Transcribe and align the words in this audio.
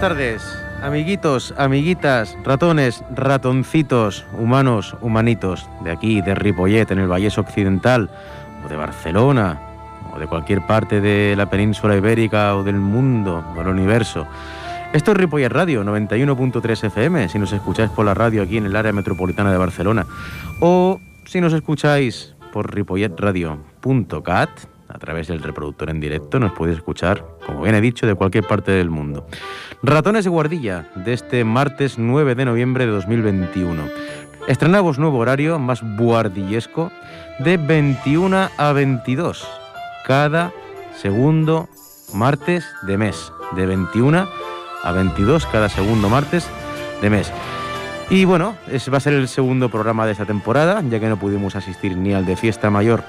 buenas 0.00 0.16
tardes, 0.16 0.58
amiguitos, 0.82 1.54
amiguitas, 1.58 2.38
ratones, 2.42 3.04
ratoncitos, 3.14 4.24
humanos, 4.38 4.96
humanitos, 5.02 5.68
de 5.84 5.90
aquí, 5.90 6.22
de 6.22 6.34
Ripollet, 6.34 6.90
en 6.90 7.00
el 7.00 7.06
Vallés 7.06 7.36
Occidental, 7.36 8.08
o 8.64 8.68
de 8.70 8.76
Barcelona, 8.76 9.60
o 10.14 10.18
de 10.18 10.26
cualquier 10.26 10.64
parte 10.66 11.02
de 11.02 11.36
la 11.36 11.50
península 11.50 11.98
ibérica 11.98 12.56
o 12.56 12.64
del 12.64 12.76
mundo, 12.76 13.44
o 13.52 13.58
del 13.58 13.68
universo. 13.68 14.26
Esto 14.94 15.10
es 15.10 15.18
Ripollet 15.18 15.50
Radio, 15.50 15.84
91.3 15.84 16.84
FM, 16.84 17.28
si 17.28 17.38
nos 17.38 17.52
escucháis 17.52 17.90
por 17.90 18.06
la 18.06 18.14
radio 18.14 18.42
aquí 18.42 18.56
en 18.56 18.64
el 18.64 18.76
área 18.76 18.94
metropolitana 18.94 19.52
de 19.52 19.58
Barcelona, 19.58 20.06
o 20.60 20.98
si 21.26 21.42
nos 21.42 21.52
escucháis 21.52 22.34
por 22.54 22.74
ripolletradio.cat, 22.74 24.50
a 24.92 24.98
través 24.98 25.28
del 25.28 25.42
reproductor 25.42 25.90
en 25.90 26.00
directo, 26.00 26.38
nos 26.38 26.52
podéis 26.52 26.78
escuchar, 26.78 27.24
como 27.46 27.62
bien 27.62 27.74
he 27.74 27.80
dicho, 27.80 28.06
de 28.06 28.14
cualquier 28.14 28.46
parte 28.46 28.72
del 28.72 28.90
mundo. 28.90 29.26
Ratones 29.82 30.24
de 30.24 30.30
guardilla, 30.30 30.90
de 30.94 31.12
este 31.12 31.44
martes 31.44 31.98
9 31.98 32.34
de 32.34 32.44
noviembre 32.44 32.86
de 32.86 32.92
2021. 32.92 33.82
Estrenamos 34.48 34.98
nuevo 34.98 35.18
horario, 35.18 35.58
más 35.58 35.82
guardillesco, 35.96 36.90
de 37.38 37.56
21 37.56 38.48
a 38.56 38.72
22, 38.72 39.46
cada 40.06 40.52
segundo 40.96 41.68
martes 42.14 42.64
de 42.82 42.98
mes, 42.98 43.32
de 43.56 43.66
21 43.66 44.28
a 44.82 44.92
22 44.92 45.46
cada 45.46 45.68
segundo 45.68 46.08
martes 46.08 46.48
de 47.00 47.10
mes. 47.10 47.32
Y 48.08 48.24
bueno, 48.24 48.56
ese 48.68 48.90
va 48.90 48.96
a 48.98 49.00
ser 49.00 49.12
el 49.12 49.28
segundo 49.28 49.68
programa 49.68 50.04
de 50.04 50.12
esta 50.12 50.26
temporada, 50.26 50.82
ya 50.82 50.98
que 50.98 51.08
no 51.08 51.16
pudimos 51.16 51.54
asistir 51.54 51.96
ni 51.96 52.12
al 52.12 52.26
de 52.26 52.36
Fiesta 52.36 52.70
Mayor, 52.70 53.04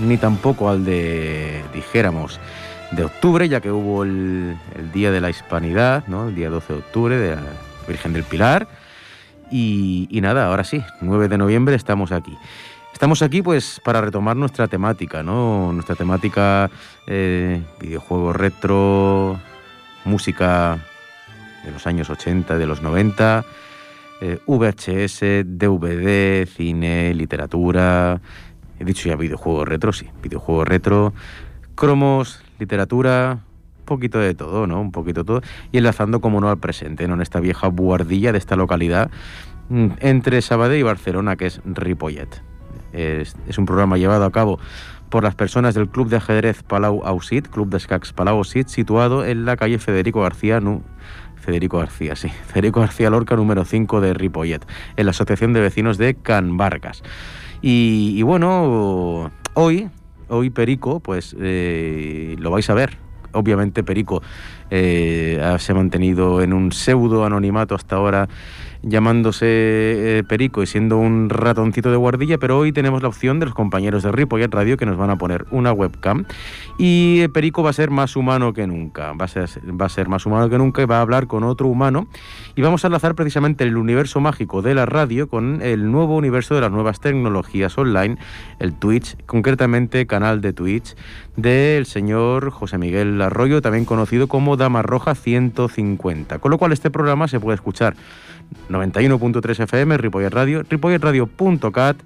ni 0.00 0.16
tampoco 0.16 0.68
al 0.68 0.84
de, 0.84 1.62
dijéramos, 1.74 2.40
de 2.92 3.04
octubre, 3.04 3.48
ya 3.48 3.60
que 3.60 3.70
hubo 3.70 4.02
el, 4.04 4.56
Día 4.92 5.10
de 5.10 5.20
la 5.20 5.30
Hispanidad, 5.30 6.06
¿no? 6.08 6.28
el 6.28 6.34
día 6.34 6.50
12 6.50 6.72
de 6.72 6.78
octubre, 6.78 7.16
de 7.16 7.36
la 7.36 7.42
Virgen 7.86 8.12
del 8.12 8.24
Pilar. 8.24 8.68
Y, 9.50 10.08
nada, 10.22 10.46
ahora 10.46 10.64
sí, 10.64 10.82
9 11.00 11.28
de 11.28 11.38
noviembre 11.38 11.74
estamos 11.74 12.12
aquí. 12.12 12.36
Estamos 12.92 13.22
aquí 13.22 13.42
pues 13.42 13.80
para 13.84 14.00
retomar 14.00 14.36
nuestra 14.36 14.68
temática, 14.68 15.22
¿no? 15.22 15.72
Nuestra 15.72 15.96
temática, 15.96 16.70
eh, 17.06 17.62
videojuegos 17.80 18.36
retro, 18.36 19.40
música 20.04 20.78
de 21.64 21.72
los 21.72 21.86
años 21.86 22.10
80, 22.10 22.58
de 22.58 22.66
los 22.66 22.82
90, 22.82 23.44
eh, 24.20 24.38
VHS, 24.46 25.44
DVD, 25.46 26.46
cine, 26.46 27.14
literatura. 27.14 28.20
He 28.80 28.84
dicho 28.84 29.08
ya 29.08 29.16
videojuegos 29.16 29.68
retro, 29.68 29.92
sí, 29.92 30.08
videojuegos 30.22 30.66
retro, 30.66 31.12
cromos, 31.74 32.42
literatura, 32.58 33.40
un 33.80 33.84
poquito 33.84 34.18
de 34.18 34.34
todo, 34.34 34.66
¿no? 34.66 34.80
Un 34.80 34.90
poquito 34.90 35.20
de 35.20 35.26
todo. 35.26 35.42
Y 35.70 35.78
enlazando, 35.78 36.22
como 36.22 36.40
no, 36.40 36.48
al 36.48 36.58
presente, 36.58 37.06
¿no? 37.06 37.14
En 37.14 37.20
esta 37.20 37.40
vieja 37.40 37.68
buhardilla 37.68 38.32
de 38.32 38.38
esta 38.38 38.56
localidad 38.56 39.10
mm, 39.68 39.88
entre 40.00 40.40
Sabadell 40.40 40.80
y 40.80 40.82
Barcelona, 40.82 41.36
que 41.36 41.46
es 41.46 41.60
Ripollet. 41.66 42.42
Es, 42.94 43.36
un 43.58 43.66
programa 43.66 43.98
llevado 43.98 44.24
a 44.24 44.32
cabo 44.32 44.58
por 45.10 45.24
las 45.24 45.34
personas 45.34 45.74
del 45.74 45.88
Club 45.88 46.08
de 46.08 46.16
Ajedrez 46.16 46.62
Palau 46.62 47.02
Ausit, 47.04 47.48
Club 47.48 47.68
de 47.68 47.76
Escacs 47.76 48.14
Palau 48.14 48.38
Ausit, 48.38 48.68
situado 48.68 49.26
en 49.26 49.44
la 49.44 49.56
calle 49.56 49.78
Federico 49.78 50.22
García, 50.22 50.60
Federico 51.36 51.78
García, 51.78 52.16
sí. 52.16 52.28
Federico 52.46 52.80
García 52.80 53.10
Lorca, 53.10 53.36
número 53.36 53.64
5 53.64 54.00
de 54.00 54.14
Ripollet, 54.14 54.64
en 54.96 55.04
la 55.04 55.10
Asociación 55.10 55.52
de 55.52 55.60
Vecinos 55.60 55.98
de 55.98 56.14
Can. 56.14 56.56
Y, 57.62 58.22
bueno, 58.22 59.30
hoy, 59.54 59.90
hoy 60.28 60.50
Perico, 60.50 61.00
pues 61.00 61.36
eh, 61.38 62.36
lo 62.38 62.50
vais 62.50 62.68
a 62.70 62.74
ver. 62.74 62.96
Obviamente 63.32 63.84
Perico 63.84 64.22
eh, 64.70 65.40
se 65.58 65.72
ha 65.72 65.74
mantenido 65.74 66.42
en 66.42 66.52
un 66.52 66.72
pseudo 66.72 67.24
anonimato 67.24 67.76
hasta 67.76 67.94
ahora 67.94 68.28
llamándose 68.82 69.46
eh, 69.46 70.24
Perico 70.26 70.62
y 70.62 70.66
siendo 70.66 70.98
un 70.98 71.28
ratoncito 71.28 71.90
de 71.90 71.96
guardilla, 71.96 72.38
pero 72.38 72.58
hoy 72.58 72.72
tenemos 72.72 73.02
la 73.02 73.08
opción 73.08 73.38
de 73.38 73.46
los 73.46 73.54
compañeros 73.54 74.02
de 74.02 74.12
Ripollet 74.12 74.52
Radio 74.52 74.76
que 74.76 74.86
nos 74.86 74.96
van 74.96 75.10
a 75.10 75.18
poner 75.18 75.46
una 75.50 75.72
webcam. 75.72 76.24
Y 76.78 77.28
Perico 77.28 77.62
va 77.62 77.70
a 77.70 77.74
ser 77.74 77.90
más 77.90 78.16
humano 78.16 78.52
que 78.52 78.66
nunca, 78.66 79.12
va 79.12 79.26
a, 79.26 79.28
ser, 79.28 79.48
va 79.80 79.86
a 79.86 79.88
ser 79.88 80.08
más 80.08 80.26
humano 80.26 80.48
que 80.48 80.58
nunca 80.58 80.82
y 80.82 80.86
va 80.86 80.98
a 80.98 81.00
hablar 81.02 81.26
con 81.26 81.44
otro 81.44 81.68
humano. 81.68 82.08
Y 82.54 82.62
vamos 82.62 82.84
a 82.84 82.88
enlazar 82.88 83.14
precisamente 83.14 83.64
el 83.64 83.76
universo 83.76 84.20
mágico 84.20 84.62
de 84.62 84.74
la 84.74 84.86
radio 84.86 85.28
con 85.28 85.62
el 85.62 85.90
nuevo 85.90 86.16
universo 86.16 86.54
de 86.54 86.62
las 86.62 86.70
nuevas 86.70 87.00
tecnologías 87.00 87.76
online, 87.76 88.16
el 88.58 88.74
Twitch, 88.74 89.16
concretamente 89.26 90.06
canal 90.06 90.40
de 90.40 90.52
Twitch 90.52 90.96
del 91.36 91.86
señor 91.86 92.50
José 92.50 92.78
Miguel 92.78 93.20
Arroyo, 93.22 93.62
también 93.62 93.84
conocido 93.84 94.26
como 94.28 94.56
Dama 94.56 94.82
Roja 94.82 95.14
150, 95.14 96.38
con 96.38 96.50
lo 96.50 96.58
cual 96.58 96.72
este 96.72 96.90
programa 96.90 97.28
se 97.28 97.40
puede 97.40 97.54
escuchar 97.54 97.94
91.3 98.68 99.60
FM, 99.64 99.96
Ripollet 99.98 100.30
Radio, 100.30 100.62
ripolletradio.cat 100.68 101.96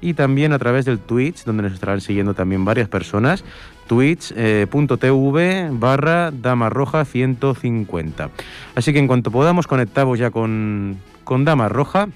y 0.00 0.14
también 0.14 0.52
a 0.52 0.58
través 0.58 0.84
del 0.84 0.98
Twitch, 0.98 1.44
donde 1.44 1.64
nos 1.64 1.72
estarán 1.72 2.00
siguiendo 2.00 2.34
también 2.34 2.64
varias 2.64 2.88
personas, 2.88 3.44
twitch.tv 3.86 5.68
barra 5.72 6.30
Dama 6.30 6.70
Roja 6.70 7.04
150. 7.04 8.30
Así 8.74 8.92
que 8.92 8.98
en 8.98 9.06
cuanto 9.06 9.30
podamos 9.30 9.66
conectamos 9.66 10.18
ya 10.18 10.30
con, 10.30 10.98
con 11.24 11.44
Dama 11.44 11.68
Roja, 11.68 12.08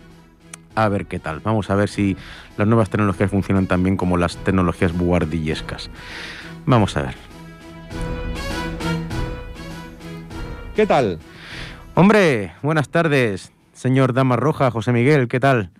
a 0.74 0.88
ver 0.88 1.06
qué 1.06 1.18
tal. 1.18 1.40
Vamos 1.40 1.70
a 1.70 1.74
ver 1.74 1.88
si 1.88 2.16
las 2.56 2.68
nuevas 2.68 2.90
tecnologías 2.90 3.30
funcionan 3.30 3.66
también 3.66 3.96
como 3.96 4.16
las 4.16 4.36
tecnologías 4.36 4.92
buhardillescas. 4.92 5.90
Vamos 6.66 6.96
a 6.96 7.02
ver. 7.02 7.14
¿Qué 10.74 10.86
tal? 10.86 11.18
Hombre, 11.94 12.52
buenas 12.62 12.90
tardes. 12.90 13.55
Señor 13.76 14.14
Dama 14.14 14.36
Roja, 14.36 14.70
José 14.70 14.92
Miguel, 14.92 15.28
¿qué 15.28 15.38
tal? 15.38 15.70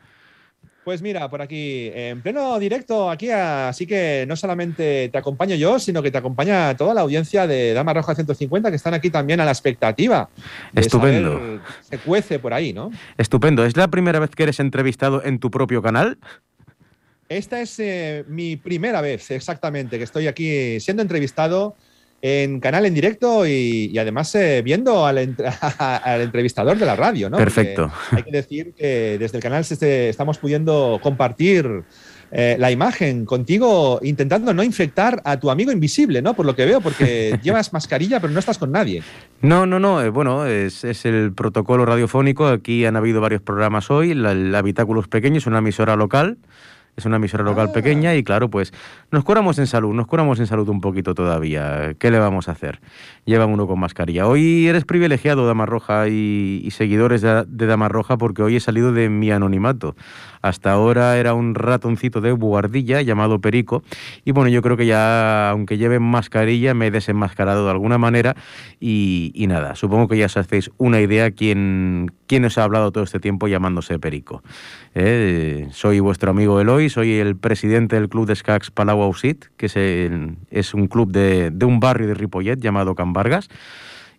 Pues 0.85 1.03
mira, 1.03 1.29
por 1.29 1.43
aquí, 1.43 1.91
en 1.93 2.23
pleno 2.23 2.61
directo, 2.61 3.11
aquí, 3.11 3.29
así 3.31 3.89
que 3.89 4.25
no 4.29 4.37
solamente 4.37 5.09
te 5.09 5.19
acompaño 5.19 5.57
yo, 5.57 5.81
sino 5.81 6.01
que 6.01 6.13
te 6.13 6.19
acompaña 6.19 6.77
toda 6.77 6.95
la 6.95 7.01
audiencia 7.01 7.49
de 7.49 7.75
Dama 7.75 7.93
Roja 7.93 8.15
150 8.15 8.71
que 8.71 8.77
están 8.77 8.95
aquí 8.95 9.11
también 9.11 9.41
a 9.41 9.45
la 9.45 9.51
expectativa. 9.51 10.29
Estupendo. 10.73 11.61
se 11.81 11.99
cuece 11.99 12.39
por 12.39 12.55
ahí, 12.55 12.73
¿no? 12.73 12.93
Estupendo. 13.19 13.65
¿Es 13.65 13.77
la 13.77 13.89
primera 13.89 14.21
vez 14.21 14.31
que 14.31 14.45
eres 14.45 14.61
entrevistado 14.61 15.25
en 15.25 15.41
tu 15.41 15.51
propio 15.51 15.83
canal? 15.83 16.19
Esta 17.29 17.61
es 17.61 17.81
eh, 17.81 18.25
mi 18.29 18.55
primera 18.55 19.01
vez, 19.01 19.33
exactamente, 19.33 19.99
que 19.99 20.05
estoy 20.05 20.29
aquí 20.29 20.79
siendo 20.79 21.03
entrevistado 21.03 21.75
en 22.23 22.61
canal 22.61 22.87
en 22.87 22.95
directo 22.95 23.47
y, 23.47 23.97
además 23.99 24.35
eh, 24.35 24.63
viendo 24.63 25.07
al, 25.07 25.19
entrevistador 25.19 26.79
de 26.79 26.87
la 26.87 26.97
radio, 26.97 27.31
¿no? 27.31 27.37
Perfecto. 27.37 27.91
hay 28.11 28.23
que 28.23 28.33
decir 28.33 28.73
que 28.77 29.17
desde 29.19 29.39
el 29.39 29.43
canal 29.43 29.65
estamos 29.69 30.39
pudiendo 30.39 30.99
compartir 31.03 31.85
eh, 32.33 32.57
la 32.59 32.73
imagen 32.73 33.25
contigo 33.25 34.01
intentando 34.03 34.53
no 34.53 34.65
infectar 34.65 35.23
a 35.25 35.39
tu 35.39 35.51
amigo 35.51 35.71
invisible, 35.71 36.23
¿no? 36.23 36.35
Por 36.35 36.45
lo 36.45 36.57
que 36.57 36.65
veo, 36.65 36.81
porque 36.81 37.39
llevas 37.43 37.73
mascarilla 37.73 38.19
pero 38.19 38.33
no 38.33 38.41
estás 38.41 38.59
con 38.59 38.73
nadie. 38.73 39.03
No, 39.43 39.65
no, 39.67 39.79
no. 39.79 40.03
Eh, 40.03 40.09
bueno, 40.09 40.47
es, 40.47 40.85
el 41.05 41.33
protocolo 41.33 41.87
radiofónico. 41.87 42.49
Aquí 42.49 42.85
han 42.85 42.97
habido 42.97 43.21
varios 43.21 43.43
programas 43.43 43.91
hoy. 43.91 44.11
el 44.11 44.55
Habitáculo 44.55 45.01
es 45.01 45.09
pequeño, 45.09 45.39
es 45.39 45.47
una 45.47 45.59
emisora 45.59 45.95
local 45.95 46.39
es 46.97 47.05
una 47.05 47.17
emisora 47.17 47.45
local 47.45 47.73
pequeña 47.73 48.15
y 48.15 48.25
claro, 48.25 48.49
pues 48.49 48.73
nos 49.11 49.23
curamos 49.23 49.59
en 49.59 49.67
salud, 49.67 49.95
nos 49.95 50.07
curamos 50.07 50.41
en 50.41 50.47
salud 50.47 50.69
un 50.69 50.81
poquito 50.81 51.15
todavía. 51.15 51.95
¿Qué 51.99 52.11
le 52.11 52.19
vamos 52.19 52.49
a 52.49 52.53
hacer? 52.53 52.81
Lleva 53.25 53.47
uno 53.47 53.67
con 53.67 53.79
mascarilla. 53.79 54.27
Hoy 54.27 54.67
eres 54.67 54.85
privilegiado, 54.85 55.47
Dama 55.47 55.67
Roja, 55.67 56.09
y, 56.09 56.69
seguidores 56.71 57.21
de, 57.21 57.45
de, 57.47 57.67
Dama 57.67 57.89
Roja, 57.89 58.17
porque 58.17 58.43
hoy 58.43 58.57
he 58.57 58.61
salido 58.61 58.93
de 58.93 59.09
mi 59.11 59.31
anonimato. 59.31 59.95
Hasta 60.43 60.73
ahora 60.73 61.19
era 61.19 61.35
un 61.35 61.55
ratoncito 61.55 62.21
de 62.21 62.33
buhardilla 62.33 63.03
llamado 63.03 63.41
Perico. 63.41 63.83
Y 64.25 64.33
bueno, 64.33 64.49
yo 64.49 64.63
creo 64.63 64.77
que 64.77 64.87
ya, 64.87 65.51
aunque 65.51 65.77
lleve 65.77 65.99
mascarilla, 65.99 66.73
me 66.73 66.87
he 66.87 66.91
desenmascarado 66.91 67.65
de 67.65 67.71
alguna 67.73 67.99
manera. 67.99 68.37
Y, 68.81 69.33
nada, 69.49 69.75
supongo 69.75 70.09
que 70.09 70.19
ya 70.19 70.27
os 70.27 70.37
hacéis 70.37 70.71
una 70.79 71.01
idea 71.01 71.31
quién, 71.33 72.13
quién 72.27 72.45
os 72.45 72.59
ha 72.59 72.65
hablado 72.65 72.93
todo 72.93 73.05
este 73.05 73.21
tiempo 73.21 73.49
llamándose 73.49 73.99
Perico. 73.99 74.43
Eh, 74.95 75.69
soy 75.73 76.01
vuestro 76.01 76.31
amigo 76.31 76.61
Eloy, 76.61 76.86
soy 76.89 77.15
el 77.15 77.37
presidente 77.37 77.97
del 77.97 78.09
club 78.09 78.27
de 78.27 78.37
Skax 78.37 78.71
Palau 78.71 79.03
Ausit, 79.03 79.47
que 79.57 79.67
es, 79.67 79.77
es 79.77 80.75
un 80.75 80.87
club 80.87 81.13
de, 81.13 81.51
de, 81.51 81.67
un 81.67 81.81
barrio 81.81 82.07
de 82.09 82.15
Ripollet 82.15 82.59
llamado 82.59 82.95
Can 82.95 83.13
Vargas. 83.13 83.49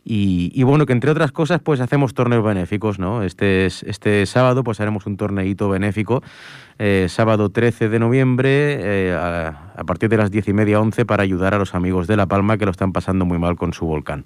Y, 0.09 0.63
bueno, 0.63 0.85
que 0.85 0.93
entre 0.93 1.11
otras 1.11 1.33
cosas, 1.33 1.59
pues 1.61 1.81
hacemos 1.81 2.13
torneos 2.13 2.41
benéficos, 2.41 2.97
¿no? 2.97 3.23
Este, 3.23 3.65
este 3.65 4.25
sábado, 4.25 4.63
pues 4.63 4.79
haremos 4.79 5.05
un 5.05 5.17
torneito 5.17 5.67
benéfico, 5.67 6.23
eh, 6.79 7.07
sábado 7.09 7.49
13 7.49 7.89
de 7.89 7.99
noviembre, 7.99 9.09
eh, 9.09 9.13
a, 9.13 9.83
partir 9.83 10.07
de 10.07 10.15
las 10.15 10.31
10 10.31 10.47
y 10.47 10.53
media, 10.53 10.79
11, 10.79 11.05
para 11.05 11.23
ayudar 11.23 11.55
a 11.55 11.57
los 11.57 11.75
amigos 11.75 12.07
de 12.07 12.15
La 12.15 12.25
Palma 12.25 12.57
que 12.57 12.63
lo 12.63 12.71
están 12.71 12.93
pasando 12.93 13.25
muy 13.25 13.37
mal 13.37 13.57
con 13.57 13.73
su 13.73 13.85
volcán. 13.85 14.23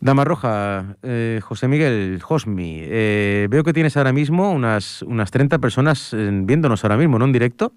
Dama 0.00 0.24
Roja, 0.24 0.96
eh, 1.02 1.40
José 1.42 1.68
Miguel, 1.68 2.20
Josmi, 2.22 2.82
veo 2.82 3.64
que 3.64 3.72
tienes 3.72 3.96
ahora 3.96 4.12
mismo 4.12 4.52
unas, 4.52 5.02
unas 5.02 5.30
30 5.30 5.58
personas 5.58 6.10
viéndonos 6.12 6.84
ahora 6.84 6.96
mismo, 6.96 7.18
¿no? 7.18 7.24
En 7.24 7.32
directo. 7.32 7.72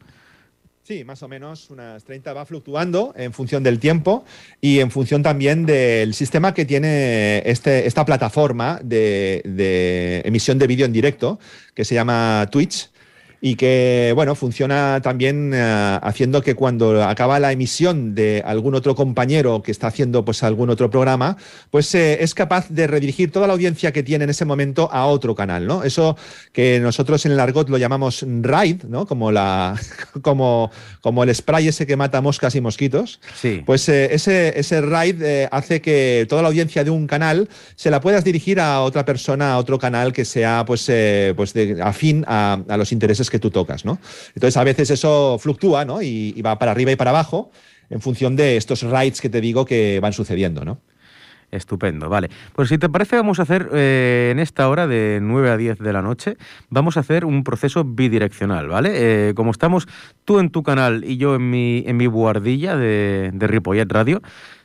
Sí, 0.83 1.05
más 1.05 1.21
o 1.21 1.27
menos 1.27 1.69
unas 1.69 2.03
30 2.03 2.33
va 2.33 2.45
fluctuando 2.45 3.13
en 3.15 3.33
función 3.33 3.61
del 3.61 3.79
tiempo 3.79 4.25
y 4.59 4.79
en 4.79 4.89
función 4.89 5.21
también 5.21 5.65
del 5.65 6.13
sistema 6.15 6.53
que 6.53 6.65
tiene 6.65 7.43
este, 7.45 7.85
esta 7.85 8.03
plataforma 8.03 8.79
de, 8.83 9.41
de 9.45 10.21
emisión 10.25 10.57
de 10.57 10.67
vídeo 10.67 10.85
en 10.85 10.91
directo 10.91 11.39
que 11.75 11.85
se 11.85 11.95
llama 11.95 12.47
Twitch 12.51 12.89
y 13.43 13.55
que, 13.55 14.11
bueno, 14.13 14.35
funciona 14.35 15.01
también 15.01 15.51
eh, 15.51 15.99
haciendo 16.03 16.43
que 16.43 16.53
cuando 16.53 17.03
acaba 17.03 17.39
la 17.39 17.51
emisión 17.51 18.13
de 18.13 18.43
algún 18.45 18.75
otro 18.75 18.93
compañero 18.93 19.63
que 19.63 19.71
está 19.71 19.87
haciendo 19.87 20.23
pues 20.23 20.43
algún 20.43 20.69
otro 20.69 20.91
programa, 20.91 21.37
pues 21.71 21.93
eh, 21.95 22.21
es 22.21 22.35
capaz 22.35 22.69
de 22.69 22.85
redirigir 22.85 23.31
toda 23.31 23.47
la 23.47 23.53
audiencia 23.53 23.91
que 23.91 24.03
tiene 24.03 24.25
en 24.25 24.29
ese 24.29 24.45
momento 24.45 24.89
a 24.93 25.07
otro 25.07 25.33
canal, 25.33 25.65
¿no? 25.65 25.83
Eso 25.83 26.15
que 26.53 26.79
nosotros 26.79 27.25
en 27.25 27.31
el 27.31 27.39
argot 27.39 27.67
lo 27.67 27.79
llamamos 27.79 28.23
raid, 28.41 28.83
¿no? 28.83 29.07
Como, 29.07 29.31
la, 29.31 29.75
como, 30.21 30.69
como 31.01 31.23
el 31.23 31.33
spray 31.33 31.67
ese 31.67 31.87
que 31.87 31.97
mata 31.97 32.21
moscas 32.21 32.53
y 32.53 32.61
mosquitos. 32.61 33.19
Sí. 33.41 33.63
Pues 33.65 33.89
eh, 33.89 34.13
ese, 34.13 34.59
ese 34.59 34.81
raid 34.81 35.47
hace 35.49 35.81
que 35.81 36.27
toda 36.29 36.43
la 36.43 36.49
audiencia 36.49 36.83
de 36.83 36.91
un 36.91 37.07
canal 37.07 37.49
se 37.75 37.89
la 37.89 38.01
puedas 38.01 38.23
dirigir 38.23 38.59
a 38.59 38.81
otra 38.81 39.03
persona, 39.03 39.53
a 39.53 39.57
otro 39.57 39.79
canal 39.79 40.13
que 40.13 40.25
sea 40.25 40.63
pues, 40.63 40.91
pues 41.35 41.53
de, 41.53 41.81
afín 41.81 42.23
a, 42.27 42.61
a 42.67 42.77
los 42.77 42.91
intereses 42.91 43.30
que 43.31 43.39
tú 43.39 43.49
tocas, 43.49 43.85
¿no? 43.85 43.97
Entonces 44.35 44.57
a 44.57 44.63
veces 44.63 44.91
eso 44.91 45.39
fluctúa, 45.39 45.85
¿no? 45.85 46.01
Y, 46.01 46.39
va 46.41 46.59
para 46.59 46.71
arriba 46.71 46.91
y 46.91 46.95
para 46.95 47.11
abajo 47.11 47.51
en 47.89 48.01
función 48.01 48.35
de 48.35 48.57
estos 48.57 48.83
rides 48.83 49.21
que 49.21 49.29
te 49.29 49.41
digo 49.41 49.65
que 49.65 49.99
van 49.99 50.13
sucediendo, 50.13 50.63
¿no? 50.63 50.79
Estupendo, 51.51 52.07
vale. 52.07 52.29
Pues 52.55 52.69
si 52.69 52.77
te 52.77 52.87
parece, 52.87 53.17
vamos 53.17 53.39
a 53.39 53.43
hacer 53.43 53.69
eh, 53.73 54.29
en 54.31 54.39
esta 54.39 54.69
hora 54.69 54.87
de 54.87 55.19
9 55.21 55.49
a 55.49 55.57
10 55.57 55.79
de 55.79 55.91
la 55.91 56.01
noche, 56.01 56.37
vamos 56.69 56.95
a 56.95 57.01
hacer 57.01 57.25
un 57.25 57.43
proceso 57.43 57.83
bidireccional, 57.83 58.69
¿vale? 58.69 58.91
Eh, 58.93 59.33
como 59.33 59.51
estamos 59.51 59.87
tú 60.23 60.39
en 60.39 60.49
tu 60.49 60.63
canal 60.63 61.03
y 61.03 61.17
yo 61.17 61.35
en 61.35 61.49
mi, 61.49 61.83
en 61.85 61.97
mi 61.97 62.07
buhardilla 62.07 62.77
de, 62.77 63.31
de 63.33 63.47
Ripollet 63.47 63.91
Radio, 63.91 64.21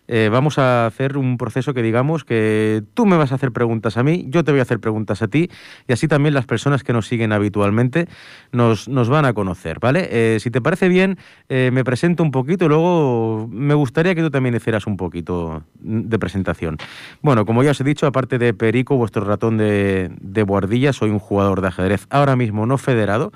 eh, 0.09 0.29
vamos 0.31 0.59
a 0.59 0.87
hacer 0.87 1.17
un 1.17 1.39
proceso 1.39 1.75
que 1.75 1.83
digamos 1.83 2.25
que 2.25 2.83
tú 2.95 3.07
me 3.07 3.17
vas 3.17 3.33
a 3.33 3.37
hacer 3.37 3.53
preguntas 3.53 3.97
a 3.97 4.03
mí, 4.03 4.27
yo 4.29 4.45
te 4.45 4.53
voy 4.53 4.61
a 4.61 4.63
hacer 4.63 4.81
preguntas 4.81 5.23
a 5.23 5.29
ti 5.29 5.51
y 5.89 5.93
así 5.93 6.09
también 6.09 6.35
las 6.35 6.47
personas 6.47 6.83
que 6.83 6.93
nos 6.93 7.07
siguen 7.07 7.33
habitualmente 7.33 8.09
nos, 8.53 8.89
nos 8.89 9.09
van 9.09 9.25
a 9.25 9.33
conocer, 9.33 9.79
¿vale? 9.81 10.09
Eh, 10.11 10.39
si 10.41 10.51
te 10.51 10.61
parece 10.61 10.89
bien, 10.89 11.19
eh, 11.49 11.71
me 11.73 11.85
presento 11.85 12.23
un 12.23 12.31
poquito 12.31 12.67
y 12.67 12.69
luego 12.69 13.49
me 13.51 13.75
gustaría 13.75 14.15
que 14.15 14.23
tú 14.23 14.31
también 14.31 14.55
hicieras 14.55 14.87
un 14.87 14.97
poquito 14.97 15.65
de 15.81 16.19
presentación. 16.19 16.79
Bueno, 17.23 17.45
como 17.45 17.63
ya 17.63 17.73
os 17.73 17.81
he 17.81 17.85
dicho, 17.85 18.07
aparte 18.07 18.39
de 18.39 18.55
Perico, 18.55 18.97
vuestro 18.97 19.25
ratón 19.25 19.57
de, 19.57 20.11
de 20.21 20.43
Boardilla, 20.43 20.93
soy 20.93 21.11
un 21.11 21.19
jugador 21.19 21.61
de 21.61 21.69
ajedrez 21.69 22.07
ahora 22.11 22.37
mismo 22.37 22.67
no 22.67 22.79
federado 22.79 23.33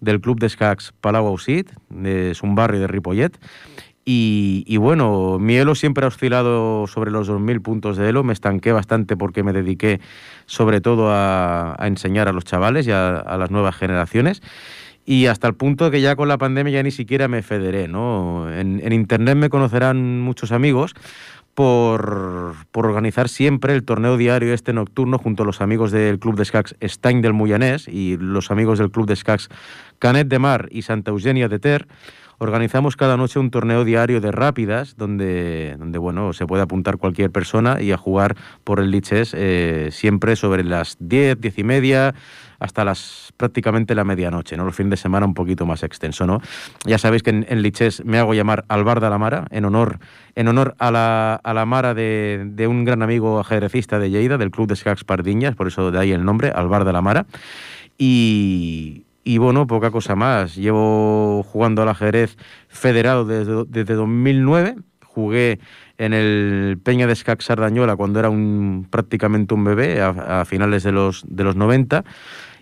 del 0.00 0.20
club 0.20 0.38
de 0.38 0.46
escacs 0.46 0.92
Palau 1.00 1.26
Ausit, 1.26 1.70
es 2.04 2.42
un 2.42 2.54
barrio 2.54 2.80
de 2.80 2.86
Ripollet, 2.86 3.38
y, 4.06 4.76
bueno, 4.76 5.38
mi 5.38 5.56
elo 5.56 5.74
siempre 5.74 6.04
ha 6.04 6.08
oscilado 6.08 6.86
sobre 6.86 7.10
los 7.10 7.28
2.000 7.30 7.62
puntos 7.62 7.96
de 7.96 8.10
elo. 8.10 8.22
Me 8.22 8.34
estanqué 8.34 8.70
bastante 8.70 9.16
porque 9.16 9.42
me 9.42 9.54
dediqué 9.54 10.00
sobre 10.44 10.82
todo 10.82 11.08
a, 11.10 11.74
enseñar 11.80 12.28
a 12.28 12.32
los 12.32 12.44
chavales 12.44 12.86
y 12.86 12.90
a, 12.90 13.36
las 13.38 13.50
nuevas 13.50 13.76
generaciones. 13.76 14.42
Y 15.06 15.26
hasta 15.26 15.48
el 15.48 15.54
punto 15.54 15.90
que 15.90 16.02
ya 16.02 16.16
con 16.16 16.28
la 16.28 16.36
pandemia 16.36 16.74
ya 16.74 16.82
ni 16.82 16.90
siquiera 16.90 17.28
me 17.28 17.42
federé. 17.42 17.88
¿no? 17.88 18.52
En, 18.52 18.92
Internet 18.92 19.36
me 19.36 19.48
conocerán 19.48 20.20
muchos 20.20 20.52
amigos 20.52 20.94
por, 21.54 22.54
organizar 22.72 23.30
siempre 23.30 23.72
el 23.72 23.84
torneo 23.84 24.18
diario 24.18 24.52
este 24.52 24.74
nocturno 24.74 25.18
junto 25.18 25.44
a 25.44 25.46
los 25.46 25.62
amigos 25.62 25.92
del 25.92 26.18
Club 26.18 26.36
de 26.36 26.42
Escacs 26.42 26.76
Stein 26.82 27.22
del 27.22 27.32
Moyanés 27.32 27.88
y 27.88 28.18
los 28.18 28.50
amigos 28.50 28.78
del 28.78 28.90
Club 28.90 29.06
de 29.06 29.14
Escacs 29.14 29.48
Canet 29.98 30.28
de 30.28 30.38
Mar 30.38 30.68
y 30.70 30.82
Santa 30.82 31.12
Eugenia 31.12 31.48
de 31.48 31.58
Ter 31.58 31.86
organizamos 32.38 32.96
cada 32.96 33.16
noche 33.16 33.38
un 33.38 33.50
torneo 33.50 33.84
diario 33.84 34.20
de 34.20 34.32
rápidas 34.32 34.96
donde, 34.96 35.76
donde 35.78 35.98
bueno, 35.98 36.32
se 36.32 36.46
puede 36.46 36.62
apuntar 36.62 36.98
cualquier 36.98 37.30
persona 37.30 37.80
y 37.80 37.92
a 37.92 37.96
jugar 37.96 38.36
por 38.64 38.80
el 38.80 38.90
Liches 38.90 39.34
eh, 39.36 39.88
siempre 39.92 40.36
sobre 40.36 40.64
las 40.64 40.96
10, 41.00 41.40
10 41.40 41.58
y 41.58 41.64
media 41.64 42.14
hasta 42.58 42.84
las 42.84 43.32
prácticamente 43.36 43.94
la 43.94 44.04
medianoche, 44.04 44.56
¿no? 44.56 44.64
Los 44.64 44.74
fines 44.74 44.90
de 44.90 44.96
semana 44.96 45.26
un 45.26 45.34
poquito 45.34 45.66
más 45.66 45.82
extenso, 45.82 46.26
¿no? 46.26 46.40
Ya 46.86 46.98
sabéis 46.98 47.22
que 47.22 47.30
en, 47.30 47.44
en 47.48 47.62
Liches 47.62 48.04
me 48.04 48.18
hago 48.18 48.32
llamar 48.32 48.64
Alvar 48.68 49.00
de 49.00 49.10
la 49.10 49.18
Mara, 49.18 49.46
en 49.50 49.64
honor, 49.64 49.98
en 50.34 50.48
honor 50.48 50.74
a, 50.78 50.90
la, 50.90 51.34
a 51.34 51.54
la 51.54 51.66
Mara 51.66 51.94
de, 51.94 52.44
de, 52.46 52.66
un 52.66 52.84
gran 52.84 53.02
amigo 53.02 53.40
ajedrecista 53.40 53.98
de 53.98 54.10
Lleida, 54.10 54.38
del 54.38 54.50
Club 54.50 54.68
de 54.68 54.74
Escacs 54.74 55.04
Pardiñas, 55.04 55.56
por 55.56 55.68
eso 55.68 55.90
de 55.90 55.98
ahí 55.98 56.12
el 56.12 56.24
nombre, 56.24 56.50
Alvar 56.50 56.84
de 56.84 56.92
la 56.92 57.02
Mara. 57.02 57.26
Y, 57.98 59.03
y 59.24 59.38
bueno, 59.38 59.66
poca 59.66 59.90
cosa 59.90 60.14
más. 60.14 60.54
Llevo 60.54 61.42
jugando 61.42 61.82
al 61.82 61.88
ajedrez 61.88 62.36
federado 62.68 63.24
desde, 63.24 63.64
desde 63.66 63.94
2009. 63.94 64.76
Jugué 65.02 65.60
en 65.96 66.12
el 66.12 66.78
Peña 66.82 67.06
de 67.06 67.14
Escac 67.14 67.40
Sardañola 67.40 67.96
cuando 67.96 68.18
era 68.20 68.28
un, 68.28 68.86
prácticamente 68.90 69.54
un 69.54 69.64
bebé, 69.64 70.02
a, 70.02 70.44
finales 70.44 70.82
de 70.82 70.92
los, 70.92 71.24
de 71.26 71.42
los 71.42 71.56
90. 71.56 72.04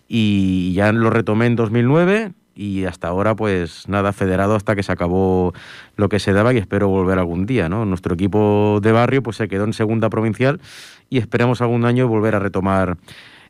Y 0.07 0.73
ya 0.75 0.93
lo 0.93 1.11
retomé 1.11 1.47
en 1.47 1.57
2009 1.57 2.33
y 2.55 2.85
hasta 2.85 3.09
ahora 3.09 3.35
pues 3.35 3.89
nada, 3.89 4.13
federado 4.13 4.55
hasta 4.55 4.77
que 4.77 4.83
se 4.83 4.93
acabó 4.93 5.55
lo 5.97 6.09
que 6.09 6.21
se 6.21 6.33
daba 6.33 6.53
y 6.53 6.59
espero 6.59 6.89
volver 6.89 7.19
algún 7.19 7.47
día, 7.47 7.71
¿no? 7.71 7.87
Nuestro 7.87 8.15
equipo 8.15 8.79
de 8.83 8.93
barrio 8.93 9.23
pues 9.23 9.37
se 9.37 9.49
quedó 9.49 9.65
en 9.65 9.73
segunda 9.73 10.11
provincial 10.11 10.61
y 11.09 11.19
esperemos 11.19 11.63
algún 11.63 11.87
año 11.87 12.07
volver 12.09 12.35
a 12.35 12.39
retomar 12.39 12.99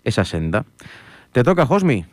esa 0.05 0.25
senda. 0.25 0.65
Te 1.33 1.43
toca, 1.43 1.67
Josmi. 1.67 2.07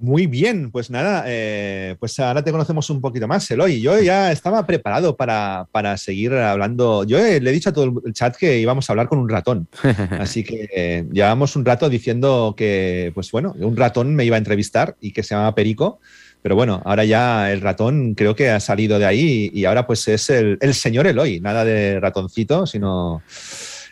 Muy 0.00 0.28
bien, 0.28 0.70
pues 0.70 0.90
nada, 0.90 1.24
eh, 1.26 1.96
pues 1.98 2.20
ahora 2.20 2.44
te 2.44 2.52
conocemos 2.52 2.88
un 2.88 3.00
poquito 3.00 3.26
más, 3.26 3.50
Eloy. 3.50 3.80
Yo 3.80 4.00
ya 4.00 4.30
estaba 4.30 4.64
preparado 4.64 5.16
para, 5.16 5.66
para 5.72 5.96
seguir 5.96 6.34
hablando. 6.34 7.02
Yo 7.02 7.18
le 7.18 7.36
he 7.38 7.52
dicho 7.52 7.70
a 7.70 7.72
todo 7.72 8.00
el 8.06 8.12
chat 8.12 8.36
que 8.36 8.60
íbamos 8.60 8.88
a 8.88 8.92
hablar 8.92 9.08
con 9.08 9.18
un 9.18 9.28
ratón. 9.28 9.66
Así 10.20 10.44
que 10.44 10.68
eh, 10.72 11.04
llevamos 11.10 11.56
un 11.56 11.64
rato 11.64 11.88
diciendo 11.88 12.54
que, 12.56 13.10
pues 13.12 13.32
bueno, 13.32 13.56
un 13.58 13.76
ratón 13.76 14.14
me 14.14 14.24
iba 14.24 14.36
a 14.36 14.38
entrevistar 14.38 14.96
y 15.00 15.10
que 15.10 15.24
se 15.24 15.34
llama 15.34 15.56
Perico. 15.56 15.98
Pero 16.42 16.54
bueno, 16.54 16.80
ahora 16.84 17.04
ya 17.04 17.50
el 17.50 17.60
ratón 17.60 18.14
creo 18.14 18.36
que 18.36 18.50
ha 18.50 18.60
salido 18.60 19.00
de 19.00 19.06
ahí 19.06 19.50
y 19.52 19.64
ahora 19.64 19.84
pues 19.84 20.06
es 20.06 20.30
el, 20.30 20.58
el 20.60 20.74
señor 20.74 21.08
Eloy, 21.08 21.40
nada 21.40 21.64
de 21.64 21.98
ratoncito, 21.98 22.66
sino 22.66 23.20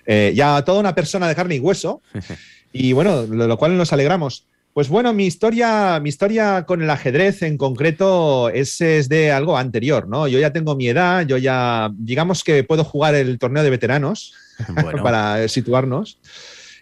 eh, 0.07 0.33
ya 0.37 0.63
toda 0.65 0.79
una 0.79 0.95
persona 0.95 1.27
de 1.27 1.35
carne 1.35 1.57
y 1.57 1.61
hueso. 1.61 2.01
Y 2.73 2.93
bueno, 2.93 3.23
lo 3.23 3.57
cual 3.57 3.79
nos 3.79 3.95
alegramos. 3.95 4.45
Pues 4.77 4.91
bueno, 4.91 5.15
mi 5.15 5.25
historia, 5.25 5.99
mi 6.01 6.11
historia 6.11 6.67
con 6.67 6.83
el 6.83 6.91
ajedrez 6.91 7.41
en 7.41 7.57
concreto 7.57 8.51
es, 8.51 8.79
es, 8.83 9.09
de 9.09 9.33
algo 9.33 9.57
anterior, 9.57 10.07
¿no? 10.07 10.29
Yo 10.29 10.39
ya 10.39 10.53
tengo 10.53 10.77
mi 10.77 10.87
edad, 10.87 11.25
yo 11.27 11.39
ya, 11.39 11.91
digamos 11.95 12.45
que 12.45 12.63
puedo 12.63 12.85
jugar 12.85 13.15
el 13.15 13.39
torneo 13.39 13.63
de 13.63 13.71
veteranos 13.71 14.35
bueno. 14.83 15.03
para 15.03 15.49
situarnos. 15.49 16.19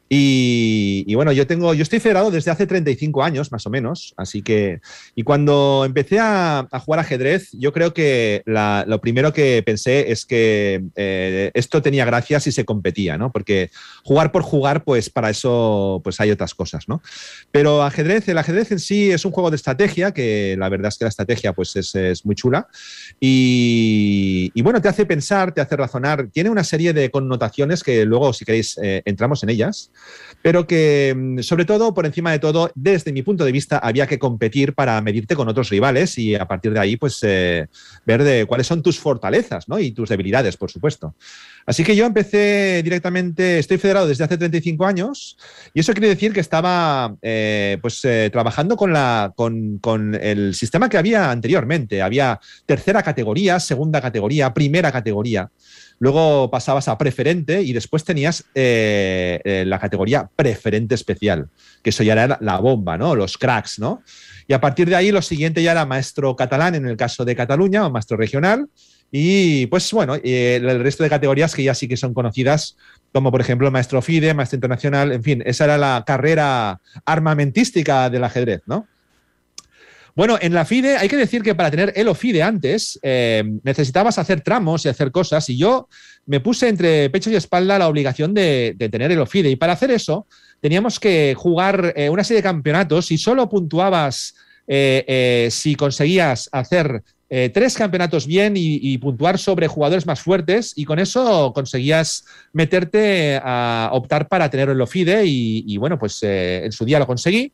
Y, 0.09 1.15
bueno, 1.15 1.33
yo 1.33 1.47
tengo, 1.47 1.73
yo 1.75 1.83
estoy 1.83 1.99
federado 1.99 2.31
desde 2.31 2.51
hace 2.51 2.67
35 2.67 3.23
años, 3.25 3.51
más 3.51 3.67
o 3.67 3.71
menos, 3.71 4.15
así 4.17 4.43
que, 4.43 4.81
y 5.15 5.23
cuando 5.23 5.85
empecé 5.87 6.21
a, 6.21 6.69
a 6.71 6.79
jugar 6.81 7.01
ajedrez, 7.01 7.51
yo 7.53 7.73
creo 7.73 7.95
que 7.95 8.43
lo 8.45 9.01
primero 9.01 9.33
que 9.33 9.63
pensé 9.65 10.13
es 10.13 10.27
que 10.27 10.85
eh, 10.95 11.51
esto 11.55 11.81
tenía 11.81 12.05
gracia 12.05 12.39
si 12.39 12.53
se 12.53 12.65
competía, 12.65 13.17
¿no? 13.17 13.33
Porque 13.33 13.71
jugar 14.05 14.31
por 14.31 14.43
jugar, 14.43 14.85
pues 14.85 15.09
para 15.09 15.31
eso, 15.31 16.01
pues 16.05 16.21
hay 16.21 16.31
otras 16.31 16.55
cosas, 16.55 16.87
¿no? 16.87 17.03
Pero 17.51 17.83
ajedrez, 17.83 18.29
el 18.29 18.39
ajedrez 18.39 18.73
en 18.73 18.81
sí 18.81 19.11
es 19.11 19.25
un 19.25 19.33
juego 19.33 19.51
de 19.51 19.57
estrategia, 19.57 20.13
que 20.13 20.55
la 20.59 20.69
verdad 20.69 20.89
es 20.89 20.99
que 20.99 21.07
la 21.07 21.11
estrategia, 21.11 21.55
pues 21.55 21.75
es, 21.77 21.95
es 21.95 22.27
muy 22.27 22.35
chula, 22.35 22.69
y, 23.19 24.53
y, 24.55 24.63
bueno, 24.63 24.83
te 24.83 24.89
hace 24.89 25.07
pensar, 25.07 25.53
te 25.53 25.63
hace 25.63 25.77
razonar, 25.77 26.29
tiene 26.31 26.51
una 26.51 26.65
serie 26.65 26.93
de 26.93 27.11
connotaciones 27.11 27.83
que 27.83 28.05
luego, 28.05 28.33
si 28.35 28.45
queréis, 28.45 28.79
eh, 28.83 29.03
entramos 29.07 29.43
en 29.43 29.49
ellas 29.49 29.91
pero 30.45 30.67
que 30.67 31.15
mm, 31.17 31.39
sobre 31.41 31.65
todo, 31.65 31.95
por 31.95 32.05
encima 32.05 32.31
de 32.31 32.39
todo, 32.39 32.71
desde 32.75 33.13
mi 33.13 33.23
punto 33.23 33.47
de 33.47 33.53
vista, 33.53 33.79
había 33.79 34.07
que 34.07 34.19
competir 34.19 34.75
para 34.75 35.01
medirte 35.01 35.35
con 35.35 35.49
otros 35.49 35.71
rivales 35.71 36.19
y 36.19 36.35
a 36.35 36.47
partir 36.47 36.75
de 36.75 36.81
ahí, 36.81 36.97
pues, 36.97 37.19
eh, 37.23 37.67
ver 38.05 38.23
de 38.23 38.45
cuáles 38.45 38.67
son 38.67 38.83
tus 38.83 38.99
fortalezas 38.99 39.69
¿no? 39.69 39.79
y 39.79 39.93
tus 39.93 40.11
debilidades, 40.11 40.59
por 40.59 40.71
supuesto. 40.71 41.15
Así 41.65 41.83
que 41.83 41.97
yo 41.97 42.05
empecé 42.05 42.83
directamente, 42.83 43.59
estoy 43.59 43.79
federado 43.79 44.07
desde 44.07 44.25
hace 44.25 44.37
35 44.37 44.85
años 44.85 45.39
y 45.73 45.81
eso 45.81 45.95
quiere 45.95 46.09
decir 46.09 46.35
que 46.35 46.41
estaba 46.41 47.17
eh, 47.23 47.79
pues, 47.81 48.05
eh, 48.05 48.29
trabajando 48.31 48.77
con, 48.77 48.93
la, 48.93 49.33
con, 49.35 49.79
con, 49.79 50.15
el 50.15 50.55
sistema 50.55 50.91
que 50.91 50.99
había 50.99 51.31
anteriormente. 51.31 52.03
Había 52.03 52.39
tercera 52.67 53.03
categoría, 53.03 53.59
segunda 53.61 54.03
categoría, 54.03 54.53
primera 54.53 54.93
categoría. 54.93 55.51
Luego 55.99 56.51
pasabas 56.51 56.89
a 56.89 56.99
preferente 56.99 57.63
y 57.63 57.73
después 57.73 58.05
tenías 58.05 58.45
eh, 58.55 59.41
eh, 59.45 59.65
la 59.67 59.79
categoría 59.79 60.29
preferente 60.35 60.95
especial, 60.95 61.49
que 61.83 61.91
eso 61.91 62.03
ya 62.03 62.13
era 62.13 62.39
la 62.41 62.59
bomba, 62.59 62.99
¿no? 62.99 63.15
Los 63.15 63.39
cracks, 63.39 63.79
¿no? 63.79 64.03
Y 64.47 64.53
a 64.53 64.61
partir 64.61 64.89
de 64.89 64.97
ahí 64.97 65.11
lo 65.11 65.23
siguiente 65.23 65.63
ya 65.63 65.73
era 65.73 65.87
maestro 65.87 66.37
catalán 66.37 66.75
en 66.75 66.87
el 66.87 66.97
caso 66.97 67.25
de 67.25 67.37
Cataluña 67.37 67.87
o 67.87 67.91
maestro 67.91 68.17
regional. 68.17 68.69
Y 69.11 69.67
pues 69.67 69.91
bueno, 69.93 70.17
el 70.23 70.81
resto 70.83 71.05
de 71.05 71.11
categorías 71.11 71.55
que 71.55 71.63
ya 71.63 71.75
sí 71.75 71.87
que 71.87 71.97
son 71.97 72.13
conocidas, 72.13 72.77
como 73.13 73.31
por 73.31 73.41
ejemplo 73.41 73.71
maestro 73.71 74.03
FIDE, 74.03 74.35
maestro 74.35 74.57
internacional, 74.57 75.13
en 75.13 75.23
fin, 75.23 75.43
esa 75.47 75.65
era 75.65 75.79
la 75.79 76.03
carrera 76.05 76.81
armamentística 77.07 78.11
del 78.11 78.25
ajedrez, 78.25 78.63
¿no? 78.67 78.89
Bueno, 80.17 80.39
en 80.41 80.55
la 80.55 80.65
FIDE 80.65 80.97
hay 80.97 81.09
que 81.09 81.17
decir 81.17 81.43
que 81.43 81.57
para 81.57 81.73
tener 81.73 81.93
el 81.97 82.07
OFIDE 82.07 82.41
antes 82.41 83.01
eh, 83.03 83.43
necesitabas 83.65 84.17
hacer 84.17 84.43
tramos 84.43 84.85
y 84.85 84.89
hacer 84.89 85.11
cosas 85.11 85.49
y 85.51 85.57
yo 85.57 85.89
me 86.27 86.39
puse 86.39 86.69
entre 86.69 87.11
pecho 87.11 87.31
y 87.31 87.35
espalda 87.35 87.81
la 87.81 87.89
obligación 87.89 88.33
de, 88.33 88.77
tener 88.93 89.11
el 89.11 89.19
OFIDE 89.19 89.51
y 89.51 89.57
para 89.57 89.73
hacer 89.73 89.91
eso 89.91 90.29
teníamos 90.61 91.01
que 91.01 91.35
jugar 91.37 91.93
eh, 91.97 92.11
una 92.11 92.23
serie 92.23 92.43
de 92.43 92.49
campeonatos 92.49 93.11
y 93.11 93.19
solo 93.19 93.49
puntuabas 93.49 94.37
eh, 94.69 95.49
si 95.51 95.75
conseguías 95.75 96.49
hacer 96.53 97.03
tres 97.53 97.75
campeonatos 97.75 98.29
bien 98.29 98.55
y, 98.57 98.97
puntuar 98.99 99.41
sobre 99.41 99.67
jugadores 99.67 100.07
más 100.07 100.21
fuertes 100.21 100.73
y 100.77 100.85
con 100.85 101.01
eso 101.01 101.53
conseguías 101.53 102.25
meterte 102.53 103.41
a 103.43 103.89
optar 103.93 104.29
para 104.29 104.49
tener 104.49 104.69
el 104.69 104.81
OFIDE 104.81 105.25
y, 105.27 105.65
y 105.67 105.77
bueno, 105.77 105.99
pues 105.99 106.23
en 106.23 106.71
su 106.71 106.85
día 106.85 107.01
lo 107.01 107.09
conseguí. 107.09 107.53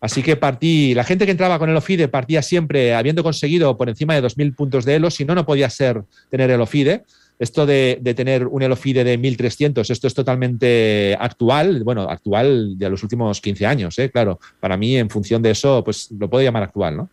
Así 0.00 0.22
que 0.22 0.36
partí, 0.36 0.94
la 0.94 1.04
gente 1.04 1.24
que 1.24 1.32
entraba 1.32 1.58
con 1.58 1.70
el 1.70 1.76
OFIDE 1.76 2.08
partía 2.08 2.42
siempre 2.42 2.94
habiendo 2.94 3.22
conseguido 3.22 3.76
por 3.76 3.88
encima 3.88 4.14
de 4.14 4.22
2.000 4.22 4.54
puntos 4.54 4.84
de 4.84 4.94
ELO, 4.94 5.10
si 5.10 5.24
no, 5.24 5.34
no 5.34 5.44
podía 5.44 5.68
ser 5.70 6.02
tener 6.30 6.50
el 6.50 6.60
OFIDE. 6.60 7.02
Esto 7.38 7.66
de, 7.66 8.00
tener 8.16 8.46
un 8.46 8.62
ELOFIDE 8.62 9.04
de 9.04 9.18
1.300, 9.18 9.88
esto 9.90 10.06
es 10.08 10.14
totalmente 10.14 11.16
actual, 11.20 11.84
bueno, 11.84 12.02
actual 12.02 12.76
de 12.76 12.90
los 12.90 13.02
últimos 13.04 13.40
15 13.40 13.66
años, 13.66 13.98
¿eh? 14.00 14.10
claro. 14.10 14.40
Para 14.58 14.76
mí, 14.76 14.96
en 14.96 15.08
función 15.08 15.40
de 15.40 15.52
eso, 15.52 15.84
pues 15.84 16.10
lo 16.18 16.28
puedo 16.28 16.42
llamar 16.42 16.64
actual, 16.64 16.96
¿no? 16.96 17.10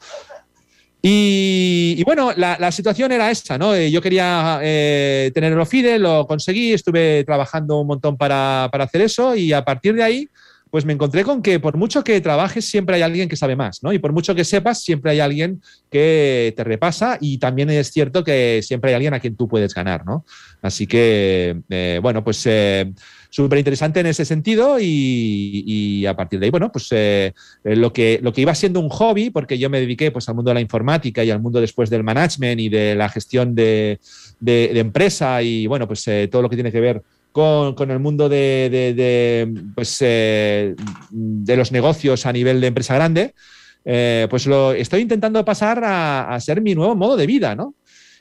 Y, 1.08 2.04
bueno, 2.04 2.32
la, 2.36 2.72
situación 2.72 3.12
era 3.12 3.30
esta, 3.30 3.60
¿no? 3.60 3.76
Eh, 3.76 3.92
yo 3.92 4.02
quería 4.02 4.60
eh, 4.64 5.30
tener 5.36 5.54
el 5.54 5.60
OFIDE, 5.60 6.00
lo 6.00 6.26
conseguí, 6.26 6.74
estuve 6.74 7.24
trabajando 7.24 7.80
un 7.80 7.86
montón 7.86 8.18
para, 8.18 8.68
para 8.72 8.86
hacer 8.86 9.02
eso 9.02 9.36
y 9.36 9.54
a 9.54 9.64
partir 9.64 9.94
de 9.94 10.02
ahí 10.02 10.28
pues 10.76 10.84
me 10.84 10.92
encontré 10.92 11.24
con 11.24 11.42
que 11.42 11.62
por 11.62 11.78
mucho 11.78 12.04
que 12.04 12.20
trabajes, 12.20 12.66
siempre 12.66 12.98
hay 12.98 13.02
alguien 13.02 13.30
que 13.30 13.38
sabe 13.38 13.56
más, 13.56 13.82
¿no? 13.82 13.94
Y 13.94 14.00
por 14.00 14.12
mucho 14.12 14.36
que 14.36 14.44
sepas, 14.44 14.84
siempre 14.84 15.12
hay 15.12 15.22
alguien 15.22 15.62
que 15.90 16.54
te 16.54 16.66
repasa 16.66 17.18
y 17.22 17.38
también 17.38 17.70
es 17.70 17.94
cierto 17.94 18.26
que 18.26 18.60
siempre 18.62 18.90
hay 18.90 18.96
alguien 18.96 19.14
a 19.14 19.22
quien 19.22 19.38
tú 19.38 19.48
puedes 19.48 19.74
ganar, 19.74 20.06
¿no? 20.06 20.26
Así 20.62 20.86
que, 20.86 21.62
eh, 21.70 22.00
bueno, 22.04 22.26
pues 22.26 22.46
eh, 22.48 22.92
súper 23.30 23.60
interesante 23.60 24.02
en 24.02 24.08
ese 24.08 24.26
sentido 24.26 24.76
y, 24.78 26.06
a 26.06 26.14
partir 26.14 26.42
de 26.42 26.48
ahí, 26.48 26.52
bueno, 26.52 26.70
pues 26.74 26.90
eh, 26.92 27.32
lo, 27.64 27.94
que, 27.94 28.20
lo 28.22 28.34
que 28.34 28.42
iba 28.42 28.54
siendo 28.54 28.82
un 28.82 28.90
hobby, 28.90 29.30
porque 29.30 29.58
yo 29.58 29.70
me 29.70 29.80
dediqué 29.80 30.12
pues 30.12 30.28
al 30.28 30.36
mundo 30.36 30.50
de 30.50 30.56
la 30.56 30.62
informática 30.62 31.24
y 31.24 31.32
al 31.32 31.40
mundo 31.40 31.62
después 31.62 31.90
del 31.90 32.04
management 32.04 32.60
y 32.60 32.68
de 32.68 32.96
la 32.96 33.08
gestión 33.08 33.56
de, 33.56 34.02
de 34.42 34.78
empresa 34.78 35.42
y, 35.42 35.68
bueno, 35.68 35.88
pues 35.88 36.04
todo 36.30 36.42
lo 36.42 36.50
que 36.50 36.58
tiene 36.58 36.74
que 36.74 36.82
ver 36.82 37.02
con, 37.36 37.92
el 37.92 38.00
mundo 38.00 38.30
de, 38.30 39.54
pues, 39.76 39.98
eh, 40.00 40.74
de 41.12 41.58
los 41.58 41.74
negocios 41.74 42.26
a 42.26 42.32
nivel 42.32 42.62
de 42.62 42.68
empresa 42.68 42.96
grande, 42.96 43.36
eh, 43.84 44.26
pues 44.30 44.48
lo 44.48 44.72
estoy 44.72 45.02
intentando 45.02 45.44
pasar 45.44 45.82
a, 45.84 46.40
ser 46.40 46.62
mi 46.62 46.76
nuevo 46.76 46.96
modo 46.96 47.18
de 47.18 47.28
vida, 47.28 47.54
¿no? 47.54 47.76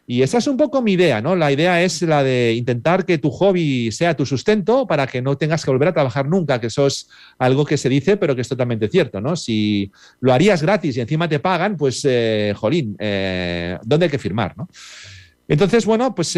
Y 0.05 0.23
esa 0.23 0.39
es 0.39 0.49
un 0.49 0.57
poco 0.57 0.83
mi 0.83 0.95
idea, 0.95 1.21
¿no? 1.21 1.37
La 1.37 1.53
idea 1.53 1.81
es 1.81 2.03
la 2.03 2.25
de 2.25 2.55
intentar 2.55 3.07
que 3.07 3.19
tu 3.19 3.31
hobby 3.31 3.93
sea 3.93 4.17
tu 4.17 4.27
sustento 4.27 4.85
para 4.85 5.07
que 5.07 5.23
no 5.23 5.39
tengas 5.39 5.65
que 5.65 5.71
volver 5.71 5.89
a 5.89 5.93
trabajar 5.95 6.29
nunca, 6.29 6.61
que 6.61 6.67
eso 6.67 6.89
es 6.89 7.09
algo 7.39 7.65
que 7.65 7.77
se 7.77 7.89
dice, 7.89 8.17
pero 8.17 8.35
que 8.35 8.41
es 8.41 8.49
totalmente 8.49 8.89
cierto, 8.89 9.21
¿no? 9.21 9.37
Si 9.37 9.93
lo 10.19 10.33
harías 10.33 10.61
gratis 10.61 10.97
y 10.97 11.01
encima 11.01 11.29
te 11.29 11.39
pagan, 11.39 11.77
pues, 11.77 12.05
eh, 12.05 12.53
jolín, 12.57 12.97
¿dónde 12.99 14.07
hay 14.07 14.11
que 14.11 14.19
firmar, 14.19 14.59
¿no? 14.59 14.69
Entonces, 15.47 15.87
bueno, 15.87 16.15
pues 16.17 16.37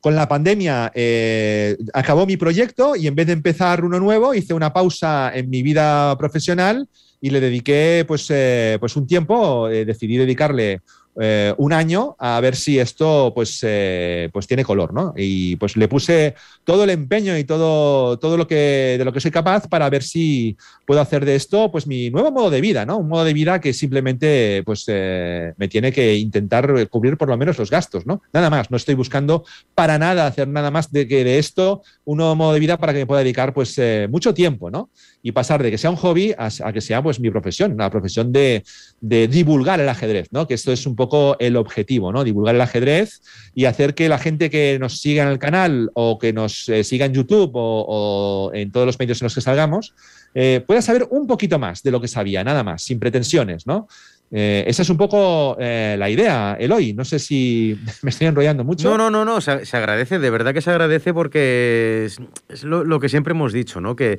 con 0.00 0.14
la 0.14 0.28
pandemia 0.28 0.92
eh, 0.94 1.76
acabó 1.92 2.26
mi 2.26 2.36
proyecto 2.36 2.96
y 2.96 3.06
en 3.06 3.14
vez 3.14 3.26
de 3.26 3.32
empezar 3.32 3.84
uno 3.84 3.98
nuevo, 3.98 4.34
hice 4.34 4.54
una 4.54 4.72
pausa 4.72 5.32
en 5.34 5.50
mi 5.50 5.62
vida 5.62 6.16
profesional 6.18 6.88
y 7.20 7.30
le 7.30 7.40
dediqué 7.40 8.04
pues, 8.06 8.26
eh, 8.30 8.76
pues 8.78 8.96
un 8.96 9.06
tiempo, 9.06 9.68
eh, 9.68 9.84
decidí 9.84 10.16
dedicarle 10.16 10.82
eh, 11.18 11.54
un 11.56 11.72
año 11.72 12.14
a 12.18 12.38
ver 12.40 12.56
si 12.56 12.78
esto 12.78 13.32
pues, 13.34 13.60
eh, 13.62 14.28
pues 14.32 14.46
tiene 14.46 14.64
color, 14.64 14.92
¿no? 14.92 15.14
Y 15.16 15.56
pues 15.56 15.76
le 15.76 15.88
puse 15.88 16.34
todo 16.64 16.84
el 16.84 16.90
empeño 16.90 17.38
y 17.38 17.44
todo, 17.44 18.18
todo 18.18 18.36
lo 18.36 18.46
que 18.46 18.96
de 18.98 19.04
lo 19.04 19.12
que 19.12 19.20
soy 19.20 19.30
capaz 19.30 19.66
para 19.66 19.88
ver 19.88 20.02
si 20.02 20.56
puedo 20.84 21.00
hacer 21.00 21.24
de 21.24 21.36
esto 21.36 21.72
pues 21.72 21.86
mi 21.86 22.10
nuevo 22.10 22.30
modo 22.32 22.50
de 22.50 22.60
vida, 22.60 22.84
¿no? 22.84 22.98
Un 22.98 23.08
modo 23.08 23.24
de 23.24 23.32
vida 23.32 23.60
que 23.60 23.72
simplemente 23.72 24.62
pues 24.66 24.84
eh, 24.88 25.54
me 25.56 25.68
tiene 25.68 25.90
que 25.90 26.16
intentar 26.16 26.88
cubrir 26.88 27.16
por 27.16 27.28
lo 27.28 27.36
menos 27.38 27.58
los 27.58 27.70
gastos, 27.70 28.04
¿no? 28.04 28.20
Nada 28.32 28.50
más, 28.50 28.70
no 28.70 28.76
estoy 28.76 28.94
buscando 28.94 29.44
para 29.74 29.98
nada 29.98 30.26
hacer 30.26 30.48
nada 30.48 30.70
más 30.70 30.92
de 30.92 31.08
que 31.08 31.24
de 31.24 31.38
esto 31.38 31.82
un 32.04 32.18
nuevo 32.18 32.36
modo 32.36 32.52
de 32.52 32.60
vida 32.60 32.76
para 32.76 32.92
que 32.92 33.00
me 33.00 33.06
pueda 33.06 33.22
dedicar 33.22 33.54
pues 33.54 33.80
mucho 34.10 34.34
tiempo, 34.34 34.70
¿no? 34.70 34.90
Y 35.26 35.32
pasar 35.32 35.60
de 35.60 35.72
que 35.72 35.76
sea 35.76 35.90
un 35.90 35.96
hobby 35.96 36.36
a, 36.38 36.72
que 36.72 36.80
sea 36.80 37.02
pues 37.02 37.18
mi 37.18 37.30
profesión, 37.30 37.74
la 37.76 37.90
profesión 37.90 38.30
de, 38.30 38.62
de 39.00 39.26
divulgar 39.26 39.80
el 39.80 39.88
ajedrez, 39.88 40.28
¿no? 40.30 40.46
Que 40.46 40.54
esto 40.54 40.70
es 40.70 40.86
un 40.86 40.94
poco 40.94 41.36
el 41.40 41.56
objetivo, 41.56 42.12
¿no? 42.12 42.22
Divulgar 42.22 42.54
el 42.54 42.60
ajedrez 42.60 43.22
y 43.52 43.64
hacer 43.64 43.96
que 43.96 44.08
la 44.08 44.18
gente 44.18 44.50
que 44.50 44.78
nos 44.78 45.00
siga 45.00 45.24
en 45.24 45.30
el 45.30 45.40
canal 45.40 45.90
o 45.94 46.20
que 46.20 46.32
nos 46.32 46.68
eh, 46.68 46.84
siga 46.84 47.06
en 47.06 47.14
YouTube 47.14 47.50
o, 47.54 48.52
en 48.54 48.70
todos 48.70 48.86
los 48.86 49.00
medios 49.00 49.20
en 49.20 49.24
los 49.24 49.34
que 49.34 49.40
salgamos 49.40 49.94
eh, 50.38 50.62
pueda 50.66 50.82
saber 50.82 51.08
un 51.10 51.26
poquito 51.26 51.58
más 51.58 51.82
de 51.82 51.90
lo 51.90 52.00
que 52.00 52.08
sabía, 52.08 52.44
nada 52.44 52.62
más, 52.62 52.82
sin 52.82 53.00
pretensiones, 53.00 53.66
¿no? 53.66 53.88
Eh, 54.30 54.64
esa 54.66 54.82
es 54.82 54.90
un 54.90 54.96
poco 54.96 55.56
la 55.58 56.10
idea, 56.10 56.56
Eloy. 56.58 56.92
No 56.92 57.04
sé 57.04 57.18
si 57.18 57.78
me 58.02 58.10
estoy 58.10 58.26
enrollando 58.26 58.64
mucho. 58.64 58.90
No, 58.90 58.98
no, 58.98 59.10
no, 59.10 59.24
no. 59.24 59.40
Se, 59.40 59.76
agradece, 59.76 60.18
de 60.18 60.30
verdad 60.30 60.52
que 60.52 60.60
se 60.60 60.70
agradece 60.70 61.14
porque 61.14 62.08
es, 62.48 62.64
lo, 62.64 63.00
que 63.00 63.08
siempre 63.08 63.32
hemos 63.32 63.52
dicho, 63.52 63.80
¿no? 63.80 63.96
Que, 63.96 64.18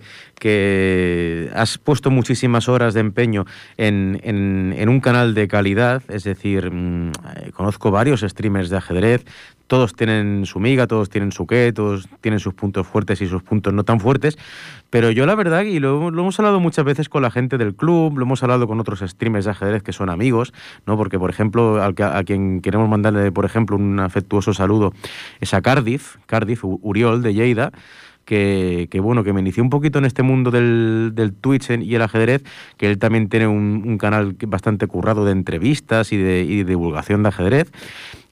has 1.54 1.78
puesto 1.78 2.10
muchísimas 2.12 2.70
horas 2.70 2.94
de 2.94 3.02
empeño 3.02 3.46
en, 3.78 4.86
un 4.88 5.00
canal 5.00 5.34
de 5.34 5.48
calidad, 5.48 6.04
es 6.10 6.24
decir, 6.24 6.72
mm, 6.72 7.12
conozco 7.54 7.92
varios 7.92 8.22
streamers 8.22 8.70
de 8.70 8.78
ajedrez, 8.78 9.26
todos 9.68 9.94
tienen 9.94 10.46
su 10.46 10.60
miga, 10.60 10.88
todos 10.88 11.10
tienen 11.10 11.32
su 11.32 11.46
qué, 11.46 11.72
todos 11.74 12.08
tienen 12.22 12.40
sus 12.40 12.54
puntos 12.54 12.88
fuertes 12.88 13.22
y 13.22 13.28
sus 13.28 13.44
puntos 13.44 13.74
no 13.74 13.84
tan 13.84 14.00
fuertes, 14.00 14.38
pero 14.90 15.12
yo 15.12 15.26
la 15.26 15.36
verdad, 15.36 15.64
y 15.64 15.80
lo, 15.80 16.08
hemos 16.08 16.40
hablado 16.40 16.60
muchas 16.60 16.86
veces 16.86 17.10
con 17.10 17.22
la 17.22 17.32
gente 17.32 17.58
del 17.58 17.76
club, 17.76 18.18
lo 18.18 18.24
hemos 18.24 18.42
hablado 18.44 18.68
con 18.68 18.80
otros 18.80 19.02
streamers 19.06 19.46
de 19.46 19.52
ajedrez 19.52 19.84
que 19.84 19.94
son 19.98 20.10
amigos, 20.10 20.54
¿no? 20.86 20.98
Porque, 20.98 21.20
por 21.20 21.30
ejemplo, 21.30 21.82
al 21.82 21.96
a 22.02 22.24
quien 22.24 22.62
queremos 22.62 22.88
mandarle, 22.90 23.32
por 23.32 23.46
ejemplo, 23.46 23.76
un 23.76 24.00
afectuoso 24.00 24.54
saludo 24.54 24.94
es 25.40 25.54
a 25.54 25.62
Cardiff, 25.62 26.18
Cardiff 26.26 26.64
Uriol 26.64 27.22
de 27.22 27.34
Lleida, 27.34 27.72
que, 28.28 29.00
bueno, 29.02 29.24
que 29.24 29.32
me 29.32 29.40
inició 29.40 29.64
un 29.64 29.70
poquito 29.70 30.00
en 30.00 30.06
este 30.06 30.22
mundo 30.22 30.52
del, 30.52 31.12
del 31.14 31.34
Twitch 31.34 31.70
y 31.70 31.96
el 31.96 32.02
ajedrez, 32.02 32.44
que 32.76 32.90
él 32.90 33.00
también 33.00 33.30
tiene 33.30 33.48
un, 33.48 33.98
canal 33.98 34.36
bastante 34.48 34.86
currado 34.88 35.26
de 35.26 35.32
entrevistas 35.32 36.12
y 36.12 36.18
de, 36.18 36.44
y 36.44 36.58
de 36.58 36.66
divulgación 36.66 37.24
de 37.24 37.30
ajedrez. 37.30 37.72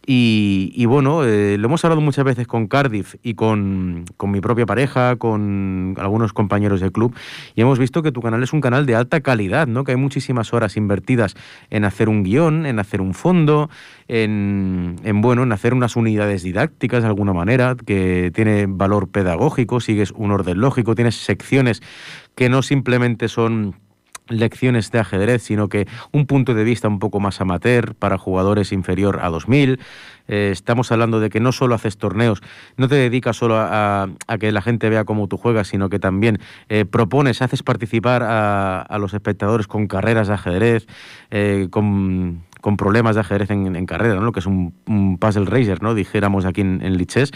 Y, 0.07 0.85
bueno, 0.85 1.23
eh, 1.23 1.57
lo 1.57 1.65
hemos 1.65 1.83
hablado 1.83 1.99
muchas 1.99 2.25
veces 2.25 2.45
con 2.47 2.67
Cardiff 2.67 3.15
y 3.23 3.33
con, 3.33 4.05
mi 4.23 4.39
propia 4.39 4.65
pareja, 4.65 5.15
con 5.15 5.95
algunos 5.97 6.31
compañeros 6.31 6.79
del 6.79 6.91
club, 6.91 7.15
y 7.55 7.61
hemos 7.61 7.79
visto 7.79 8.03
que 8.03 8.11
tu 8.11 8.21
canal 8.21 8.43
es 8.43 8.53
un 8.53 8.61
canal 8.61 8.85
de 8.85 8.95
alta 8.95 9.21
calidad, 9.21 9.65
¿no? 9.67 9.83
que 9.83 9.93
hay 9.93 9.97
muchísimas 9.97 10.53
horas 10.53 10.77
invertidas 10.77 11.35
en 11.71 11.85
hacer 11.85 12.09
un 12.09 12.23
guion, 12.23 12.67
en 12.67 12.77
hacer 12.77 13.01
un 13.01 13.15
fondo, 13.15 13.69
en, 14.07 14.97
en, 15.03 15.21
bueno, 15.21 15.41
en 15.43 15.51
hacer 15.51 15.73
unas 15.73 15.95
unidades 15.95 16.43
didácticas 16.43 17.01
de 17.01 17.07
alguna 17.07 17.33
manera, 17.33 17.75
que 17.75 18.31
tiene 18.33 18.67
valor 18.67 19.07
pedagógico, 19.07 19.79
sigues 19.79 20.11
un 20.11 20.31
orden 20.31 20.59
lógico, 20.59 20.93
tienes 20.93 21.15
secciones 21.15 21.81
que 22.35 22.49
no 22.49 22.61
simplemente 22.61 23.27
son 23.27 23.75
lecciones 24.27 24.91
de 24.91 24.99
ajedrez, 24.99 25.43
sino 25.43 25.69
que 25.69 25.87
un 26.11 26.25
punto 26.25 26.53
de 26.53 26.63
vista 26.63 26.87
un 26.87 26.99
poco 26.99 27.19
más 27.19 27.41
amateur 27.41 27.95
para 27.95 28.17
jugadores 28.17 28.71
inferior 28.71 29.19
a 29.21 29.29
2000. 29.29 29.79
Eh, 30.27 30.49
estamos 30.51 30.91
hablando 30.91 31.19
de 31.19 31.29
que 31.29 31.39
no 31.39 31.51
solo 31.51 31.75
haces 31.75 31.97
torneos, 31.97 32.41
no 32.77 32.87
te 32.87 32.95
dedicas 32.95 33.37
solo 33.37 33.57
a, 33.57 34.09
que 34.39 34.51
la 34.51 34.61
gente 34.61 34.89
vea 34.89 35.03
cómo 35.03 35.27
tú 35.27 35.37
juegas, 35.37 35.67
sino 35.67 35.89
que 35.89 35.99
también 35.99 36.39
eh, 36.69 36.85
propones, 36.85 37.41
haces 37.41 37.61
participar 37.61 38.23
a, 38.23 38.97
los 38.99 39.13
espectadores 39.13 39.67
con 39.67 39.87
carreras 39.87 40.27
de 40.27 40.33
ajedrez, 40.33 40.87
eh, 41.29 41.67
con 41.69 42.43
con 42.65 42.77
problemas 42.77 43.13
de 43.13 43.21
ajedrez 43.21 43.51
en, 43.51 43.85
carrera, 43.85 44.15
¿no? 44.15 44.21
lo 44.21 44.31
que 44.31 44.39
es 44.39 44.47
un, 44.47 44.73
puzzle 45.19 45.45
racer, 45.45 45.83
¿no? 45.83 45.93
dijéramos 45.93 46.45
aquí 46.45 46.61
en, 46.61 46.81
en 46.81 46.97
Lichess. 46.97 47.31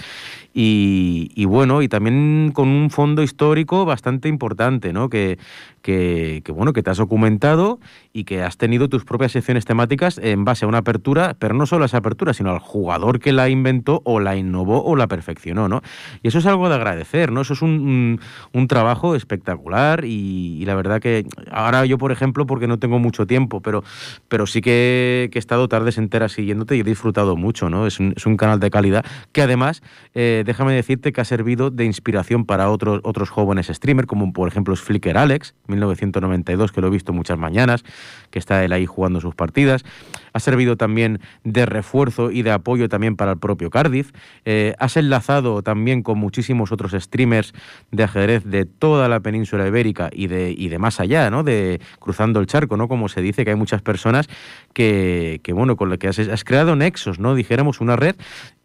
Y, 0.52 1.46
bueno, 1.46 1.84
y 1.84 1.88
también 1.88 2.50
con 2.52 2.68
un 2.68 2.90
fondo 2.90 3.22
histórico 3.22 3.86
bastante 3.86 4.28
importante, 4.28 4.92
¿no? 4.92 5.08
que, 5.08 5.38
que, 5.84 6.42
bueno, 6.52 6.74
que 6.74 6.82
te 6.82 6.90
has 6.90 6.98
documentado 6.98 7.80
y 8.12 8.24
que 8.24 8.42
has 8.42 8.58
tenido 8.58 8.90
tus 8.90 9.06
propias 9.06 9.32
secciones 9.32 9.66
temáticas 9.66 10.18
en 10.18 10.46
base 10.46 10.66
a 10.66 10.68
una 10.68 10.80
apertura, 10.80 11.36
pero 11.38 11.54
no 11.54 11.68
solo 11.68 11.84
a 11.84 11.86
esa 11.86 11.98
apertura, 11.98 12.34
sino 12.34 12.50
al 12.50 12.60
jugador 12.60 13.20
que 13.20 13.32
la 13.32 13.50
inventó 13.50 14.02
o 14.06 14.20
la 14.20 14.36
innovó 14.36 14.84
o 14.84 14.96
la 14.96 15.08
perfeccionó. 15.08 15.70
¿no? 15.70 15.82
Y 16.24 16.30
eso 16.30 16.40
es 16.40 16.48
algo 16.48 16.68
de 16.70 16.76
agradecer, 16.76 17.32
¿no? 17.32 17.42
eso 17.42 17.54
es 17.54 17.62
un, 17.62 18.20
un, 18.52 18.68
trabajo 18.68 19.16
espectacular 19.16 20.04
y, 20.06 20.58
y 20.60 20.66
la 20.66 20.74
verdad 20.74 21.00
que 21.00 21.26
ahora 21.52 21.86
yo, 21.86 22.00
por 22.00 22.12
ejemplo, 22.12 22.48
porque 22.48 22.68
no 22.68 22.80
tengo 22.80 22.98
mucho 22.98 23.28
tiempo, 23.28 23.62
pero, 23.62 23.84
pero 24.28 24.48
sí 24.48 24.62
que 24.62 25.19
que, 25.28 25.38
he 25.38 25.40
estado 25.40 25.68
tardes 25.68 25.98
enteras 25.98 26.32
siguiéndote 26.32 26.78
y 26.78 26.80
he 26.82 26.84
disfrutado 26.84 27.36
mucho, 27.36 27.70
¿no? 27.70 27.86
Es 27.88 28.00
un, 28.00 28.38
canal 28.38 28.60
de 28.60 28.70
calidad 28.70 29.06
que 29.34 29.42
además, 29.42 29.82
eh, 30.14 30.44
déjame 30.46 30.74
decirte 30.74 31.12
que 31.12 31.20
ha 31.20 31.26
servido 31.26 31.72
de 31.72 31.84
inspiración 31.84 32.46
para 32.46 32.70
otros, 32.70 33.02
otros 33.04 33.30
jóvenes 33.30 33.68
streamers, 33.68 34.08
como 34.08 34.32
por 34.32 34.48
ejemplo 34.48 34.74
es 34.74 34.80
Flickr 34.80 35.18
Alex, 35.18 35.56
1992, 35.68 36.72
que 36.72 36.80
lo 36.80 36.88
he 36.88 36.92
visto 36.92 37.12
muchas 37.12 37.38
mañanas, 37.38 37.84
que 38.30 38.40
está 38.40 38.64
él 38.64 38.72
ahí 38.72 38.86
jugando 38.86 39.20
sus 39.20 39.36
partidas. 39.36 39.84
Ha 40.34 40.40
servido 40.40 40.78
también 40.78 41.20
de 41.44 41.66
refuerzo 41.66 42.32
y 42.32 42.42
de 42.42 42.52
apoyo 42.52 42.90
también 42.90 43.16
para 43.16 43.34
el 43.34 43.40
propio 43.40 43.70
Cardiff. 43.70 44.12
Eh, 44.46 44.74
has 44.80 44.98
enlazado 44.98 45.62
también 45.64 46.04
con 46.04 46.18
muchísimos 46.18 46.72
otros 46.72 46.92
streamers 46.92 47.54
de 47.92 48.04
ajedrez 48.04 48.44
de 48.46 48.66
toda 48.66 49.08
la 49.08 49.20
península 49.20 49.68
ibérica 49.68 50.10
y 50.12 50.28
de, 50.28 50.52
y 50.52 50.70
de 50.70 50.80
más 50.80 51.00
allá, 51.00 51.30
¿no? 51.30 51.44
De 51.44 51.82
cruzando 52.00 52.40
el 52.40 52.48
charco, 52.48 52.78
¿no? 52.78 52.88
Como 52.88 53.10
se 53.10 53.22
dice 53.22 53.44
que 53.44 53.52
hay 53.52 53.58
muchas 53.58 53.82
personas 53.82 54.28
que, 54.74 55.42
bueno, 55.54 55.76
con 55.76 55.90
lo 55.90 55.98
que 55.98 56.08
has, 56.08 56.44
creado 56.44 56.76
nexos, 56.76 57.20
¿no? 57.20 57.36
Dijéramos 57.36 57.82
una 57.82 57.96
red 57.96 58.16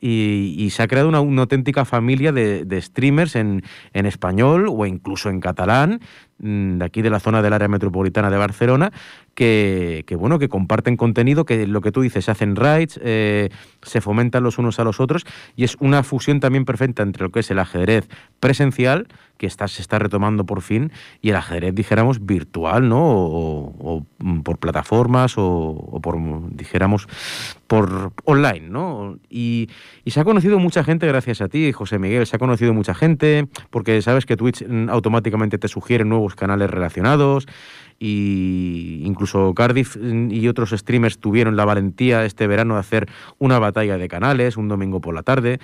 y, 0.01 0.69
se 0.71 0.83
ha 0.83 0.89
creado 0.89 1.09
una, 1.09 1.19
auténtica 1.19 1.85
familia 1.85 2.33
de, 2.33 2.81
streamers 2.81 3.37
en, 3.37 3.63
en, 3.93 4.07
español 4.07 4.67
o 4.69 4.87
incluso 4.87 5.31
en 5.31 5.41
catalán, 5.41 6.01
de 6.45 6.85
aquí 6.85 7.01
de 7.01 7.09
la 7.09 7.21
zona 7.21 7.41
del 7.41 7.55
área 7.55 7.69
metropolitana 7.69 8.31
de 8.31 8.37
Barcelona, 8.37 8.93
que, 9.35 10.05
bueno, 10.19 10.39
que 10.39 10.49
comparten 10.49 10.97
contenido, 10.97 11.45
que 11.45 11.67
lo 11.67 11.81
que 11.81 11.91
tú 11.91 12.03
dices, 12.03 12.29
hacen 12.29 12.55
raids, 12.55 13.01
eh, 13.03 13.49
se 13.83 14.01
fomentan 14.01 14.43
los 14.43 14.59
unos 14.59 14.79
a 14.79 14.85
los 14.85 15.01
otros, 15.01 15.25
y 15.57 15.65
es 15.65 15.77
una 15.81 16.03
fusión 16.03 16.41
también 16.41 16.65
perfecta 16.65 17.03
entre 17.03 17.25
lo 17.25 17.31
que 17.31 17.41
es 17.41 17.51
el 17.51 17.59
ajedrez 17.59 18.09
presencial, 18.41 19.09
que 19.37 19.47
está, 19.47 19.69
se 19.69 19.83
está 19.83 19.99
retomando 19.99 20.45
por 20.45 20.63
fin, 20.63 20.93
y 21.21 21.31
el 21.31 21.37
ajedrez, 21.37 21.75
dijéramos, 21.75 22.25
virtual, 22.25 22.89
¿no? 22.89 23.03
O, 23.03 24.07
mm, 24.19 24.41
por 24.41 24.59
plataformas, 24.59 25.35
o, 25.37 26.01
por, 26.03 26.17
dijéramos, 26.51 27.09
por 27.67 28.13
online, 28.25 28.69
¿no? 28.69 29.19
Y, 29.29 29.69
y, 30.05 30.11
se 30.11 30.21
ha 30.21 30.25
conocido 30.25 30.59
mucha 30.59 30.85
gente 30.85 31.07
gracias 31.07 31.41
a 31.41 31.49
ti, 31.49 31.73
José 31.73 31.99
Miguel, 31.99 32.27
se 32.27 32.37
ha 32.37 32.39
conocido 32.39 32.73
mucha 32.75 32.95
gente, 32.95 33.49
porque 33.71 34.01
sabes 34.03 34.27
que 34.27 34.37
Twitch 34.37 34.65
mm, 34.67 34.89
automáticamente 34.91 35.59
te 35.59 35.69
sugiere 35.69 36.05
nuevos 36.05 36.35
canales 36.35 36.71
relacionados, 36.71 37.47
y 37.99 39.03
incluso 39.05 39.55
Cardiff 39.55 39.97
y 39.97 40.49
otros 40.49 40.71
streamers 40.71 41.19
tuvieron 41.19 41.57
la 41.57 41.65
valentía 41.65 42.25
este 42.25 42.47
verano 42.47 42.75
de 42.75 42.81
hacer 42.81 43.09
una 43.39 43.59
batalla 43.59 43.97
de 43.99 44.09
canales 44.09 44.57
un 44.57 44.69
domingo 44.69 45.01
por 45.01 45.15
la 45.15 45.23
tarde. 45.23 45.59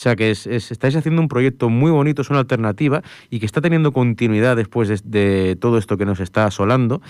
O 0.00 0.02
sea 0.02 0.16
que 0.16 0.30
estáis 0.30 0.96
haciendo 0.96 1.20
un 1.20 1.28
proyecto 1.28 1.68
muy 1.68 1.90
bonito, 1.90 2.22
es 2.22 2.30
una 2.30 2.38
alternativa 2.38 3.02
y 3.28 3.38
que 3.38 3.44
está 3.44 3.60
teniendo 3.60 3.92
continuidad 3.92 4.56
después 4.56 4.88
de, 5.04 5.58
todo 5.60 5.76
esto 5.76 5.98
que 5.98 6.06
nos 6.06 6.20
está 6.20 6.46
asolando 6.46 7.02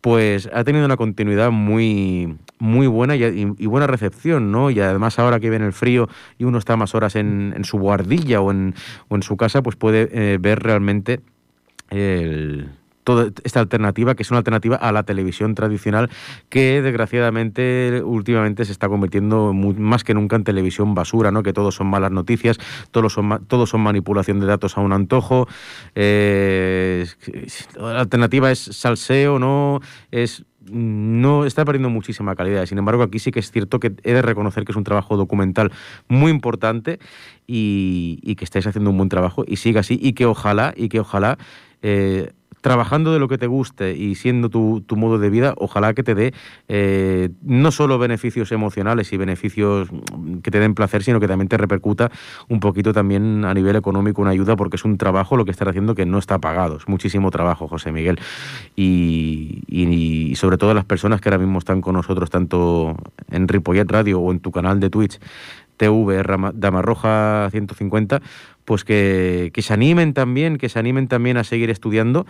pues 0.00 0.48
ha 0.52 0.62
tenido 0.62 0.84
una 0.84 0.96
continuidad 0.96 1.50
muy, 1.50 2.36
muy 2.60 2.86
buena 2.86 3.16
y, 3.16 3.66
buena 3.66 3.88
recepción, 3.88 4.52
¿no? 4.52 4.70
Y 4.70 4.78
además 4.78 5.18
ahora 5.18 5.40
que 5.40 5.50
viene 5.50 5.66
el 5.66 5.72
frío 5.72 6.08
y 6.38 6.44
uno 6.44 6.58
está 6.58 6.76
más 6.76 6.94
horas 6.94 7.16
en, 7.16 7.52
su 7.64 7.76
guardilla 7.80 8.40
o 8.40 8.52
en, 8.52 8.76
o 9.08 9.16
en, 9.16 9.24
su 9.24 9.36
casa, 9.36 9.60
pues 9.60 9.74
puede 9.74 10.08
eh, 10.12 10.38
ver 10.38 10.60
realmente 10.60 11.18
el, 11.90 12.68
esta 13.44 13.60
alternativa, 13.60 14.14
que 14.14 14.22
es 14.22 14.30
una 14.30 14.38
alternativa 14.38 14.76
a 14.76 14.92
la 14.92 15.02
televisión 15.02 15.54
tradicional, 15.54 16.10
que 16.48 16.82
desgraciadamente 16.82 18.02
últimamente 18.04 18.64
se 18.64 18.72
está 18.72 18.88
convirtiendo 18.88 19.52
más 19.52 20.04
que 20.04 20.14
nunca 20.14 20.36
en 20.36 20.44
televisión 20.44 20.94
basura, 20.94 21.30
¿no? 21.30 21.42
que 21.42 21.52
todos 21.52 21.74
son 21.74 21.88
malas 21.88 22.12
noticias, 22.12 22.58
todos 22.90 23.12
son, 23.12 23.44
todos 23.46 23.70
son 23.70 23.80
manipulación 23.80 24.40
de 24.40 24.46
datos 24.46 24.76
a 24.76 24.80
un 24.80 24.92
antojo. 24.92 25.48
Eh, 25.94 27.06
la 27.76 28.00
alternativa 28.00 28.50
es 28.50 28.58
salseo, 28.58 29.38
¿no? 29.38 29.80
Es 30.10 30.44
no 30.70 31.44
está 31.44 31.64
perdiendo 31.64 31.90
muchísima 31.90 32.34
calidad. 32.34 32.66
Sin 32.66 32.78
embargo, 32.78 33.02
aquí 33.02 33.18
sí 33.18 33.30
que 33.30 33.40
es 33.40 33.50
cierto 33.50 33.80
que 33.80 33.92
he 34.02 34.12
de 34.12 34.22
reconocer 34.22 34.64
que 34.64 34.72
es 34.72 34.76
un 34.76 34.84
trabajo 34.84 35.16
documental 35.16 35.72
muy 36.08 36.30
importante 36.30 36.98
y, 37.46 38.34
que 38.36 38.44
estáis 38.44 38.66
haciendo 38.66 38.90
un 38.90 38.96
buen 38.96 39.08
trabajo 39.08 39.44
y 39.46 39.56
siga 39.56 39.80
así 39.80 39.98
y 40.00 40.12
que 40.12 40.26
ojalá 40.26 40.74
y 40.76 40.88
que 40.88 41.00
ojalá 41.00 41.38
eh, 41.82 42.32
trabajando 42.60 43.12
de 43.12 43.18
lo 43.18 43.28
que 43.28 43.38
te 43.38 43.46
guste 43.46 43.96
y 43.96 44.14
siendo 44.14 44.48
tu, 44.48 44.84
modo 44.96 45.18
de 45.18 45.30
vida, 45.30 45.54
ojalá 45.58 45.94
que 45.94 46.02
te 46.02 46.14
dé 46.14 46.34
eh, 46.68 47.30
no 47.42 47.70
solo 47.70 47.98
beneficios 47.98 48.52
emocionales 48.52 49.12
y 49.12 49.16
beneficios 49.16 49.88
que 50.42 50.50
te 50.50 50.58
den 50.58 50.74
placer, 50.74 51.02
sino 51.02 51.20
que 51.20 51.28
también 51.28 51.48
te 51.48 51.56
repercuta 51.56 52.10
un 52.48 52.60
poquito 52.60 52.92
también 52.92 53.44
a 53.44 53.54
nivel 53.54 53.76
económico 53.76 54.22
una 54.22 54.32
ayuda, 54.32 54.56
porque 54.56 54.76
es 54.76 54.84
un 54.84 54.98
trabajo 54.98 55.36
lo 55.36 55.44
que 55.44 55.50
estás 55.50 55.68
haciendo 55.68 55.94
que 55.94 56.06
no 56.06 56.18
está 56.18 56.38
pagado. 56.38 56.76
Es 56.76 56.88
muchísimo 56.88 57.30
trabajo, 57.30 57.68
José 57.68 57.92
Miguel. 57.92 58.18
Y, 58.76 59.62
y, 59.68 60.34
sobre 60.36 60.58
todo 60.58 60.74
las 60.74 60.84
personas 60.84 61.20
que 61.20 61.28
ahora 61.28 61.38
mismo 61.38 61.58
están 61.58 61.80
con 61.80 61.94
nosotros, 61.94 62.30
tanto 62.30 62.96
en 63.30 63.48
Ripollet 63.48 63.90
Radio 63.90 64.20
o 64.20 64.32
en 64.32 64.40
tu 64.40 64.50
canal 64.50 64.80
de 64.80 64.90
Twitch, 64.90 65.18
TV 65.78 66.22
Damarroja 66.54 67.48
150, 67.50 68.20
pues 68.66 68.84
que, 68.84 69.50
se 69.56 69.72
animen 69.72 70.12
también, 70.12 70.58
que 70.58 70.68
se 70.68 70.78
animen 70.78 71.08
también 71.08 71.38
a 71.38 71.44
seguir 71.44 71.70
estudiando 71.70 72.26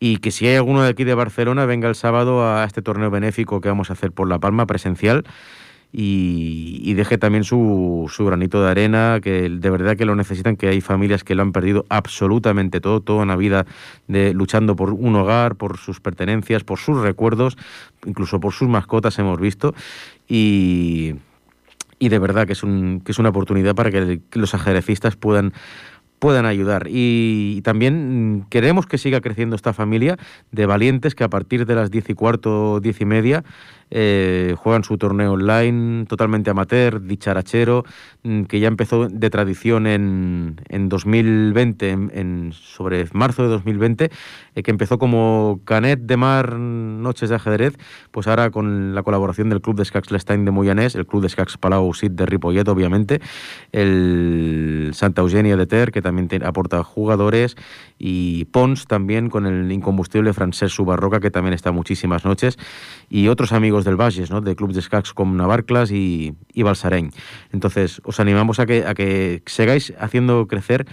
y 0.00 0.16
que 0.16 0.32
si 0.32 0.48
hay 0.48 0.56
alguno 0.56 0.82
de 0.82 0.88
aquí 0.88 1.04
de 1.04 1.14
Barcelona 1.14 1.66
venga 1.66 1.88
el 1.88 1.94
sábado 1.94 2.44
a 2.44 2.64
este 2.64 2.82
torneo 2.82 3.10
benéfico 3.10 3.60
que 3.60 3.68
vamos 3.68 3.90
a 3.90 3.92
hacer 3.92 4.10
por 4.10 4.28
La 4.28 4.40
Palma 4.40 4.66
presencial 4.66 5.24
y, 5.92 6.92
deje 6.94 7.16
también 7.16 7.44
su, 7.44 8.10
su, 8.12 8.26
granito 8.26 8.62
de 8.62 8.70
arena, 8.70 9.20
que 9.22 9.48
de 9.48 9.70
verdad 9.70 9.96
que 9.96 10.04
lo 10.04 10.16
necesitan, 10.16 10.56
que 10.56 10.68
hay 10.68 10.80
familias 10.80 11.24
que 11.24 11.34
lo 11.34 11.42
han 11.42 11.52
perdido 11.52 11.86
absolutamente 11.88 12.80
todo, 12.80 13.00
toda 13.00 13.22
una 13.22 13.36
vida 13.36 13.64
de, 14.06 14.34
luchando 14.34 14.76
por 14.76 14.92
un 14.92 15.16
hogar, 15.16 15.56
por 15.56 15.78
sus 15.78 16.00
pertenencias, 16.00 16.64
por 16.64 16.78
sus 16.78 17.00
recuerdos, 17.00 17.56
incluso 18.04 18.40
por 18.40 18.52
sus 18.52 18.68
mascotas 18.68 19.18
hemos 19.18 19.40
visto 19.40 19.74
y 20.28 21.14
y 21.98 22.08
de 22.08 22.18
verdad 22.18 22.46
que 22.46 22.52
es, 22.52 22.62
un, 22.62 23.00
que 23.04 23.12
es 23.12 23.18
una 23.18 23.30
oportunidad 23.30 23.74
para 23.74 23.90
que 23.90 24.20
los 24.32 24.54
ajedrecistas 24.54 25.16
puedan 25.16 25.52
puedan 26.18 26.46
ayudar. 26.46 26.86
Y 26.88 27.60
también 27.62 28.46
queremos 28.50 28.86
que 28.86 28.98
siga 28.98 29.20
creciendo 29.20 29.56
esta 29.56 29.72
familia 29.72 30.16
de 30.50 30.66
valientes 30.66 31.14
que 31.14 31.24
a 31.24 31.28
partir 31.28 31.66
de 31.66 31.74
las 31.74 31.90
diez 31.90 32.08
y 32.10 32.14
cuarto, 32.14 32.80
diez 32.80 33.00
y 33.00 33.04
media, 33.04 33.44
eh, 33.90 34.54
juegan 34.58 34.84
su 34.84 34.98
torneo 34.98 35.32
online 35.32 36.06
totalmente 36.06 36.50
amateur, 36.50 37.02
dicharachero, 37.02 37.84
mm, 38.22 38.42
que 38.44 38.60
ya 38.60 38.68
empezó 38.68 39.08
de 39.08 39.30
tradición 39.30 39.86
en, 39.86 40.60
en 40.68 40.88
2020, 40.88 41.90
en, 41.90 42.52
sobre 42.52 43.06
marzo 43.12 43.42
de 43.42 43.48
2020, 43.48 44.10
eh, 44.54 44.62
que 44.62 44.70
empezó 44.70 44.98
como 44.98 45.60
Canet 45.64 46.00
de 46.00 46.16
Mar 46.16 46.58
Noches 46.58 47.28
de 47.28 47.36
Ajedrez, 47.36 47.76
pues 48.10 48.26
ahora 48.26 48.50
con 48.50 48.94
la 48.94 49.02
colaboración 49.02 49.48
del 49.48 49.60
Club 49.60 49.76
de 49.76 49.84
Scax 49.84 50.10
Lestein 50.10 50.44
de 50.44 50.50
Moyanés, 50.50 50.94
el 50.94 51.06
Club 51.06 51.22
de 51.22 51.28
Scax 51.28 51.56
Palau 51.56 51.92
Sit 51.94 52.12
de 52.12 52.26
Ripollet, 52.26 52.68
obviamente, 52.68 53.20
el 53.72 54.90
Santa 54.92 55.22
Eugenia 55.22 55.56
de 55.56 55.66
Ter, 55.66 55.92
que 55.92 56.02
también 56.02 56.28
aporta 56.44 56.82
jugadores, 56.82 57.56
y 57.98 58.44
Pons 58.46 58.86
también 58.86 59.28
con 59.28 59.46
el 59.46 59.70
incombustible 59.72 60.32
francés 60.32 60.72
Subarroca, 60.72 61.20
que 61.20 61.30
también 61.30 61.54
está 61.54 61.72
muchísimas 61.72 62.24
noches, 62.24 62.56
y 63.08 63.28
otros 63.28 63.52
amigos 63.52 63.84
del 63.84 63.96
Valles, 63.96 64.30
¿no? 64.30 64.40
de 64.40 64.54
clubes 64.54 64.74
de 64.76 64.80
escacs 64.80 65.12
como 65.12 65.34
Navarclas 65.34 65.90
y, 65.90 66.34
y. 66.52 66.64
Entonces, 67.52 68.00
os 68.04 68.20
animamos 68.20 68.60
a 68.60 68.66
que, 68.66 68.84
a 68.86 68.94
que 68.94 69.42
sigáis 69.46 69.92
haciendo 69.98 70.46
crecer 70.46 70.86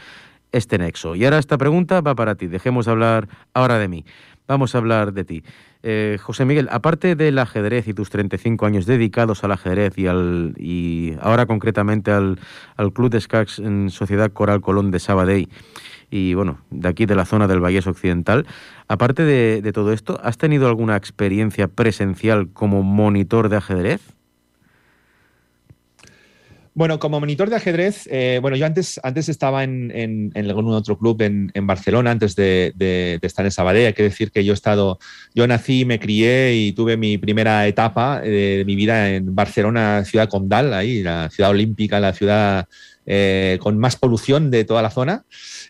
este 0.51 0.77
nexo. 0.77 1.15
Y 1.15 1.25
ahora 1.25 1.37
esta 1.37 1.57
pregunta 1.57 2.01
va 2.01 2.15
para 2.15 2.35
ti. 2.35 2.47
Dejemos 2.47 2.85
de 2.85 2.91
hablar 2.91 3.27
ahora 3.53 3.77
de 3.77 3.87
mí. 3.87 4.05
Vamos 4.47 4.75
a 4.75 4.77
hablar 4.77 5.13
de 5.13 5.23
ti. 5.23 5.43
Eh, 5.81 6.17
José 6.21 6.45
Miguel, 6.45 6.67
aparte 6.71 7.15
del 7.15 7.37
ajedrez 7.37 7.87
y 7.87 7.93
tus 7.93 8.09
35 8.09 8.65
años 8.65 8.85
dedicados 8.85 9.43
al 9.43 9.51
ajedrez 9.51 9.97
y, 9.97 10.07
al, 10.07 10.55
y 10.57 11.13
ahora 11.19 11.45
concretamente 11.45 12.11
al, 12.11 12.39
al 12.75 12.93
Club 12.93 13.11
de 13.11 13.17
Escacs 13.17 13.59
en 13.59 13.89
Sociedad 13.89 14.31
Coral 14.31 14.61
Colón 14.61 14.91
de 14.91 14.99
Sabadell, 14.99 15.49
y 16.09 16.33
bueno, 16.33 16.59
de 16.69 16.87
aquí 16.87 17.05
de 17.05 17.15
la 17.15 17.25
zona 17.25 17.47
del 17.47 17.63
Valle 17.63 17.79
Occidental. 17.85 18.45
Aparte 18.87 19.23
de, 19.23 19.71
todo 19.73 19.91
esto, 19.93 20.19
¿has 20.23 20.37
tenido 20.37 20.67
alguna 20.67 20.95
experiencia 20.95 21.67
presencial 21.67 22.49
como 22.49 22.83
monitor 22.83 23.49
de 23.49 23.57
ajedrez? 23.57 24.01
Bueno, 26.77 26.99
como 26.99 27.21
monitor 27.21 27.49
de 27.49 27.55
ajedrez, 27.55 28.05
eh, 28.11 28.39
bueno, 28.41 28.57
yo 28.57 28.65
antes, 28.65 28.99
antes 29.01 29.29
estaba 29.29 29.63
en, 29.63 29.91
en, 29.95 30.31
algún 30.35 30.67
otro 30.73 30.97
club 30.97 31.21
en, 31.21 31.51
Barcelona, 31.65 32.11
antes 32.11 32.35
de, 32.35 33.17
estar 33.21 33.45
en 33.45 33.51
Sabadell. 33.51 33.87
Hay 33.87 33.93
que 33.93 34.03
decir 34.03 34.29
que 34.29 34.43
yo 34.43 34.51
he 34.51 34.53
estado, 34.53 34.99
yo 35.33 35.47
nací, 35.47 35.85
me 35.85 35.99
crié 35.99 36.53
y 36.53 36.73
tuve 36.73 36.97
mi 36.97 37.17
primera 37.17 37.65
etapa 37.65 38.19
de, 38.19 38.63
mi 38.65 38.75
vida 38.75 39.15
en 39.15 39.33
Barcelona, 39.33 40.03
ciudad 40.03 40.27
condal, 40.27 40.73
ahí, 40.73 41.01
la 41.01 41.29
ciudad 41.29 41.51
olímpica, 41.51 42.01
la 42.01 42.11
ciudad 42.11 42.67
eh, 43.05 43.59
con 43.61 43.77
más 43.77 43.95
polución 43.95 44.49
de 44.49 44.63
toda 44.63 44.81
la 44.81 44.89
zona. 44.89 45.25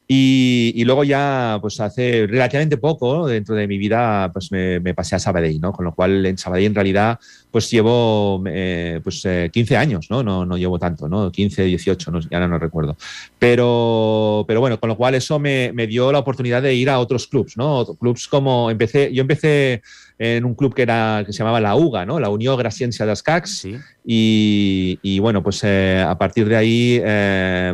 Y, 0.08 0.84
luego 0.86 1.04
ya, 1.04 1.58
pues 1.62 1.80
hace 1.80 2.28
relativamente 2.28 2.78
poco, 2.78 3.28
dentro 3.28 3.56
de 3.56 3.68
mi 3.68 3.78
vida, 3.78 4.32
pues 4.32 4.52
me, 4.52 4.94
pasé 4.94 5.16
a 5.16 5.20
Sabadell, 5.20 5.60
¿no? 5.60 5.74
Con 5.74 5.86
lo 5.86 5.96
cual 5.96 6.26
en 6.26 6.38
Sabadell 6.38 6.66
en 6.66 6.76
realidad, 6.76 7.20
pues 7.50 7.72
llevo 7.72 8.44
eh, 8.48 9.02
pues, 9.04 9.28
15 9.52 9.74
eh, 9.74 9.78
años, 9.78 10.08
¿no? 10.10 10.22
¿no? 10.22 10.46
No 10.46 10.58
llevo 10.58 10.78
tanto, 10.78 11.10
¿no? 11.10 11.32
15, 11.32 11.64
18, 11.64 12.12
no, 12.12 12.20
ya 12.20 12.48
no 12.48 12.60
recuerdo. 12.60 12.96
Pero, 13.40 14.46
pero 14.48 14.60
bueno, 14.60 14.80
con 14.80 14.90
lo 14.90 14.96
cual 14.96 15.16
eso 15.16 15.40
me, 15.40 15.72
me 15.74 15.88
dio 15.88 16.12
la 16.12 16.20
oportunidad 16.20 16.62
de 16.62 16.76
ir 16.76 16.90
a 16.90 17.00
otros 17.00 17.28
clubs, 17.28 17.58
¿no? 17.58 17.86
Clubs 18.00 18.28
como 18.28 18.70
empecé, 18.70 19.12
yo 19.12 19.22
empecé 19.22 19.82
en 20.18 20.46
un 20.46 20.56
club 20.56 20.74
que, 20.74 20.84
era, 20.84 21.24
que 21.26 21.34
se 21.34 21.40
llamaba 21.40 21.60
la 21.60 21.76
UGA, 21.76 22.06
¿no? 22.06 22.20
la 22.20 22.30
Unión 22.30 22.58
Graciense 22.58 23.06
de 23.06 23.14
Cacs. 23.22 23.68
Y, 24.06 25.20
bueno, 25.20 25.44
pues 25.44 25.62
eh, 25.64 26.04
a 26.08 26.18
partir 26.18 26.48
de 26.48 26.56
ahí 26.56 27.02
eh, 27.04 27.25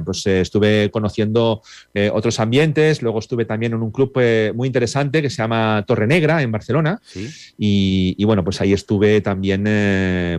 pues 0.04 0.26
eh, 0.26 0.42
estuve 0.42 0.90
conociendo 0.92 1.62
otros 2.14 2.40
ambientes. 2.40 3.02
Luego 3.02 3.20
estuve 3.20 3.46
también 3.46 3.74
en 3.74 3.82
un 3.82 3.92
club 3.92 4.12
muy 4.56 4.68
interesante 4.68 5.22
que 5.22 5.30
se 5.30 5.38
llama 5.38 5.84
Torre 5.88 6.08
Negra 6.08 6.42
en 6.42 6.52
Barcelona. 6.52 7.02
Y, 7.58 8.24
bueno, 8.24 8.44
pues 8.44 8.62
ahí 8.62 8.74
estuve 8.74 9.22
también 9.22 9.64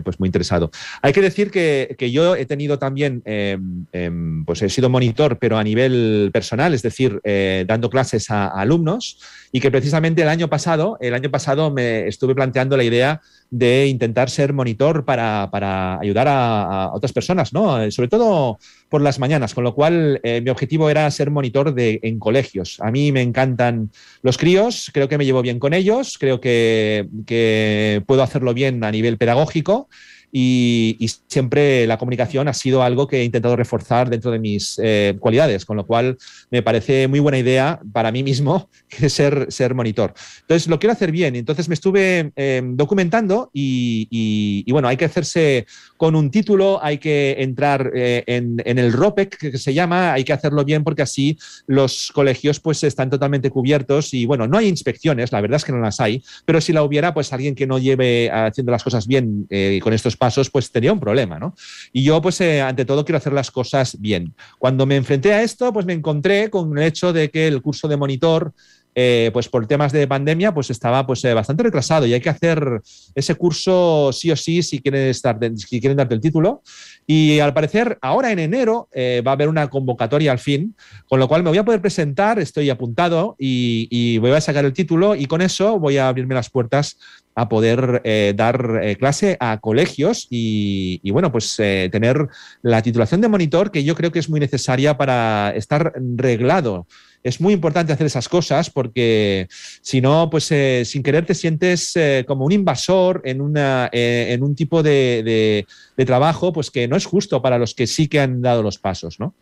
pues 0.03 0.19
muy 0.19 0.27
interesado. 0.27 0.71
Hay 1.01 1.13
que 1.13 1.21
decir 1.21 1.51
que, 1.51 2.11
yo 2.11 2.35
he 2.35 2.45
tenido 2.45 2.79
también, 2.79 3.21
em, 3.25 4.45
pues 4.45 4.61
he 4.61 4.69
sido 4.69 4.89
monitor, 4.89 5.37
pero 5.39 5.57
a 5.57 5.63
nivel 5.63 6.29
personal, 6.33 6.73
es 6.73 6.81
decir, 6.81 7.21
dando 7.67 7.89
clases 7.89 8.29
a, 8.29 8.47
a 8.47 8.61
alumnos 8.61 9.17
y 9.51 9.59
que 9.59 9.71
precisamente 9.71 10.23
el 10.23 10.29
año 10.29 10.49
pasado, 10.49 10.97
el 10.99 11.13
año 11.13 11.29
pasado 11.29 11.71
me 11.71 12.07
estuve 12.07 12.33
planteando 12.35 12.75
la 12.75 12.83
idea 12.83 13.21
de 13.53 13.85
intentar 13.85 14.31
ser 14.31 14.51
monitor 14.51 15.05
para, 15.05 15.99
ayudar 15.99 16.27
a, 16.27 16.89
otras 16.91 17.13
personas, 17.13 17.53
¿no? 17.53 17.79
Eh, 17.79 17.91
sobre 17.91 18.09
todo 18.09 18.57
por 18.89 19.01
las 19.01 19.19
mañanas, 19.19 19.53
con 19.53 19.63
lo 19.63 19.75
cual 19.75 20.19
eh, 20.23 20.41
mi 20.41 20.49
objetivo 20.49 20.89
era 20.89 21.09
ser 21.11 21.29
monitor 21.29 21.71
de, 21.71 21.99
en 22.01 22.17
colegios. 22.17 22.79
A 22.79 22.89
mí 22.89 23.11
me 23.11 23.21
encantan 23.21 23.91
los 24.23 24.39
críos, 24.39 24.89
creo 24.91 25.07
que 25.07 25.19
me 25.19 25.25
llevo 25.25 25.43
bien 25.43 25.59
con 25.59 25.75
ellos, 25.75 26.17
creo 26.17 26.41
que, 26.41 27.07
que 27.27 28.01
puedo 28.07 28.23
hacerlo 28.23 28.55
bien 28.55 28.83
a 28.83 28.89
nivel 28.89 29.19
pedagógico 29.19 29.87
y, 30.35 30.97
siempre 31.27 31.85
la 31.87 31.97
comunicación 31.97 32.47
ha 32.47 32.53
sido 32.53 32.81
algo 32.81 33.07
que 33.07 33.21
he 33.21 33.23
intentado 33.23 33.55
reforzar 33.55 34.09
dentro 34.09 34.31
de 34.31 34.39
mis 34.39 34.79
eh, 34.83 35.15
cualidades, 35.19 35.65
con 35.65 35.77
lo 35.77 35.85
cual 35.85 36.17
me 36.49 36.63
parece 36.63 37.07
muy 37.07 37.19
buena 37.19 37.37
idea 37.37 37.79
para 37.91 38.11
mí 38.11 38.23
mismo 38.23 38.69
ser, 39.07 39.47
ser 39.49 39.75
monitor. 39.75 40.13
Entonces, 40.41 40.67
lo 40.67 40.79
quiero 40.79 40.93
hacer 40.93 41.11
bien. 41.11 41.35
Entonces, 41.35 41.69
me 41.69 41.75
estuve 41.75 42.31
em, 42.35 42.75
documentando 42.75 43.51
y, 43.53 44.65
bueno, 44.71 44.87
hay 44.87 44.97
que 44.97 45.05
hacerse 45.05 45.67
con 45.97 46.15
un 46.15 46.31
título, 46.31 46.83
hay 46.83 46.97
que 46.97 47.35
entrar 47.39 47.91
eh, 47.95 48.23
en, 48.25 48.59
el 48.65 48.91
ROPEC, 48.91 49.37
que 49.51 49.57
se 49.57 49.73
llama, 49.73 50.13
hay 50.13 50.23
que 50.23 50.33
hacerlo 50.33 50.65
bien 50.65 50.83
porque 50.83 51.03
así 51.03 51.37
los 51.67 52.11
colegios 52.11 52.59
pues 52.59 52.83
están 52.83 53.09
totalmente 53.09 53.51
cubiertos 53.51 54.13
y 54.13 54.25
bueno, 54.25 54.47
no 54.47 54.57
hay 54.57 54.67
inspecciones, 54.67 55.31
la 55.31 55.41
verdad 55.41 55.57
es 55.57 55.65
que 55.65 55.71
no 55.71 55.79
las 55.79 55.99
hay, 55.99 56.23
pero 56.45 56.59
si 56.59 56.73
la 56.73 56.83
hubiera, 56.83 57.13
pues 57.13 57.31
alguien 57.33 57.55
que 57.55 57.67
no 57.67 57.77
lleve 57.77 58.31
haciendo 58.31 58.71
las 58.71 58.83
cosas 58.83 59.07
bien 59.07 59.45
eh, 59.49 59.79
con 59.81 59.93
estos 59.93 60.17
pasos, 60.23 60.49
pues 60.49 60.71
tenía 60.71 60.93
un 60.93 61.01
problema, 61.01 61.37
¿no? 61.37 61.53
Y 61.91 62.01
yo, 62.01 62.21
pues, 62.21 62.39
eh, 62.39 62.61
ante 62.61 62.85
todo, 62.85 63.03
quiero 63.03 63.17
hacer 63.17 63.33
las 63.33 63.51
cosas 63.51 63.99
bien. 63.99 64.33
Cuando 64.57 64.85
me 64.85 64.95
enfrenté 64.95 65.33
a 65.33 65.43
esto, 65.43 65.73
pues 65.73 65.85
me 65.85 65.91
encontré 65.91 66.49
con 66.49 66.77
el 66.77 66.85
hecho 66.85 67.11
de 67.11 67.29
que 67.29 67.45
el 67.45 67.61
curso 67.61 67.89
de 67.89 67.97
monitor 67.97 68.53
eh, 68.95 69.31
pues 69.33 69.49
por 69.49 69.65
temas 69.65 69.91
de 69.91 70.07
pandemia, 70.07 70.53
pues 70.53 70.69
estaba 70.69 71.05
pues, 71.05 71.25
eh, 71.25 71.33
bastante 71.33 71.63
retrasado 71.63 72.05
y 72.05 72.13
hay 72.13 72.21
que 72.21 72.29
hacer 72.29 72.79
ese 73.15 73.33
curso 73.33 74.11
sí 74.13 74.29
o 74.29 74.35
sí 74.35 74.61
si 74.61 74.79
quieren, 74.79 75.09
estar, 75.09 75.37
si 75.55 75.81
quieren 75.81 75.97
darte 75.97 76.13
el 76.13 76.21
título. 76.21 76.61
Y 77.05 77.39
al 77.39 77.53
parecer, 77.53 77.97
ahora 78.01 78.31
en 78.31 78.39
enero 78.39 78.87
va 78.95 79.31
a 79.31 79.33
haber 79.33 79.49
una 79.49 79.67
convocatoria 79.69 80.31
al 80.31 80.39
fin, 80.39 80.73
con 81.09 81.19
lo 81.19 81.27
cual 81.27 81.43
me 81.43 81.49
voy 81.49 81.57
a 81.57 81.65
poder 81.65 81.81
presentar, 81.81 82.39
estoy 82.39 82.69
apuntado 82.69 83.35
y 83.37 84.17
voy 84.19 84.31
a 84.31 84.39
sacar 84.39 84.63
el 84.63 84.71
título 84.71 85.15
y 85.15 85.25
con 85.25 85.41
eso 85.41 85.79
voy 85.79 85.97
a 85.97 86.07
abrirme 86.07 86.35
las 86.35 86.49
puertas 86.49 86.97
a 87.35 87.49
poder 87.49 88.01
eh, 88.03 88.33
dar 88.35 88.79
eh, 88.83 88.95
clase 88.95 89.37
a 89.39 89.59
colegios 89.59 90.27
y, 90.29 90.99
bueno, 91.11 91.31
pues 91.31 91.59
eh, 91.59 91.89
tener 91.91 92.27
la 92.61 92.81
titulación 92.81 93.21
de 93.21 93.27
monitor 93.27 93.71
que 93.71 93.83
yo 93.83 93.95
creo 93.95 94.11
que 94.11 94.19
es 94.19 94.29
muy 94.29 94.39
necesaria 94.39 94.97
para 94.97 95.53
estar 95.55 95.93
reglado. 96.15 96.87
Es 97.23 97.39
muy 97.39 97.53
importante 97.53 97.93
hacer 97.93 98.05
esas 98.05 98.27
cosas 98.27 98.69
porque 98.69 99.47
si 99.81 100.01
no, 100.01 100.29
pues 100.29 100.51
sin 100.83 101.03
querer 101.03 101.25
te 101.25 101.33
sientes 101.33 101.93
como 102.27 102.43
un 102.43 102.51
invasor 102.51 103.21
en, 103.23 103.39
una, 103.39 103.89
en 103.93 104.43
un 104.43 104.55
tipo 104.55 104.83
de, 104.83 105.65
de, 105.95 106.05
trabajo 106.05 106.51
pues 106.51 106.69
que 106.69 106.85
no 106.89 106.97
es 106.97 107.05
justo 107.05 107.41
para 107.41 107.57
los 107.57 107.73
que 107.73 107.87
sí 107.87 108.09
que 108.09 108.19
han 108.19 108.41
dado 108.41 108.61
los 108.61 108.77
pasos, 108.77 109.21
¿no? 109.21 109.33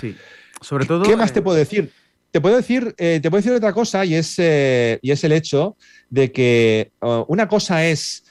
Sí, 0.00 0.14
sobre 0.60 0.86
todo... 0.86 1.02
¿Qué 1.02 1.16
más 1.16 1.32
te 1.32 1.42
puedo 1.42 1.56
decir? 1.56 1.90
Te 2.34 2.40
puedo 2.40 2.56
decir, 2.56 2.94
te 2.96 3.20
puedo 3.20 3.36
decir 3.36 3.52
otra 3.52 3.72
cosa 3.72 4.04
y 4.04 4.16
es, 4.16 4.40
y 4.40 5.10
es 5.12 5.22
el 5.22 5.30
hecho 5.30 5.76
de 6.10 6.32
que 6.32 6.90
uh, 7.00 7.24
una 7.28 7.46
cosa 7.46 7.86
es, 7.86 8.24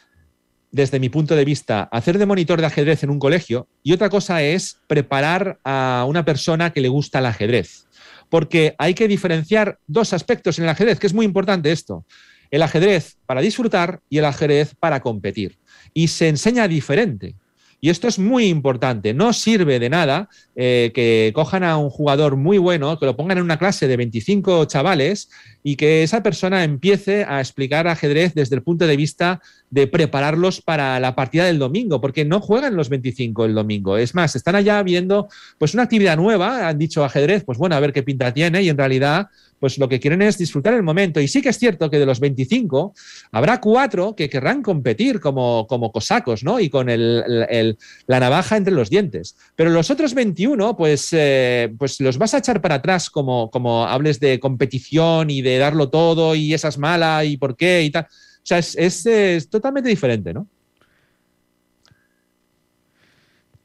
desde 0.71 0.99
mi 0.99 1.07
punto 1.07 1.37
de 1.37 1.45
vista, 1.45 1.83
hacer 1.83 2.17
de 2.17 2.25
monitor 2.25 2.59
de 2.59 2.67
ajedrez 2.67 3.03
en 3.03 3.11
un 3.11 3.17
colegio 3.17 3.69
y 3.81 3.93
otra 3.93 4.09
cosa 4.09 4.43
es 4.43 4.77
preparar 4.87 5.57
a 5.63 6.03
una 6.05 6.25
persona 6.25 6.73
que 6.73 6.81
le 6.81 6.89
gusta 6.89 7.19
el 7.19 7.27
ajedrez. 7.27 7.87
Porque 8.27 8.75
hay 8.77 8.93
que 8.93 9.07
diferenciar 9.07 9.79
dos 9.87 10.11
aspectos 10.11 10.59
en 10.59 10.65
el 10.65 10.71
ajedrez, 10.71 10.99
que 10.99 11.07
es 11.07 11.13
muy 11.13 11.25
importante 11.25 11.71
esto. 11.71 12.03
El 12.51 12.61
ajedrez 12.61 13.15
para 13.25 13.39
disfrutar 13.39 14.01
y 14.09 14.17
el 14.17 14.25
ajedrez 14.25 14.75
para 14.77 14.99
competir. 14.99 15.59
Y 15.93 16.09
se 16.09 16.27
enseña 16.27 16.67
diferente. 16.67 17.35
Y 17.83 17.89
esto 17.89 18.07
es 18.07 18.17
muy 18.17 18.45
importante. 18.45 19.13
No 19.13 19.33
sirve 19.33 19.77
de 19.77 19.89
nada 19.89 20.29
eh, 20.55 20.93
que 20.95 21.33
cojan 21.35 21.65
a 21.65 21.75
un 21.75 21.89
jugador 21.89 22.37
muy 22.37 22.57
bueno, 22.57 22.97
que 22.97 23.05
lo 23.05 23.17
pongan 23.17 23.39
en 23.39 23.43
una 23.43 23.59
clase 23.59 23.89
de 23.89 23.97
25 23.97 24.63
chavales 24.63 25.29
y 25.63 25.75
que 25.75 26.01
esa 26.01 26.23
persona 26.23 26.63
empiece 26.63 27.25
a 27.25 27.41
explicar 27.41 27.89
ajedrez 27.89 28.35
desde 28.35 28.55
el 28.55 28.63
punto 28.63 28.87
de 28.87 28.95
vista 28.95 29.41
de 29.69 29.87
prepararlos 29.87 30.61
para 30.61 30.97
la 31.01 31.13
partida 31.13 31.43
del 31.43 31.59
domingo, 31.59 31.99
porque 31.99 32.23
no 32.23 32.39
juegan 32.39 32.77
los 32.77 32.87
25 32.87 33.43
el 33.43 33.53
domingo. 33.53 33.97
Es 33.97 34.15
más, 34.15 34.37
están 34.37 34.55
allá 34.55 34.81
viendo 34.81 35.27
pues 35.57 35.73
una 35.73 35.83
actividad 35.83 36.15
nueva, 36.15 36.69
han 36.69 36.79
dicho 36.79 37.03
ajedrez, 37.03 37.43
pues 37.43 37.57
bueno, 37.57 37.75
a 37.75 37.81
ver 37.81 37.91
qué 37.91 38.01
pinta 38.01 38.33
tiene 38.33 38.61
y 38.61 38.69
en 38.69 38.77
realidad 38.77 39.27
pues 39.63 39.77
lo 39.77 39.87
que 39.87 40.01
quieren 40.01 40.21
es 40.21 40.37
disfrutar 40.37 40.73
el 40.73 40.83
momento. 40.83 41.21
Y 41.21 41.29
sí 41.29 41.41
que 41.41 41.47
es 41.47 41.57
cierto 41.57 41.89
que 41.89 41.97
de 41.97 42.05
los 42.05 42.19
25 42.19 42.93
habrá 43.31 43.61
cuatro 43.61 44.13
que 44.13 44.29
querrán 44.29 44.61
competir 44.61 45.21
como, 45.21 45.67
como 45.67 45.89
cosacos, 45.89 46.43
¿no? 46.43 46.59
Y 46.59 46.69
con 46.69 46.89
el, 46.89 47.77
la 48.05 48.19
navaja 48.19 48.57
entre 48.57 48.73
los 48.73 48.89
dientes. 48.89 49.37
Pero 49.55 49.69
los 49.69 49.89
otros 49.89 50.15
21, 50.15 50.75
pues, 50.75 51.07
eh, 51.13 51.73
pues 51.79 52.01
los 52.01 52.17
vas 52.17 52.33
a 52.33 52.39
echar 52.39 52.59
para 52.59 52.75
atrás 52.75 53.09
como, 53.09 53.49
como 53.51 53.85
hables 53.85 54.19
de 54.19 54.37
competición 54.37 55.29
y 55.29 55.41
de 55.41 55.57
darlo 55.57 55.89
todo 55.89 56.35
y 56.35 56.53
esa 56.53 56.67
es 56.67 56.77
mala 56.77 57.23
y 57.23 57.37
por 57.37 57.55
qué 57.55 57.83
y 57.83 57.89
tal. 57.89 58.03
O 58.03 58.09
sea, 58.43 58.57
es, 58.57 59.49
totalmente 59.49 59.87
diferente, 59.87 60.33
¿no? 60.33 60.45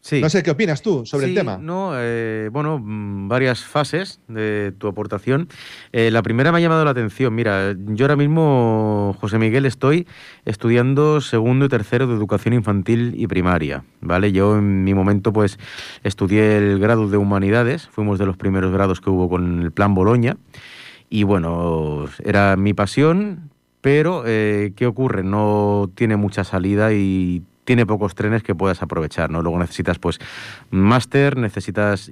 Sí. 0.08 0.22
No 0.22 0.30
sé 0.30 0.42
qué 0.42 0.50
opinas 0.50 0.80
tú 0.80 1.04
sobre 1.04 1.26
el 1.26 1.34
tema. 1.34 1.58
No, 1.58 1.90
eh, 1.94 2.48
bueno, 2.50 2.78
mm, 2.78 3.28
varias 3.28 3.62
fases 3.62 4.20
de 4.26 4.72
tu 4.78 4.88
aportación. 4.88 5.50
Eh, 5.92 6.10
la 6.10 6.22
primera 6.22 6.50
me 6.50 6.56
ha 6.56 6.60
llamado 6.62 6.82
la 6.82 6.92
atención. 6.92 7.34
Mira, 7.34 7.76
yo 7.76 8.06
ahora 8.06 8.16
mismo, 8.16 9.14
José 9.20 9.38
Miguel, 9.38 9.66
estoy 9.66 10.06
estudiando 10.46 11.20
segundo 11.20 11.66
y 11.66 11.68
tercero 11.68 12.06
de 12.06 12.14
educación 12.14 12.54
infantil 12.54 13.12
y 13.18 13.26
primaria. 13.26 13.84
¿vale? 14.00 14.32
Yo 14.32 14.56
en 14.56 14.82
mi 14.82 14.94
momento, 14.94 15.30
pues, 15.30 15.58
estudié 16.04 16.56
el 16.56 16.78
grado 16.78 17.10
de 17.10 17.18
humanidades. 17.18 17.86
Fuimos 17.88 18.18
de 18.18 18.24
los 18.24 18.38
primeros 18.38 18.72
grados 18.72 19.02
que 19.02 19.10
hubo 19.10 19.28
con 19.28 19.60
el 19.60 19.72
plan 19.72 19.94
Boloña. 19.94 20.38
Y 21.10 21.24
bueno, 21.24 22.06
era 22.24 22.56
mi 22.56 22.72
pasión, 22.72 23.50
pero 23.82 24.22
eh, 24.26 24.72
¿qué 24.74 24.86
ocurre? 24.86 25.22
No 25.22 25.90
tiene 25.94 26.16
mucha 26.16 26.44
salida 26.44 26.94
y 26.94 27.42
tiene 27.68 27.85
pocos 27.85 28.14
trenes 28.14 28.42
que 28.42 28.54
puedas 28.54 28.81
aprovechar, 28.81 29.28
¿no? 29.28 29.42
Luego 29.42 29.59
necesitas, 29.59 29.98
pues, 29.98 30.18
máster, 30.70 31.37
necesitas 31.37 32.11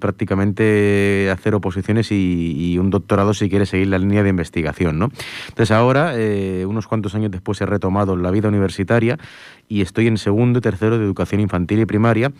prácticamente 0.00 1.30
hacer 1.30 1.54
oposiciones 1.54 2.10
y, 2.10 2.76
un 2.80 2.90
doctorado 2.90 3.32
si 3.32 3.48
quieres 3.48 3.68
seguir 3.68 3.86
la 3.86 3.98
línea 3.98 4.24
de 4.24 4.30
investigación, 4.30 4.98
¿no? 4.98 5.12
Entonces 5.50 5.70
ahora, 5.70 6.14
eh, 6.16 6.66
unos 6.66 6.88
cuantos 6.88 7.14
años 7.14 7.30
después, 7.30 7.60
he 7.60 7.66
retomado 7.66 8.16
la 8.16 8.32
vida 8.32 8.48
universitaria 8.48 9.20
y 9.68 9.82
estoy 9.82 10.06
en 10.06 10.18
segundo 10.18 10.58
y 10.58 10.62
tercero 10.62 10.98
de 10.98 11.04
educación 11.04 11.40
infantil 11.40 11.80
y 11.80 11.86
primaria 11.86 12.32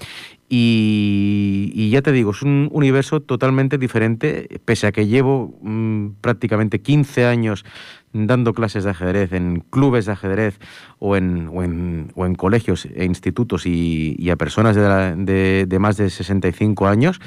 y, 0.51 1.91
ya 1.91 2.01
te 2.01 2.11
digo, 2.11 2.31
es 2.31 2.41
un 2.41 2.71
universo 2.73 3.21
totalmente 3.21 3.77
diferente, 3.77 4.61
pese 4.64 4.87
a 4.87 4.93
que 4.93 5.07
llevo 5.07 5.59
mm, 5.61 6.21
prácticamente 6.23 6.81
15 6.81 7.27
años 7.27 7.67
dando 8.14 8.55
clases 8.55 8.85
de 8.85 8.91
ajedrez 8.91 9.33
en 9.35 9.61
clubes 9.69 10.07
de 10.07 10.12
ajedrez 10.12 10.59
o 10.99 11.17
en, 11.17 11.51
o 11.53 11.62
en, 11.62 12.12
o 12.14 12.25
en 12.25 12.35
colegios 12.35 12.87
e 12.87 13.05
institutos 13.05 13.67
y, 13.67 14.31
a 14.31 14.37
personas 14.37 14.75
de, 14.75 15.67
de, 15.67 15.79
más 15.79 15.99
de 15.99 16.09
65 16.09 16.88
años. 16.88 17.21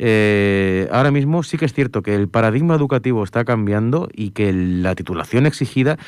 eh, 0.00 0.88
ahora 0.90 1.12
mismo 1.12 1.44
sí 1.44 1.56
que 1.56 1.66
es 1.66 1.72
cierto 1.72 2.02
que 2.02 2.16
el 2.16 2.28
paradigma 2.28 2.74
educativo 2.74 3.22
está 3.22 3.44
cambiando 3.44 4.08
y 4.12 4.30
que 4.30 4.52
la 4.52 4.96
titulación 4.96 5.46
exigida 5.46 5.98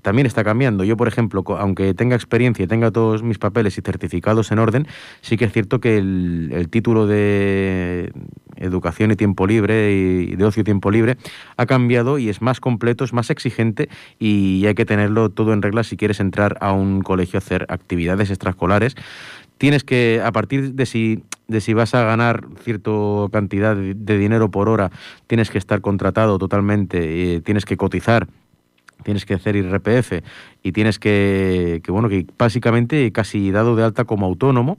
también 0.00 0.26
está 0.26 0.42
cambiando. 0.42 0.84
Yo, 0.84 0.96
por 0.96 1.08
ejemplo, 1.08 1.44
aunque 1.58 1.92
tenga 1.94 2.16
experiencia 2.16 2.64
y 2.64 2.68
tenga 2.68 2.90
todos 2.90 3.22
mis 3.22 3.38
papeles 3.38 3.76
y 3.76 3.82
certificados 3.82 4.50
en 4.50 4.58
orden, 4.58 4.86
sí 5.20 5.36
que 5.36 5.44
es 5.44 5.52
cierto 5.52 5.80
que 5.80 5.98
el, 5.98 6.68
título 6.70 7.06
de 7.06 8.12
educación 8.56 9.10
y 9.10 9.16
tiempo 9.16 9.46
libre 9.46 9.92
y 9.92 10.36
de 10.36 10.44
ocio 10.44 10.62
y 10.62 10.64
tiempo 10.64 10.90
libre 10.90 11.16
ha 11.56 11.66
cambiado 11.66 12.18
y 12.18 12.28
es 12.28 12.40
más 12.40 12.60
completo, 12.60 13.04
es 13.04 13.12
más 13.12 13.28
exigente 13.30 13.88
y 14.18 14.64
hay 14.66 14.74
que 14.74 14.86
tenerlo 14.86 15.28
todo 15.28 15.52
en 15.52 15.60
regla 15.60 15.84
si 15.84 15.96
quieres 15.96 16.20
entrar 16.20 16.56
a 16.60 16.72
un 16.72 17.02
colegio 17.02 17.36
a 17.36 17.38
hacer 17.38 17.66
actividades 17.68 18.30
extraescolares. 18.30 18.94
Tienes 19.58 19.84
que, 19.84 20.20
a 20.24 20.32
partir 20.32 20.72
de 20.72 20.86
si, 20.86 21.22
de 21.46 21.60
si 21.60 21.74
vas 21.74 21.94
a 21.94 22.04
ganar 22.04 22.46
cierta 22.64 22.90
cantidad 23.30 23.76
de, 23.76 24.18
dinero 24.18 24.50
por 24.50 24.68
hora, 24.68 24.90
tienes 25.26 25.50
que 25.50 25.58
estar 25.58 25.80
contratado 25.80 26.38
totalmente, 26.38 27.36
eh, 27.36 27.40
tienes 27.42 27.64
que 27.64 27.76
cotizar 27.76 28.26
tienes 29.02 29.24
que 29.24 29.34
hacer 29.34 29.56
IRPF 29.56 30.22
y 30.62 30.72
tienes 30.72 30.98
que, 30.98 31.80
que, 31.84 31.92
bueno, 31.92 32.08
que 32.08 32.26
básicamente 32.38 33.10
casi 33.12 33.50
dado 33.50 33.76
de 33.76 33.84
alta 33.84 34.04
como 34.04 34.26
autónomo, 34.26 34.78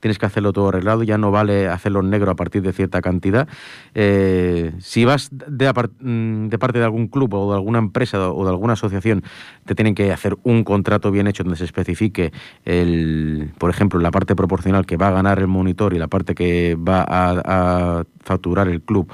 tienes 0.00 0.18
que 0.18 0.26
hacerlo 0.26 0.52
todo 0.52 0.68
arreglado, 0.68 1.02
ya 1.02 1.18
no 1.18 1.30
vale 1.30 1.68
hacerlo 1.68 2.00
en 2.00 2.10
negro 2.10 2.30
a 2.30 2.36
partir 2.36 2.62
de 2.62 2.72
cierta 2.72 3.00
cantidad. 3.00 3.48
Eh, 3.94 4.72
si 4.78 5.04
vas 5.04 5.30
de, 5.30 5.72
mm, 6.00 6.48
de, 6.48 6.58
parte 6.58 6.78
de 6.78 6.84
algún 6.84 7.08
club 7.08 7.34
o 7.34 7.50
de 7.50 7.56
alguna 7.56 7.78
empresa 7.78 8.30
o 8.30 8.44
de 8.44 8.50
alguna 8.50 8.74
asociación, 8.74 9.22
te 9.64 9.74
tienen 9.74 9.94
que 9.94 10.12
hacer 10.12 10.36
un 10.42 10.64
contrato 10.64 11.10
bien 11.10 11.26
hecho 11.26 11.44
donde 11.44 11.58
se 11.58 11.64
especifique, 11.64 12.32
el, 12.64 13.50
por 13.58 13.70
ejemplo, 13.70 14.00
la 14.00 14.10
parte 14.10 14.36
proporcional 14.36 14.86
que 14.86 14.96
va 14.96 15.08
a 15.08 15.12
ganar 15.12 15.38
el 15.38 15.48
monitor 15.48 15.94
y 15.94 15.98
la 15.98 16.08
parte 16.08 16.34
que 16.34 16.76
va 16.76 17.00
a, 17.02 18.00
a 18.00 18.04
facturar 18.20 18.68
el 18.68 18.80
club 18.82 19.10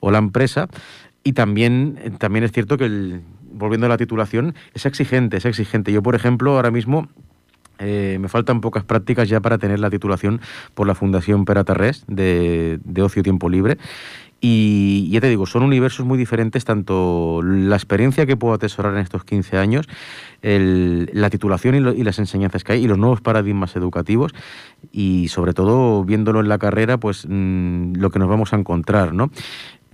o 0.00 0.10
la 0.10 0.18
empresa. 0.18 0.68
Y 1.26 1.32
también, 1.32 2.16
también 2.18 2.44
es 2.44 2.52
cierto 2.52 2.76
que 2.76 2.84
el, 2.84 3.22
volviendo 3.54 3.86
a 3.86 3.88
la 3.88 3.96
titulación, 3.96 4.54
es 4.74 4.86
exigente, 4.86 5.36
es 5.36 5.44
exigente. 5.44 5.92
Yo, 5.92 6.02
por 6.02 6.14
ejemplo, 6.14 6.56
ahora 6.56 6.70
mismo 6.70 7.08
eh, 7.78 8.18
me 8.20 8.28
faltan 8.28 8.60
pocas 8.60 8.84
prácticas 8.84 9.28
ya 9.28 9.40
para 9.40 9.58
tener 9.58 9.80
la 9.80 9.90
titulación 9.90 10.40
por 10.74 10.86
la 10.86 10.94
Fundación 10.94 11.44
Peratarres 11.44 12.04
de, 12.06 12.78
de 12.84 13.02
Ocio 13.02 13.22
Tiempo 13.22 13.48
Libre. 13.48 13.78
Y 14.46 15.08
ya 15.08 15.22
te 15.22 15.30
digo, 15.30 15.46
son 15.46 15.62
universos 15.62 16.04
muy 16.04 16.18
diferentes, 16.18 16.66
tanto 16.66 17.40
la 17.42 17.76
experiencia 17.76 18.26
que 18.26 18.36
puedo 18.36 18.52
atesorar 18.52 18.92
en 18.92 18.98
estos 18.98 19.24
15 19.24 19.56
años, 19.56 19.88
la 20.42 21.30
titulación 21.30 21.74
y, 21.76 22.02
las 22.04 22.18
enseñanzas 22.18 22.62
que 22.62 22.74
hay, 22.74 22.84
y 22.84 22.86
los 22.86 22.98
nuevos 22.98 23.22
paradigmas 23.22 23.74
educativos, 23.74 24.34
y 24.92 25.28
sobre 25.28 25.54
todo 25.54 26.04
viéndolo 26.04 26.40
en 26.40 26.50
la 26.50 26.58
carrera, 26.58 26.98
pues 26.98 27.26
mm, 27.26 27.94
lo 27.94 28.10
que 28.10 28.18
nos 28.18 28.28
vamos 28.28 28.52
a 28.52 28.56
encontrar, 28.56 29.14
¿no? 29.14 29.30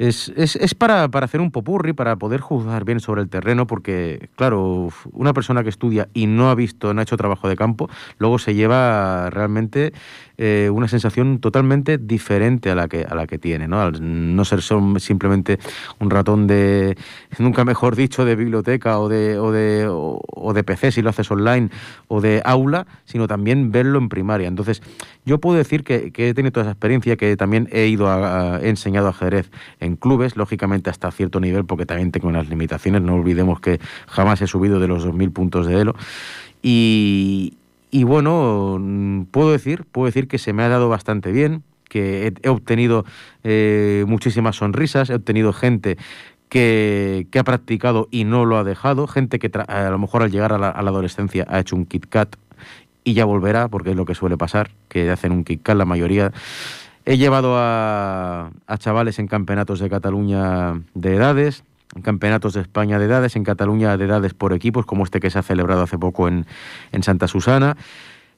Es, 0.00 0.32
es, 0.34 0.56
es 0.56 0.74
para, 0.74 1.08
para, 1.08 1.26
hacer 1.26 1.42
un 1.42 1.50
popurri, 1.50 1.92
para 1.92 2.16
poder 2.16 2.40
juzgar 2.40 2.86
bien 2.86 3.00
sobre 3.00 3.20
el 3.20 3.28
terreno, 3.28 3.66
porque, 3.66 4.30
claro, 4.34 4.88
una 5.12 5.34
persona 5.34 5.62
que 5.62 5.68
estudia 5.68 6.08
y 6.14 6.26
no 6.26 6.48
ha 6.48 6.54
visto, 6.54 6.94
no 6.94 7.00
ha 7.00 7.02
hecho 7.02 7.18
trabajo 7.18 7.50
de 7.50 7.56
campo, 7.56 7.90
luego 8.18 8.38
se 8.38 8.54
lleva 8.54 9.28
realmente 9.28 9.92
eh, 10.42 10.70
una 10.72 10.88
sensación 10.88 11.38
totalmente 11.38 11.98
diferente 11.98 12.70
a 12.70 12.74
la 12.74 12.88
que, 12.88 13.04
a 13.06 13.14
la 13.14 13.26
que 13.26 13.38
tiene, 13.38 13.68
¿no? 13.68 13.82
Al 13.82 13.98
no 14.00 14.42
ser 14.46 14.62
simplemente 14.62 15.58
un 15.98 16.08
ratón 16.08 16.46
de, 16.46 16.96
nunca 17.38 17.66
mejor 17.66 17.94
dicho, 17.94 18.24
de 18.24 18.36
biblioteca 18.36 18.98
o 19.00 19.10
de, 19.10 19.38
o 19.38 19.52
de, 19.52 19.86
o, 19.86 20.52
de 20.54 20.64
PC 20.64 20.92
si 20.92 21.02
lo 21.02 21.10
haces 21.10 21.30
online, 21.30 21.68
o 22.08 22.22
de 22.22 22.40
aula, 22.46 22.86
sino 23.04 23.28
también 23.28 23.70
verlo 23.70 23.98
en 23.98 24.08
primaria. 24.08 24.48
Entonces, 24.48 24.80
yo 25.26 25.40
puedo 25.40 25.58
decir 25.58 25.84
que, 25.84 26.10
he 26.16 26.32
tenido 26.32 26.52
toda 26.52 26.64
esa 26.64 26.72
experiencia, 26.72 27.18
que 27.18 27.36
también 27.36 27.68
he 27.70 27.88
ido 27.88 28.08
a, 28.08 28.60
he 28.62 28.70
enseñado 28.70 29.08
ajedrez 29.08 29.50
en 29.78 29.89
clubes, 29.96 30.36
lógicamente 30.36 30.90
hasta 30.90 31.10
cierto 31.10 31.40
nivel, 31.40 31.64
porque 31.64 31.86
también 31.86 32.12
tengo 32.12 32.28
unas 32.28 32.48
limitaciones, 32.48 33.02
no 33.02 33.14
olvidemos 33.14 33.60
que 33.60 33.80
jamás 34.06 34.42
he 34.42 34.46
subido 34.46 34.80
de 34.80 34.88
los 34.88 35.06
2.000 35.06 35.32
puntos 35.32 35.66
de 35.66 35.80
Elo. 35.80 35.94
Y, 36.62 37.54
bueno, 38.04 39.26
puedo 39.30 39.52
decir, 39.52 39.84
puedo 39.90 40.06
decir 40.06 40.28
que 40.28 40.38
se 40.38 40.52
me 40.52 40.62
ha 40.62 40.68
dado 40.68 40.88
bastante 40.88 41.32
bien, 41.32 41.62
que 41.88 42.32
he, 42.42 42.48
obtenido 42.48 43.04
eh, 43.42 44.04
muchísimas 44.06 44.56
sonrisas, 44.56 45.10
he 45.10 45.14
obtenido 45.14 45.52
gente 45.52 45.96
que, 46.50 47.26
ha 47.38 47.44
practicado 47.44 48.08
y 48.10 48.24
no 48.24 48.44
lo 48.44 48.58
ha 48.58 48.64
dejado, 48.64 49.06
gente 49.06 49.38
que 49.38 49.50
a 49.66 49.90
lo 49.90 49.98
mejor 49.98 50.22
al 50.22 50.30
llegar 50.30 50.52
a 50.52 50.58
la, 50.58 50.70
adolescencia 50.70 51.46
ha 51.48 51.60
hecho 51.60 51.76
un 51.76 51.86
Kit 51.86 52.06
Kat 52.06 52.36
y 53.02 53.14
ya 53.14 53.24
volverá, 53.24 53.68
porque 53.68 53.90
es 53.90 53.96
lo 53.96 54.04
que 54.04 54.14
suele 54.14 54.36
pasar, 54.36 54.70
que 54.88 55.10
hacen 55.10 55.32
un 55.32 55.44
Kit 55.44 55.62
Kat 55.62 55.76
la 55.76 55.86
mayoría. 55.86 56.32
He 57.10 57.18
llevado 57.18 57.56
a, 57.56 58.52
chavales 58.78 59.18
en 59.18 59.26
campeonatos 59.26 59.80
de 59.80 59.90
Cataluña 59.90 60.80
de 60.94 61.16
edades, 61.16 61.64
campeonatos 62.04 62.54
de 62.54 62.60
España 62.60 63.00
de 63.00 63.06
edades, 63.06 63.34
en 63.34 63.42
Cataluña 63.42 63.96
de 63.96 64.04
edades 64.04 64.32
por 64.32 64.52
equipos, 64.52 64.86
como 64.86 65.02
este 65.02 65.18
que 65.18 65.28
se 65.28 65.40
ha 65.40 65.42
celebrado 65.42 65.82
hace 65.82 65.98
poco 65.98 66.28
en, 66.28 66.46
en 66.92 67.02
Santa 67.02 67.26
Susana. 67.26 67.76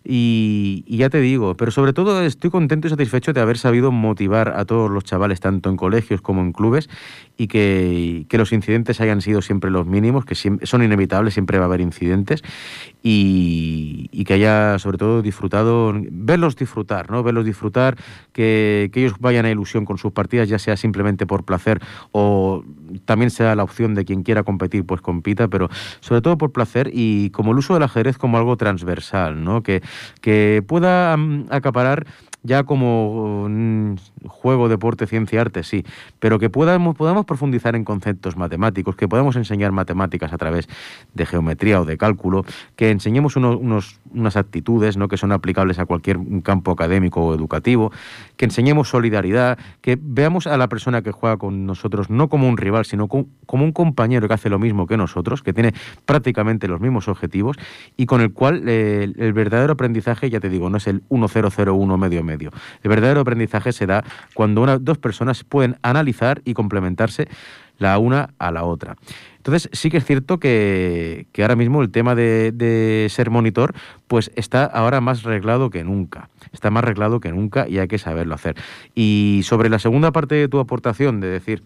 Y, 0.05 0.85
ya 0.89 1.11
te 1.11 1.21
digo, 1.21 1.55
pero 1.55 1.71
sobre 1.71 1.93
todo 1.93 2.23
estoy 2.23 2.51
contento 2.51 2.87
y 2.87 2.91
satisfecho 2.91 3.33
de 3.33 3.41
haber 3.41 3.59
sabido 3.59 3.93
motivar 3.93 4.55
a 4.57 4.65
todos 4.65 4.91
los 4.91 5.05
chavales, 5.05 5.41
tanto 5.41 5.69
en 5.69 5.77
colegios 5.77 6.23
como 6.23 6.41
en 6.41 6.53
clubes, 6.53 6.89
y 7.37 7.49
que, 7.49 8.25
que 8.29 8.39
los 8.39 8.53
incidentes 8.53 9.01
hayan 9.01 9.21
sido 9.21 9.43
siempre 9.43 9.71
los 9.71 9.87
mínimos, 9.87 10.25
que 10.25 10.35
son 10.35 10.83
inevitables, 10.83 11.35
siempre 11.35 11.59
va 11.59 11.65
a 11.65 11.69
haber 11.69 11.83
incidentes, 11.83 12.43
y, 13.03 14.25
que 14.25 14.35
haya 14.35 14.79
sobre 14.79 14.99
todo 14.99 15.21
disfrutado, 15.21 15.93
verlos 15.95 16.55
disfrutar, 16.55 17.11
¿no? 17.11 17.23
Verlos 17.25 17.45
disfrutar, 17.45 17.97
que, 18.33 18.89
que 18.93 19.01
ellos 19.01 19.15
vayan 19.19 19.45
a 19.47 19.51
ilusión 19.51 19.85
con 19.85 19.99
sus 19.99 20.13
partidas, 20.13 20.49
ya 20.49 20.61
sea 20.61 20.77
simplemente 20.77 21.27
por 21.27 21.45
placer 21.45 21.81
o 22.13 22.65
también 23.05 23.31
sea 23.31 23.57
la 23.57 23.65
opción 23.65 23.95
de 23.95 24.05
quien 24.05 24.23
quiera 24.23 24.45
competir, 24.45 24.87
pues 24.87 25.01
compita, 25.01 25.49
pero 25.49 25.69
sobre 26.01 26.21
todo 26.23 26.39
por 26.39 26.53
placer 26.53 26.91
y 26.93 27.31
como 27.31 27.53
el 27.53 27.59
uso 27.59 27.75
del 27.75 27.83
ajedrez 27.83 28.17
como 28.17 28.39
algo 28.39 28.57
transversal, 28.57 29.43
¿no? 29.43 29.63
Que, 29.63 29.83
que 30.21 30.63
pueda 30.67 31.17
mm, 31.17 31.47
acaparar 31.51 32.07
ya 32.43 32.65
como 32.65 33.49
mm, 33.49 33.95
juego, 34.27 34.69
deporte, 34.69 35.07
ciencia, 35.07 35.41
arte, 35.41 35.63
sí, 35.63 35.85
pero 36.19 36.39
que 36.39 36.51
podamos, 36.51 36.97
podamos 36.97 37.25
profundizar 37.25 37.77
en 37.77 37.85
conceptos 37.85 38.37
matemáticos, 38.37 38.97
que 38.97 39.09
podamos 39.09 39.37
enseñar 39.37 39.73
matemáticas 39.73 40.33
a 40.33 40.39
través 40.39 40.69
de 41.15 41.27
geometría 41.27 41.81
o 41.81 41.85
de 41.85 41.97
cálculo, 41.97 42.45
que 42.77 42.91
enseñemos 42.91 43.37
unos, 43.37 44.01
unas 44.13 44.37
actitudes 44.37 44.97
¿no? 44.97 45.09
que 45.09 45.17
son 45.17 45.33
aplicables 45.33 45.79
a 45.79 45.87
cualquier 45.87 46.19
campo 46.43 46.73
académico 46.73 47.23
o 47.23 47.35
educativo, 47.35 47.93
que 48.37 48.47
enseñemos 48.47 48.89
solidaridad, 48.89 49.59
que 49.81 49.99
veamos 50.01 50.47
a 50.47 50.57
la 50.57 50.69
persona 50.69 51.03
que 51.03 51.13
juega 51.13 51.37
con 51.37 51.67
nosotros 51.67 52.11
no 52.11 52.29
como 52.29 52.49
un 52.49 52.57
rival, 52.57 52.85
sino 52.85 53.09
como 53.09 53.65
un 53.65 53.73
compañero 53.73 54.27
que 54.29 54.35
hace 54.35 54.49
lo 54.49 54.59
mismo 54.59 54.87
que 54.87 54.97
nosotros, 54.97 55.43
que 55.43 55.53
tiene 55.53 55.75
prácticamente 56.07 56.67
los 56.69 56.81
mismos 56.81 57.09
objetivos 57.09 57.57
y 57.97 58.07
con 58.07 58.21
el 58.21 58.33
cual 58.33 58.65
eh, 58.67 59.13
el 59.17 59.33
verdadero 59.33 59.75
aprendizaje, 59.75 60.29
ya 60.31 60.41
te 60.41 60.49
digo, 60.49 60.69
no 60.71 60.79
es 60.79 60.87
el 60.87 61.03
1001 61.11 61.99
medio 61.99 62.25
medio 62.25 62.32
el 62.41 62.89
verdadero 62.89 63.21
aprendizaje 63.21 63.73
se 63.73 63.87
da 63.87 64.05
cuando 64.35 64.63
una, 64.63 64.79
dos 64.79 64.99
personas 64.99 65.45
pueden 65.45 65.77
analizar 65.83 66.43
y 66.45 66.55
complementarse 66.55 67.29
la 67.79 67.99
una 67.99 68.31
a 68.39 68.51
la 68.51 68.65
otra. 68.65 68.97
Entonces 69.37 69.69
sí 69.73 69.91
que 69.91 69.97
es 69.97 70.05
cierto 70.05 70.39
que, 70.39 71.27
ahora 71.39 71.57
mismo 71.57 71.83
el 71.83 71.91
tema 71.91 72.15
de, 72.15 73.07
ser 73.11 73.31
monitor 73.31 73.75
pues 74.07 74.31
está 74.37 74.65
ahora 74.65 75.01
más 75.01 75.25
reglado 75.25 75.69
que 75.71 75.85
nunca. 75.85 76.31
Está 76.53 76.71
más 76.71 76.85
reglado 76.85 77.21
que 77.21 77.33
nunca 77.33 77.69
y 77.69 77.79
hay 77.79 77.89
que 77.89 77.99
saberlo 77.99 78.35
hacer. 78.35 78.57
Y 78.95 79.41
sobre 79.45 79.69
la 79.69 79.79
segunda 79.79 80.13
parte 80.13 80.37
de 80.37 80.49
tu 80.49 80.61
aportación, 80.61 81.21
de 81.21 81.29
decir, 81.29 81.63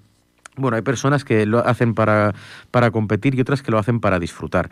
bueno, 0.57 0.77
hay 0.77 0.83
personas 0.83 1.25
que 1.25 1.45
lo 1.45 1.59
hacen 1.59 1.95
para, 1.95 2.35
para 2.71 2.91
competir 2.91 3.35
y 3.35 3.41
otras 3.43 3.63
que 3.63 3.71
lo 3.71 3.79
hacen 3.79 4.01
para 4.01 4.19
disfrutar. 4.19 4.71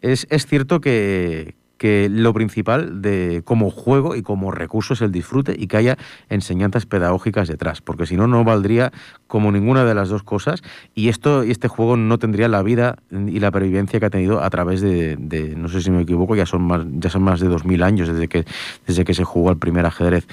Es, 0.00 0.28
es 0.30 0.46
cierto 0.46 0.80
que, 0.80 1.56
que 1.84 2.08
lo 2.08 2.32
principal 2.32 3.02
de 3.02 3.42
como 3.44 3.68
juego 3.68 4.16
y 4.16 4.22
como 4.22 4.50
recurso 4.50 4.94
es 4.94 5.02
el 5.02 5.12
disfrute 5.12 5.54
y 5.58 5.66
que 5.66 5.76
haya 5.76 5.98
enseñanzas 6.30 6.86
pedagógicas 6.86 7.46
detrás, 7.46 7.82
porque 7.82 8.06
si 8.06 8.16
no 8.16 8.26
no 8.26 8.42
valdría 8.42 8.90
como 9.26 9.52
ninguna 9.52 9.84
de 9.84 9.94
las 9.94 10.08
dos 10.08 10.22
cosas 10.22 10.62
y 10.94 11.10
esto 11.10 11.42
este 11.42 11.68
juego 11.68 11.98
no 11.98 12.18
tendría 12.18 12.48
la 12.48 12.62
vida 12.62 12.96
y 13.10 13.38
la 13.38 13.50
pervivencia 13.50 14.00
que 14.00 14.06
ha 14.06 14.08
tenido 14.08 14.42
a 14.42 14.48
través 14.48 14.80
de, 14.80 15.18
no 15.58 15.68
sé 15.68 15.82
si 15.82 15.90
me 15.90 16.00
equivoco, 16.00 16.34
ya 16.34 16.46
son 16.46 16.62
más 16.62 16.86
ya 16.90 17.10
son 17.10 17.22
más 17.22 17.38
de 17.40 17.48
2000 17.48 17.82
años 17.82 18.08
desde 18.08 18.28
que 18.28 18.46
desde 18.86 19.04
que 19.04 19.12
se 19.12 19.24
jugó 19.24 19.50
el 19.50 19.58
primer 19.58 19.84
ajedrez. 19.84 20.26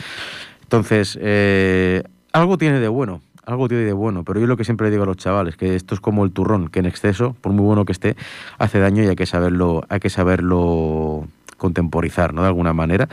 Entonces, 0.63 1.19
eh, 1.21 2.01
algo 2.31 2.57
tiene 2.57 2.79
de 2.79 2.87
bueno, 2.87 3.19
algo 3.45 3.67
tiene 3.67 3.83
de 3.83 3.91
bueno, 3.91 4.23
pero 4.23 4.39
yo 4.39 4.47
lo 4.47 4.55
que 4.55 4.63
siempre 4.63 4.89
digo 4.89 5.03
a 5.03 5.05
los 5.05 5.17
chavales, 5.17 5.57
que 5.57 5.75
esto 5.75 5.95
es 5.95 5.99
como 5.99 6.23
el 6.23 6.31
turrón, 6.31 6.69
que 6.69 6.79
en 6.79 6.85
exceso, 6.85 7.35
por 7.41 7.51
muy 7.51 7.65
bueno 7.65 7.83
que 7.83 7.91
esté, 7.91 8.15
hace 8.57 8.79
daño 8.79 9.03
y 9.03 9.07
hay 9.07 9.17
que 9.17 9.25
saberlo, 9.25 9.83
hay 9.89 9.99
que 9.99 10.09
saberlo 10.09 11.27
contemporizar, 11.61 12.33
¿no? 12.33 12.41
De 12.41 12.47
alguna 12.47 12.73
manera. 12.73 13.07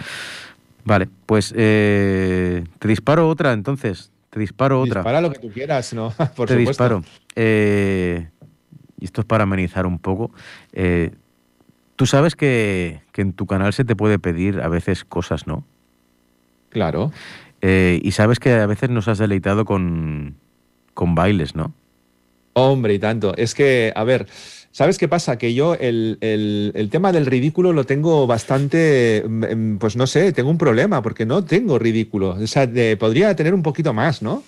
Vale, 0.84 1.06
pues 1.26 1.52
eh, 1.54 2.64
te 2.78 2.88
disparo 2.88 3.28
otra 3.28 3.52
entonces. 3.52 4.10
Te 4.30 4.40
disparo 4.40 4.80
otra. 4.80 5.00
Dispara 5.02 5.20
lo 5.20 5.30
que 5.30 5.38
tú 5.38 5.50
quieras, 5.50 5.92
¿no? 5.92 6.14
Por 6.36 6.48
te 6.48 6.56
disparo. 6.56 7.04
Eh, 7.36 8.26
y 8.98 9.04
esto 9.04 9.20
es 9.20 9.26
para 9.26 9.42
amenizar 9.42 9.84
un 9.84 9.98
poco. 9.98 10.30
Eh, 10.72 11.10
tú 11.96 12.06
sabes 12.06 12.36
que, 12.36 13.02
que 13.12 13.20
en 13.20 13.34
tu 13.34 13.46
canal 13.46 13.74
se 13.74 13.84
te 13.84 13.94
puede 13.94 14.18
pedir 14.18 14.62
a 14.62 14.68
veces 14.68 15.04
cosas, 15.04 15.46
¿no? 15.46 15.64
Claro. 16.70 17.12
Y 17.60 18.12
sabes 18.12 18.38
que 18.38 18.52
a 18.54 18.66
veces 18.66 18.88
nos 18.88 19.08
has 19.08 19.18
deleitado 19.18 19.64
con, 19.64 20.36
con 20.94 21.14
bailes, 21.14 21.54
¿no? 21.54 21.74
Hombre, 22.54 22.94
y 22.94 22.98
tanto. 22.98 23.36
Es 23.36 23.54
que, 23.54 23.92
a 23.94 24.04
ver, 24.04 24.26
¿sabes 24.78 24.96
qué 24.96 25.08
pasa? 25.08 25.38
Que 25.38 25.54
yo 25.54 25.74
el, 25.74 26.88
tema 26.92 27.10
del 27.10 27.26
ridículo 27.26 27.72
lo 27.72 27.82
tengo 27.82 28.28
bastante, 28.28 29.24
mm, 29.26 29.78
pues 29.78 29.96
no 29.96 30.06
sé, 30.06 30.32
tengo 30.32 30.50
un 30.50 30.56
problema 30.56 31.02
porque 31.02 31.26
no 31.26 31.42
tengo 31.42 31.80
ridículo. 31.80 32.36
O 32.40 32.46
sea, 32.46 32.70
podría 32.96 33.34
tener 33.34 33.54
un 33.54 33.64
poquito 33.64 33.92
más, 33.92 34.22
¿no? 34.22 34.44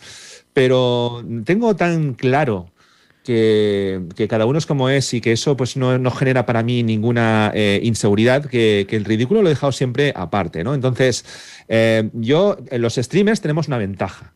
Pero 0.53 1.25
tengo 1.45 1.75
tan 1.75 2.15
claro 2.15 2.71
que, 3.25 4.01
cada 4.29 4.47
uno 4.47 4.59
es 4.59 4.67
como 4.67 4.89
es 4.89 5.13
y 5.15 5.21
que 5.21 5.33
eso 5.33 5.57
pues 5.57 5.77
no, 5.77 6.11
genera 6.13 6.47
para 6.47 6.63
mí 6.63 6.85
ninguna 6.85 7.51
eh, 7.53 7.81
inseguridad, 7.83 8.45
que, 8.45 8.87
el 8.89 9.05
ridículo 9.05 9.43
lo 9.43 9.49
he 9.49 9.55
dejado 9.55 9.73
siempre 9.73 10.13
aparte, 10.15 10.63
¿no? 10.63 10.75
Entonces, 10.75 11.25
eh, 11.67 12.09
yo, 12.13 12.57
los 12.71 12.95
streamers 12.95 13.41
tenemos 13.41 13.67
una 13.67 13.79
ventaja 13.79 14.33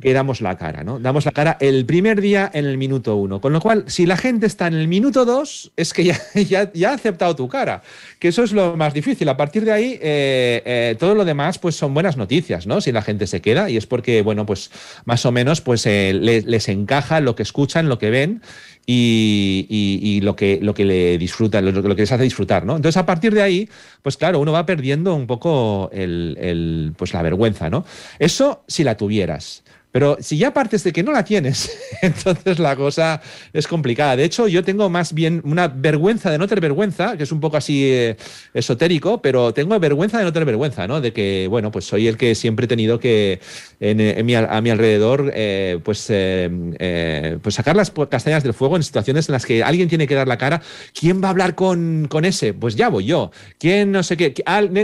que 0.00 0.12
damos 0.12 0.40
la 0.40 0.56
cara, 0.56 0.84
¿no? 0.84 1.00
Damos 1.00 1.24
la 1.24 1.32
cara 1.32 1.56
el 1.60 1.84
primer 1.84 2.20
día 2.20 2.50
en 2.52 2.64
el 2.64 2.78
minuto 2.78 3.16
uno. 3.16 3.40
Con 3.40 3.52
lo 3.52 3.60
cual, 3.60 3.84
si 3.88 4.06
la 4.06 4.16
gente 4.16 4.46
está 4.46 4.68
en 4.68 4.74
el 4.74 4.88
minuto 4.88 5.24
dos, 5.24 5.72
es 5.76 5.92
que 5.92 6.04
ya, 6.44 6.72
ya, 6.72 6.90
ha 6.90 6.94
aceptado 6.94 7.34
tu 7.34 7.48
cara. 7.48 7.82
Que 8.18 8.28
eso 8.28 8.44
es 8.44 8.52
lo 8.52 8.76
más 8.76 8.94
difícil. 8.94 9.28
A 9.28 9.36
partir 9.36 9.64
de 9.64 9.72
ahí, 9.72 9.98
eh, 10.00 10.62
eh, 10.64 10.96
todo 10.98 11.14
lo 11.14 11.24
demás, 11.24 11.58
pues 11.58 11.74
son 11.74 11.92
buenas 11.92 12.16
noticias, 12.16 12.66
¿no? 12.66 12.80
Si 12.80 12.92
la 12.92 13.02
gente 13.02 13.26
se 13.26 13.40
queda 13.40 13.68
y 13.68 13.76
es 13.76 13.86
porque, 13.86 14.22
bueno, 14.22 14.46
pues 14.46 14.70
más 15.04 15.26
o 15.26 15.32
menos, 15.32 15.60
pues 15.60 15.84
eh, 15.86 16.12
les, 16.14 16.68
encaja 16.68 17.20
lo 17.20 17.34
que 17.34 17.42
escuchan, 17.42 17.88
lo 17.88 17.98
que 17.98 18.10
ven 18.10 18.42
y, 18.86 20.20
lo, 20.22 20.36
que, 20.36 20.58
lo 20.62 20.74
que 20.74 20.84
le 20.84 21.18
disfrutan, 21.18 21.64
lo, 21.64 21.82
que 21.82 22.02
les 22.02 22.12
hace 22.12 22.24
disfrutar, 22.24 22.64
¿no? 22.64 22.76
Entonces, 22.76 22.96
a 22.96 23.06
partir 23.06 23.34
de 23.34 23.42
ahí, 23.42 23.68
pues 24.02 24.16
claro, 24.16 24.38
uno 24.38 24.52
va 24.52 24.66
perdiendo 24.66 25.14
un 25.14 25.26
poco 25.26 25.90
el, 25.92 26.92
pues 26.96 27.12
la 27.12 27.22
vergüenza, 27.22 27.70
¿no? 27.70 27.84
Eso 28.18 28.64
si 28.66 28.84
la 28.84 28.96
tuvieras. 28.96 29.62
Pero 29.92 30.16
si 30.20 30.38
ya 30.38 30.52
partes 30.52 30.84
de 30.84 30.92
que 30.92 31.02
no 31.02 31.12
la 31.12 31.24
tienes, 31.24 31.70
entonces 32.02 32.58
la 32.58 32.76
cosa 32.76 33.20
es 33.52 33.66
complicada. 33.66 34.16
De 34.16 34.24
hecho, 34.24 34.46
yo 34.46 34.62
tengo 34.62 34.88
más 34.88 35.12
bien 35.12 35.42
una 35.44 35.68
vergüenza 35.68 36.30
de 36.30 36.38
no 36.38 36.46
tener 36.46 36.60
vergüenza, 36.60 37.16
que 37.16 37.24
es 37.24 37.32
un 37.32 37.40
poco 37.40 37.56
así 37.56 37.84
eh, 37.84 38.16
esotérico, 38.54 39.20
pero 39.20 39.52
tengo 39.52 39.78
vergüenza 39.80 40.18
de 40.18 40.24
no 40.24 40.32
tener 40.32 40.46
vergüenza, 40.46 40.86
¿no? 40.86 41.00
De 41.00 41.12
que, 41.12 41.46
bueno, 41.50 41.70
pues 41.72 41.86
soy 41.86 42.06
el 42.06 42.16
que 42.16 42.34
siempre 42.34 42.66
he 42.66 42.68
tenido 42.68 43.00
que, 43.00 43.40
en, 43.80 44.00
a 44.36 44.60
mi 44.60 44.70
alrededor, 44.70 45.32
eh, 45.34 45.80
pues, 45.82 46.06
eh, 46.08 47.38
pues 47.42 47.54
sacar 47.56 47.74
las 47.74 47.92
castañas 48.08 48.44
del 48.44 48.54
fuego 48.54 48.76
en 48.76 48.84
situaciones 48.84 49.28
en 49.28 49.32
las 49.32 49.44
que 49.44 49.64
alguien 49.64 49.88
tiene 49.88 50.06
que 50.06 50.14
dar 50.14 50.28
la 50.28 50.38
cara. 50.38 50.62
¿Quién 50.98 51.22
va 51.22 51.28
a 51.28 51.30
hablar 51.30 51.56
con, 51.56 52.06
con 52.08 52.24
ese? 52.24 52.54
Pues 52.54 52.76
ya 52.76 52.88
voy 52.88 53.06
yo. 53.06 53.32
¿Quién 53.58 53.90
no 53.90 54.02
sé 54.02 54.16
qué? 54.16 54.34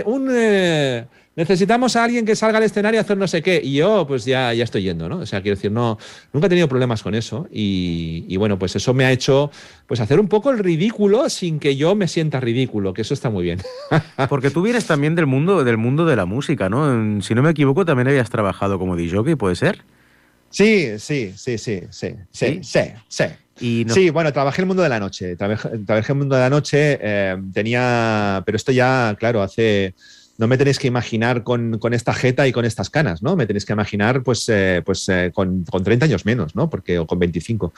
Un 0.05 1.07
necesitamos 1.37 1.95
a 1.97 2.05
alguien 2.05 2.25
que 2.25 2.35
salga 2.35 2.59
al 2.59 2.65
escenario 2.65 2.99
a 2.99 3.03
hacer 3.03 3.17
no 3.17 3.29
sé 3.29 3.43
qué. 3.43 3.61
Y 3.63 3.75
yo, 3.75 4.07
pues 4.09 4.25
ya, 4.25 4.53
ya 4.55 4.65
estoy 4.65 4.83
yendo, 4.83 5.09
¿no? 5.09 5.19
O 5.19 5.27
sea, 5.27 5.43
quiero 5.43 5.57
decir, 5.57 5.71
no, 5.71 5.99
nunca 6.33 6.47
he 6.47 6.49
tenido 6.49 6.67
problemas 6.69 7.03
con 7.03 7.15
eso. 7.15 7.47
Y, 7.53 8.37
bueno, 8.39 8.59
pues 8.59 8.75
eso 8.75 8.95
me 8.95 9.05
ha 9.05 9.13
hecho 9.13 9.51
pues 9.87 10.01
hacer 10.01 10.19
un 10.19 10.29
poco 10.29 10.51
el 10.51 10.59
ridículo 10.59 11.29
sin 11.29 11.61
que 11.61 11.77
yo 11.77 11.95
me 11.95 12.09
sienta 12.09 12.41
ridículo, 12.41 12.95
que 12.95 13.03
eso 13.03 13.15
está 13.15 13.31
muy 13.31 13.45
bien. 13.45 13.61
Porque 14.29 14.51
tú 14.51 14.63
vienes 14.63 14.87
también 14.87 15.15
del 15.15 15.27
mundo, 15.27 15.63
del 15.63 15.77
mundo 15.77 16.07
de 16.07 16.17
la 16.17 16.25
música, 16.25 16.69
¿no? 16.69 17.21
Si 17.23 17.35
no 17.35 17.43
me 17.43 17.51
equivoco, 17.51 17.85
también 17.85 18.09
habías 18.09 18.31
trabajado 18.31 18.79
como 18.79 18.97
DJ, 18.97 19.37
¿puede 19.37 19.55
ser? 19.55 19.83
Sí, 20.49 20.99
sí, 20.99 21.35
sí, 21.37 21.59
sí, 21.59 21.83
sí, 21.91 22.15
sí, 22.31 22.61
sí, 22.63 22.93
sí. 23.09 23.25
Sí, 23.59 24.11
bueno, 24.11 24.33
trabajé 24.33 24.61
en 24.61 24.65
el 24.65 24.69
mundo 24.69 24.83
de 24.83 24.89
la 24.89 25.01
noche. 25.01 25.37
Trabajé, 25.37 25.69
en 25.75 26.05
el 26.09 26.15
mundo 26.15 26.35
de 26.35 26.41
la 26.41 26.51
noche. 26.51 26.99
Eh, 27.01 27.37
tenía, 27.53 28.43
pero 28.45 28.57
esto 28.57 28.73
ya, 28.73 29.15
claro, 29.19 29.43
hace 29.43 29.95
no 30.39 30.47
me 30.47 30.59
tenéis 30.59 30.79
que 30.79 30.87
imaginar 30.87 31.43
con, 31.43 31.79
esta 31.93 32.13
jeta 32.13 32.47
y 32.47 32.53
con 32.53 32.65
estas 32.65 32.91
canas, 32.91 33.23
¿no? 33.23 33.37
Me 33.37 33.47
tenéis 33.47 33.65
que 33.65 33.73
imaginar 33.73 34.23
pues, 34.23 34.49
eh, 34.49 34.83
pues 34.85 35.09
eh, 35.09 35.31
con, 35.35 35.65
30 35.65 36.07
años 36.07 36.25
menos, 36.25 36.55
¿no? 36.55 36.69
Porque, 36.69 36.99
o 36.99 37.07
con 37.07 37.19
25, 37.19 37.73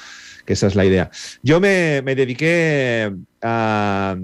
que 0.45 0.53
esa 0.53 0.67
es 0.67 0.75
la 0.75 0.85
idea. 0.85 1.11
Yo 1.43 1.61
me, 1.61 2.03
dediqué 2.03 3.13
a, 3.43 4.17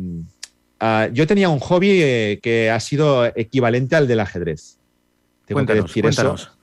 Yo 1.12 1.26
tenía 1.26 1.48
un 1.48 1.60
hobby 1.60 2.02
eh, 2.02 2.40
que 2.42 2.70
ha 2.70 2.80
sido 2.80 3.24
equivalente 3.24 3.96
al 3.96 4.08
del 4.08 4.20
ajedrez. 4.20 4.78
Tengo 5.46 5.64
que 5.66 5.74
decir 5.74 6.06
eso 6.06 6.53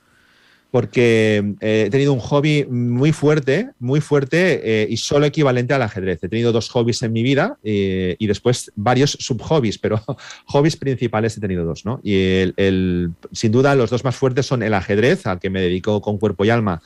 porque 0.72 1.54
eh, 1.60 1.84
he 1.86 1.90
tenido 1.90 2.14
un 2.14 2.18
hobby 2.18 2.64
muy 2.64 3.12
fuerte, 3.12 3.68
muy 3.78 4.00
fuerte 4.00 4.62
eh, 4.64 4.86
y 4.88 4.96
solo 4.96 5.26
equivalente 5.26 5.74
al 5.74 5.82
ajedrez. 5.82 6.24
He 6.24 6.30
tenido 6.30 6.50
dos 6.50 6.70
hobbies 6.70 7.02
en 7.02 7.12
mi 7.12 7.22
vida 7.22 7.58
eh, 7.62 8.16
y 8.18 8.26
después 8.26 8.72
varios 8.74 9.10
subhobbies, 9.20 9.76
pero 9.76 10.02
hobbies 10.46 10.78
principales 10.78 11.36
he 11.36 11.42
tenido 11.42 11.66
dos, 11.66 11.84
¿no? 11.84 12.00
Y 12.02 12.14
el, 12.56 13.10
sin 13.32 13.52
duda 13.52 13.74
los 13.74 13.90
dos 13.90 14.02
más 14.02 14.16
fuertes 14.16 14.46
son 14.46 14.62
el 14.62 14.72
ajedrez, 14.72 15.26
al 15.26 15.40
que 15.40 15.50
me 15.50 15.60
dedico 15.60 16.00
con 16.00 16.16
cuerpo 16.16 16.46
y 16.46 16.48
alma 16.48 16.80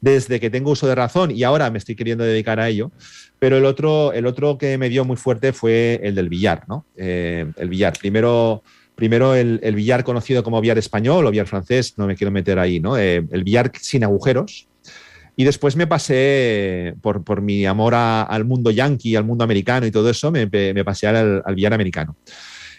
desde 0.00 0.38
que 0.38 0.50
tengo 0.50 0.70
uso 0.70 0.86
de 0.86 0.94
razón 0.94 1.32
y 1.32 1.42
ahora 1.42 1.70
me 1.70 1.78
estoy 1.78 1.96
queriendo 1.96 2.22
dedicar 2.22 2.60
a 2.60 2.68
ello. 2.68 2.92
Pero 3.40 3.56
el 3.56 3.64
otro, 3.64 4.12
el 4.12 4.26
otro 4.26 4.56
que 4.56 4.78
me 4.78 4.88
dio 4.88 5.04
muy 5.04 5.16
fuerte 5.16 5.52
fue 5.52 5.98
el 6.04 6.14
del 6.14 6.28
billar, 6.28 6.62
¿no? 6.68 6.86
el 6.96 7.68
billar. 7.68 7.98
Primero 7.98 8.62
primero 9.02 9.34
el, 9.34 9.58
billar 9.74 10.04
conocido 10.04 10.44
como 10.44 10.60
billar 10.60 10.78
español 10.78 11.26
o 11.26 11.32
billar 11.32 11.48
francés, 11.48 11.94
no 11.96 12.06
me 12.06 12.14
quiero 12.14 12.30
meter 12.30 12.60
ahí, 12.60 12.78
¿no? 12.78 12.96
Eh, 12.96 13.26
el 13.32 13.42
billar 13.42 13.72
sin 13.80 14.04
agujeros. 14.04 14.68
Y 15.34 15.42
después 15.42 15.74
me 15.74 15.88
pasé, 15.88 16.94
por, 17.00 17.42
mi 17.42 17.66
amor 17.66 17.94
al 17.96 18.44
mundo 18.44 18.70
yankee, 18.70 19.16
al 19.16 19.24
mundo 19.24 19.42
americano 19.42 19.86
y 19.86 19.90
todo 19.90 20.08
eso, 20.08 20.30
me, 20.30 20.46
pasé 20.84 21.08
al, 21.08 21.42
al 21.44 21.54
billar 21.56 21.74
americano. 21.74 22.14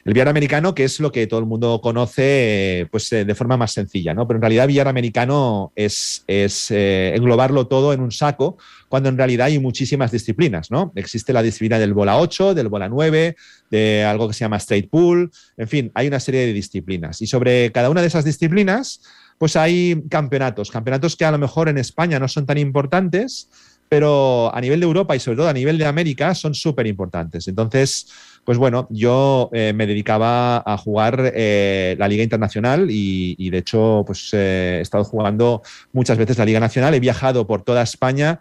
El 0.06 0.14
billar 0.14 0.28
americano, 0.28 0.76
que 0.76 0.84
es 0.84 1.00
lo 1.00 1.14
que 1.14 1.28
todo 1.28 1.40
el 1.40 1.46
mundo 1.46 1.80
conoce 1.82 2.88
pues, 2.92 3.12
eh, 3.14 3.24
de 3.24 3.36
forma 3.36 3.56
más 3.56 3.72
sencilla, 3.72 4.14
¿no? 4.14 4.28
Pero 4.28 4.38
en 4.38 4.42
realidad 4.42 4.68
billar 4.68 4.90
americano 4.90 5.72
es, 5.76 6.26
es 6.28 6.72
eh, 6.72 7.14
englobarlo 7.16 7.68
todo 7.68 7.94
en 7.94 8.02
un 8.02 8.12
saco, 8.12 8.58
cuando 8.90 9.08
en 9.08 9.18
realidad 9.18 9.48
hay 9.48 9.60
muchísimas 9.60 10.12
disciplinas, 10.12 10.72
¿no? 10.72 10.92
Existe 10.96 11.32
la 11.32 11.42
disciplina 11.42 11.80
del 11.80 11.94
bola 11.94 12.18
8, 12.18 12.54
del 12.54 12.68
bola 12.68 12.90
9, 12.90 13.38
de 13.72 14.04
algo 14.04 14.28
que 14.28 14.34
se 14.34 14.42
llama 14.42 14.58
straight 14.58 14.90
pool, 14.90 15.32
en 15.56 15.68
fin, 15.70 15.92
hay 15.96 16.08
una 16.08 16.20
serie 16.20 16.46
de 16.46 16.54
disciplinas. 16.54 17.22
Y 17.22 17.28
sobre 17.28 17.72
cada 17.72 17.90
una 17.90 18.02
de 18.02 18.08
esas 18.08 18.26
disciplinas, 18.26 19.02
pues 19.38 19.56
hay 19.56 20.04
campeonatos, 20.10 20.70
campeonatos 20.70 21.16
que 21.16 21.24
a 21.26 21.32
lo 21.32 21.38
mejor 21.38 21.70
en 21.70 21.78
España 21.78 22.20
no 22.20 22.28
son 22.28 22.46
tan 22.46 22.58
importantes, 22.58 23.50
pero 23.90 24.54
a 24.54 24.60
nivel 24.60 24.80
de 24.80 24.86
Europa 24.86 25.16
y 25.16 25.20
sobre 25.20 25.38
todo 25.38 25.48
a 25.48 25.54
nivel 25.54 25.78
de 25.78 25.86
América 25.86 26.34
son 26.34 26.56
súper 26.56 26.88
importantes. 26.88 27.48
Entonces, 27.48 28.08
pues 28.46 28.58
bueno, 28.58 28.88
yo 28.90 29.50
eh, 29.54 29.74
me 29.74 29.88
dedicaba 29.88 30.64
a 30.66 30.78
jugar 30.78 31.32
eh, 31.34 31.96
la 31.98 32.08
Liga 32.08 32.24
Internacional 32.24 32.88
y, 32.90 33.50
de 33.50 33.58
hecho 33.58 34.04
pues 34.06 34.32
eh, 34.34 34.78
he 34.80 34.82
estado 34.82 35.04
jugando 35.04 35.62
muchas 35.94 36.18
veces 36.18 36.38
la 36.38 36.46
Liga 36.46 36.60
Nacional, 36.60 36.94
he 36.94 37.00
viajado 37.00 37.48
por 37.48 37.64
toda 37.64 37.82
España 37.82 38.40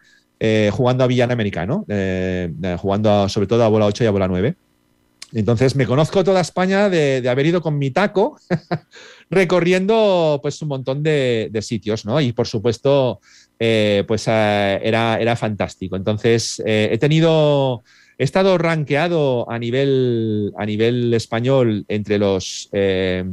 jugando 0.73 1.05
a 1.05 1.07
villano 1.07 1.33
americano, 1.33 1.87
jugando 2.79 3.29
sobre 3.29 3.47
todo 3.47 3.63
a 3.63 3.69
bola 3.69 3.87
8 3.87 4.03
y 4.03 4.07
a 4.09 4.11
bola 4.11 4.27
9. 4.27 4.57
Entonces 5.35 5.77
me 5.77 5.87
conozco 5.87 6.25
toda 6.25 6.41
España 6.41 6.91
de, 6.91 7.23
haber 7.29 7.47
ido 7.47 7.63
con 7.63 7.79
mi 7.79 7.93
taco 7.93 8.37
recorriendo 9.31 10.41
pues 10.43 10.61
un 10.61 10.67
montón 10.67 11.05
de, 11.05 11.49
de 11.53 11.63
sitios, 11.63 12.05
¿no? 12.05 12.21
Y 12.21 12.33
por 12.33 12.49
supuesto, 12.49 13.21
pues 13.57 14.27
era, 14.27 15.21
era 15.21 15.37
fantástico. 15.37 15.95
Entonces 15.95 16.61
he 16.67 16.99
tenido 16.99 17.85
He 18.23 18.25
estado 18.25 18.57
rankeado 18.57 19.51
a 19.51 19.59
nivel, 19.59 20.53
a 20.57 20.65
nivel 20.65 21.13
español 21.13 21.85
entre 21.89 22.19
los, 22.19 22.69
eh, 22.71 23.25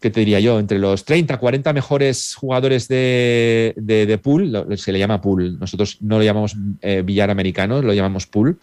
¿qué 0.00 0.08
te 0.08 0.20
diría 0.20 0.40
yo? 0.40 0.58
Entre 0.58 0.78
los 0.78 1.04
30, 1.04 1.36
40 1.36 1.74
mejores 1.74 2.34
jugadores 2.34 2.88
de, 2.88 3.74
de, 3.76 4.16
pool, 4.16 4.66
se 4.78 4.92
le 4.92 4.98
llama 4.98 5.20
pool, 5.20 5.58
nosotros 5.58 5.98
no 6.00 6.16
lo 6.16 6.24
llamamos 6.24 6.56
eh, 6.80 7.02
billar 7.04 7.28
americano, 7.28 7.82
lo 7.82 7.92
llamamos 7.92 8.26
pool, 8.26 8.58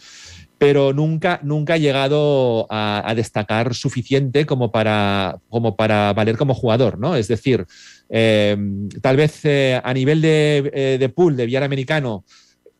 pero 0.57 0.93
nunca, 0.93 1.39
nunca 1.43 1.75
he 1.75 1.79
llegado 1.79 2.65
a, 2.67 3.13
destacar 3.15 3.75
suficiente 3.75 4.47
como 4.47 4.71
para, 4.71 5.37
como 5.47 5.75
para 5.75 6.11
valer 6.13 6.37
como 6.37 6.55
jugador, 6.55 6.97
¿no? 6.97 7.15
Es 7.15 7.27
decir, 7.27 7.67
eh, 8.09 8.57
tal 8.99 9.15
vez 9.15 9.43
a 9.45 9.93
nivel 9.93 10.21
de, 10.21 10.97
de 10.99 11.09
pool, 11.09 11.37
de 11.37 11.45
billar 11.45 11.61
americano, 11.61 12.25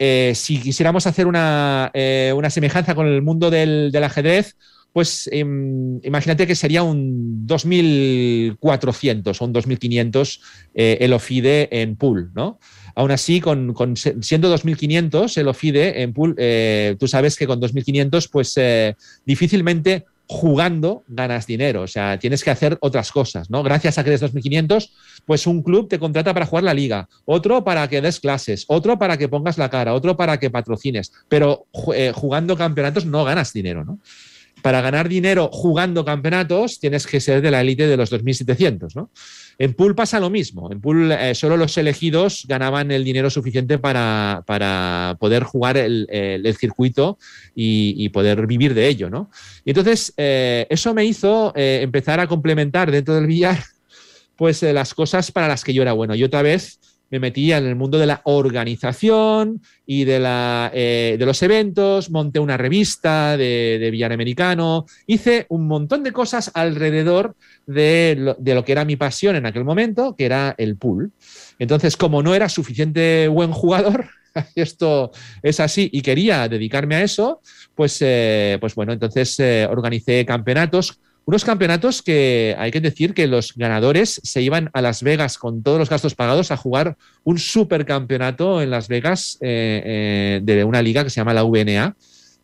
eh, 0.02 0.32
si 0.34 0.62
quisiéramos 0.62 1.06
hacer 1.08 1.28
eh, 1.94 2.34
una, 2.34 2.50
semejanza 2.50 2.96
con 2.96 3.06
el 3.06 3.22
mundo 3.22 3.52
del, 3.52 3.94
ajedrez, 4.02 4.56
pues 4.94 5.30
em, 5.32 6.00
imagínate 6.04 6.48
que 6.48 6.56
sería 6.56 6.84
un 6.84 7.46
2400 7.46 9.42
o 9.42 9.46
un 9.46 9.52
2500 9.54 10.42
eh, 10.74 10.98
el 11.02 11.12
OFIDE 11.12 11.68
en 11.82 11.98
pool, 11.98 12.32
¿no? 12.34 12.60
Aún 12.96 13.12
así, 13.12 13.42
con, 13.42 13.76
siendo 13.96 14.48
2500 14.50 15.38
el 15.38 15.48
OFIDE 15.50 16.02
en 16.02 16.14
pool, 16.14 16.36
tú 16.98 17.08
sabes 17.08 17.38
que 17.38 17.46
con 17.48 17.60
2500 17.60 18.28
pues 18.30 18.60
difícilmente 19.26 20.06
jugando 20.32 21.04
ganas 21.08 21.48
dinero, 21.48 21.82
o 21.82 21.88
sea, 21.88 22.20
tienes 22.20 22.44
que 22.44 22.52
hacer 22.52 22.78
otras 22.82 23.12
cosas, 23.12 23.50
¿no? 23.50 23.64
Gracias 23.64 23.98
a 23.98 24.04
que 24.04 24.12
eres 24.12 24.22
2.500, 24.22 24.92
pues 25.26 25.48
un 25.48 25.64
club 25.64 25.90
te 25.90 25.98
contrata 25.98 26.36
para 26.36 26.46
jugar 26.46 26.66
la 26.66 26.76
liga, 26.76 27.10
otro 27.26 27.64
para 27.64 27.88
que 27.88 28.00
des 28.00 28.20
clases, 28.20 28.64
otro 28.68 29.00
para 29.00 29.18
que 29.18 29.28
pongas 29.28 29.58
la 29.58 29.72
cara, 29.72 29.96
otro 29.96 30.16
para 30.16 30.40
que 30.40 30.52
patrocines, 30.52 31.12
pero 31.28 31.66
eh, 31.96 32.12
jugando 32.14 32.56
campeonatos 32.56 33.08
no 33.08 33.24
ganas 33.24 33.54
dinero, 33.54 33.84
¿no? 33.84 34.00
para 34.62 34.82
ganar 34.82 35.08
dinero 35.08 35.50
jugando 35.52 36.06
campeonatos 36.06 36.80
tienes 36.80 37.08
que 37.08 37.20
ser 37.20 37.42
de 37.42 37.50
la 37.50 37.62
élite 37.62 37.88
de 37.88 37.98
los 37.98 38.12
2.700, 38.12 38.94
¿no? 38.96 39.10
En 39.62 39.74
pool 39.74 39.94
pasa 39.94 40.22
lo 40.22 40.30
mismo. 40.30 40.72
En 40.72 40.80
pool 40.80 41.12
eh, 41.12 41.36
solo 41.36 41.58
los 41.58 41.78
elegidos 41.78 42.46
ganaban 42.48 42.92
el 42.92 43.04
dinero 43.04 43.30
suficiente 43.30 43.78
para, 43.78 44.46
poder 45.20 45.44
jugar 45.44 45.76
el, 45.76 46.56
circuito 46.58 47.18
y, 47.54 48.08
poder 48.10 48.48
vivir 48.48 48.74
de 48.74 48.88
ello, 48.88 49.10
¿no? 49.10 49.30
Y 49.66 49.72
entonces 49.72 50.14
eh, 50.16 50.66
eso 50.70 50.94
me 50.94 51.04
hizo 51.04 51.52
eh, 51.58 51.82
empezar 51.84 52.22
a 52.22 52.28
complementar 52.28 52.90
dentro 52.90 53.14
del 53.16 53.28
billar 53.28 53.62
pues 54.38 54.64
las 54.64 54.94
cosas 54.94 55.30
para 55.34 55.50
las 55.50 55.66
que 55.66 55.74
yo 55.74 55.82
era 55.82 55.92
bueno. 55.92 56.16
Y 56.16 56.24
otra 56.24 56.42
vez 56.42 56.80
me 57.10 57.20
metí 57.20 57.52
en 57.52 57.66
el 57.66 57.76
mundo 57.76 57.98
de 57.98 58.06
la 58.06 58.22
organización 58.26 59.62
y 59.86 60.06
de, 60.06 60.20
la, 60.20 60.72
eh, 60.74 61.16
de 61.18 61.26
los 61.26 61.42
eventos, 61.42 62.10
monté 62.12 62.40
una 62.40 62.58
revista 62.58 63.38
de, 63.38 63.78
de, 63.80 64.06
americano, 64.06 64.86
hice 65.08 65.46
un 65.50 65.68
montón 65.68 66.04
de 66.04 66.12
cosas 66.12 66.52
alrededor 66.54 67.36
de 67.66 68.16
lo, 68.18 68.34
de 68.36 68.56
lo, 68.56 68.64
que 68.64 68.72
era 68.72 68.86
mi 68.86 68.96
pasión 68.96 69.36
en 69.36 69.46
aquel 69.46 69.64
momento, 69.64 70.16
que 70.16 70.26
era 70.26 70.56
el 70.58 70.78
pool. 70.78 71.12
Entonces, 71.58 71.98
como 71.98 72.24
no 72.24 72.34
era 72.34 72.50
suficiente 72.50 73.28
buen 73.28 73.52
jugador, 73.52 74.06
esto 74.56 75.12
es 75.42 75.60
así 75.60 75.90
y 75.92 76.02
quería 76.02 76.48
dedicarme 76.48 76.96
a 76.96 77.04
eso, 77.04 77.42
pues, 77.76 77.98
eh, 78.02 78.58
pues 78.60 78.76
bueno, 78.76 78.94
entonces 78.94 79.40
eh, 79.40 79.68
organicé 79.70 80.26
campeonatos 80.26 81.00
unos 81.30 81.46
campeonatos 81.46 82.02
que 82.02 82.56
hay 82.58 82.72
que 82.72 82.82
decir 82.82 83.14
que 83.14 83.28
los 83.28 83.54
ganadores 83.56 84.20
se 84.24 84.42
iban 84.42 84.72
a 84.74 84.82
Las 84.82 85.04
Vegas 85.04 85.38
con 85.38 85.62
todos 85.62 85.78
los 85.78 85.88
gastos 85.88 86.16
pagados 86.16 86.50
a 86.50 86.58
jugar 86.58 86.98
un 87.24 87.38
supercampeonato 87.38 88.64
en 88.64 88.72
Las 88.72 88.88
Vegas 88.88 89.38
eh, 89.40 89.84
eh, 89.86 90.42
de 90.42 90.64
una 90.64 90.82
liga 90.82 91.04
que 91.04 91.12
se 91.12 91.18
llama 91.18 91.36
la 91.36 91.44
VNA, 91.44 91.96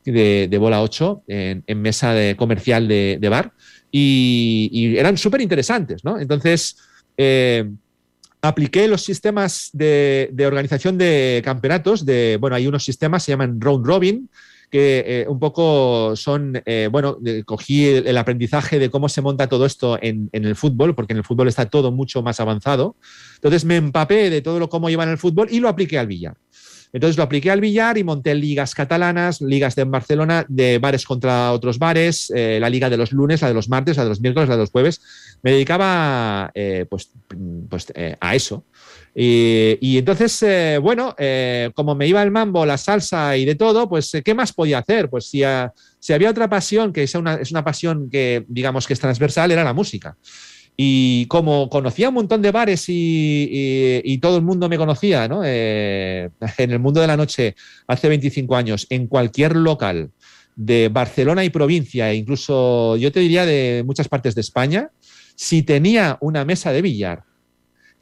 de, 0.06 0.58
bola 0.60 0.84
8, 0.84 1.24
en, 1.28 1.82
mesa 1.82 2.14
de, 2.14 2.36
comercial 2.36 2.88
de, 2.88 3.28
bar. 3.28 3.54
Y, 3.92 4.94
eran 5.00 5.18
súper 5.18 5.42
interesantes, 5.42 6.06
¿no? 6.06 6.20
Entonces, 6.20 6.78
eh, 7.18 7.68
apliqué 8.40 8.88
los 8.88 9.02
sistemas 9.02 9.72
de, 9.74 10.30
de, 10.32 10.46
organización 10.46 10.96
de 11.00 11.42
campeonatos. 11.44 12.06
De, 12.06 12.38
bueno, 12.40 12.56
hay 12.56 12.68
unos 12.68 12.86
sistemas, 12.86 13.24
se 13.24 13.32
llaman 13.32 13.60
Round 13.60 13.84
Robin, 13.84 14.30
que 14.70 15.04
eh, 15.06 15.26
un 15.28 15.40
poco 15.40 16.16
son, 16.16 16.62
eh, 16.66 16.90
bueno, 16.92 17.18
cogí 17.46 17.86
el, 17.86 18.18
aprendizaje 18.18 18.80
de 18.80 18.90
cómo 18.90 19.10
se 19.10 19.22
monta 19.22 19.48
todo 19.48 19.66
esto 19.66 19.98
en, 20.02 20.30
el 20.32 20.56
fútbol, 20.56 20.96
porque 20.96 21.14
en 21.14 21.18
el 21.18 21.24
fútbol 21.24 21.48
está 21.48 21.66
todo 21.66 21.92
mucho 21.92 22.22
más 22.24 22.40
avanzado. 22.40 22.96
Entonces 23.36 23.66
me 23.66 23.76
empapé 23.76 24.30
de 24.30 24.42
todo 24.42 24.60
lo 24.60 24.70
cómo 24.70 24.90
llevan 24.90 25.10
el 25.10 25.18
fútbol 25.18 25.48
y 25.52 25.60
lo 25.60 25.70
apliqué 25.70 26.00
al 26.00 26.08
billar. 26.08 26.36
Entonces 26.96 27.18
lo 27.18 27.24
apliqué 27.24 27.52
al 27.52 27.60
billar 27.60 27.98
y 27.98 28.06
monté 28.06 28.34
ligas 28.36 28.74
catalanas, 28.74 29.42
ligas 29.42 29.76
de 29.76 29.84
Barcelona, 29.84 30.46
de 30.48 30.80
bares 30.80 31.06
contra 31.06 31.52
otros 31.52 31.78
bares, 31.78 32.32
eh, 32.34 32.58
la 32.62 32.70
liga 32.70 32.90
de 32.90 32.96
los 32.96 33.12
lunes, 33.12 33.42
la 33.42 33.50
de 33.50 33.54
los 33.54 33.68
martes, 33.68 33.98
la 33.98 34.04
de 34.04 34.10
los 34.10 34.22
miércoles, 34.22 34.48
la 34.48 34.56
de 34.56 34.62
los 34.62 34.72
jueves. 34.72 35.02
Me 35.42 35.52
dedicaba 35.52 36.52
pues, 36.90 37.12
pues 37.70 37.94
a 38.20 38.36
eso. 38.36 38.64
Y, 39.18 39.98
entonces, 39.98 40.44
eh, 40.44 40.78
bueno, 40.82 41.16
eh, 41.18 41.72
como 41.74 41.96
me 41.96 42.06
iba 42.06 42.22
el 42.22 42.32
mambo, 42.32 42.66
la 42.66 42.78
salsa 42.78 43.38
y 43.38 43.46
de 43.46 43.56
todo, 43.56 43.88
pues, 43.88 44.12
¿qué 44.24 44.34
más 44.34 44.52
podía 44.52 44.80
hacer? 44.80 45.10
Pues 45.10 45.30
si, 45.30 45.42
si 46.00 46.14
había 46.14 46.30
otra 46.30 46.50
pasión, 46.50 46.92
que 46.92 47.04
es 47.04 47.16
una, 47.16 47.36
es 47.36 47.50
una 47.52 47.64
pasión 47.64 48.10
que, 48.10 48.44
digamos, 48.50 48.86
que 48.86 48.94
es 48.94 49.00
transversal, 49.00 49.52
era 49.52 49.64
la 49.64 49.74
música. 49.74 50.18
Y 50.76 51.28
como 51.28 51.70
conocía 51.70 52.10
un 52.10 52.16
montón 52.16 52.42
de 52.42 52.52
bares 52.52 52.86
y, 52.90 54.20
todo 54.22 54.36
el 54.36 54.44
mundo 54.44 54.68
me 54.68 54.78
conocía, 54.78 55.30
¿no? 55.30 55.42
Eh, 55.46 56.30
en 56.58 56.72
el 56.72 56.80
mundo 56.80 57.00
de 57.00 57.08
la 57.08 57.16
noche, 57.16 57.56
hace 57.88 58.10
25 58.10 58.54
años, 58.54 58.86
en 58.90 59.08
cualquier 59.08 59.56
local 59.56 60.12
de 60.58 60.90
Barcelona 60.90 61.46
y 61.46 61.50
provincia, 61.50 62.12
e 62.12 62.16
incluso 62.16 62.98
yo 62.98 63.12
te 63.14 63.22
diría 63.22 63.46
de 63.46 63.84
muchas 63.86 64.10
partes 64.10 64.36
de 64.36 64.42
España, 64.42 64.90
si 65.36 65.64
tenía 65.64 66.18
una 66.22 66.46
mesa 66.46 66.72
de 66.72 66.82
billar 66.82 67.24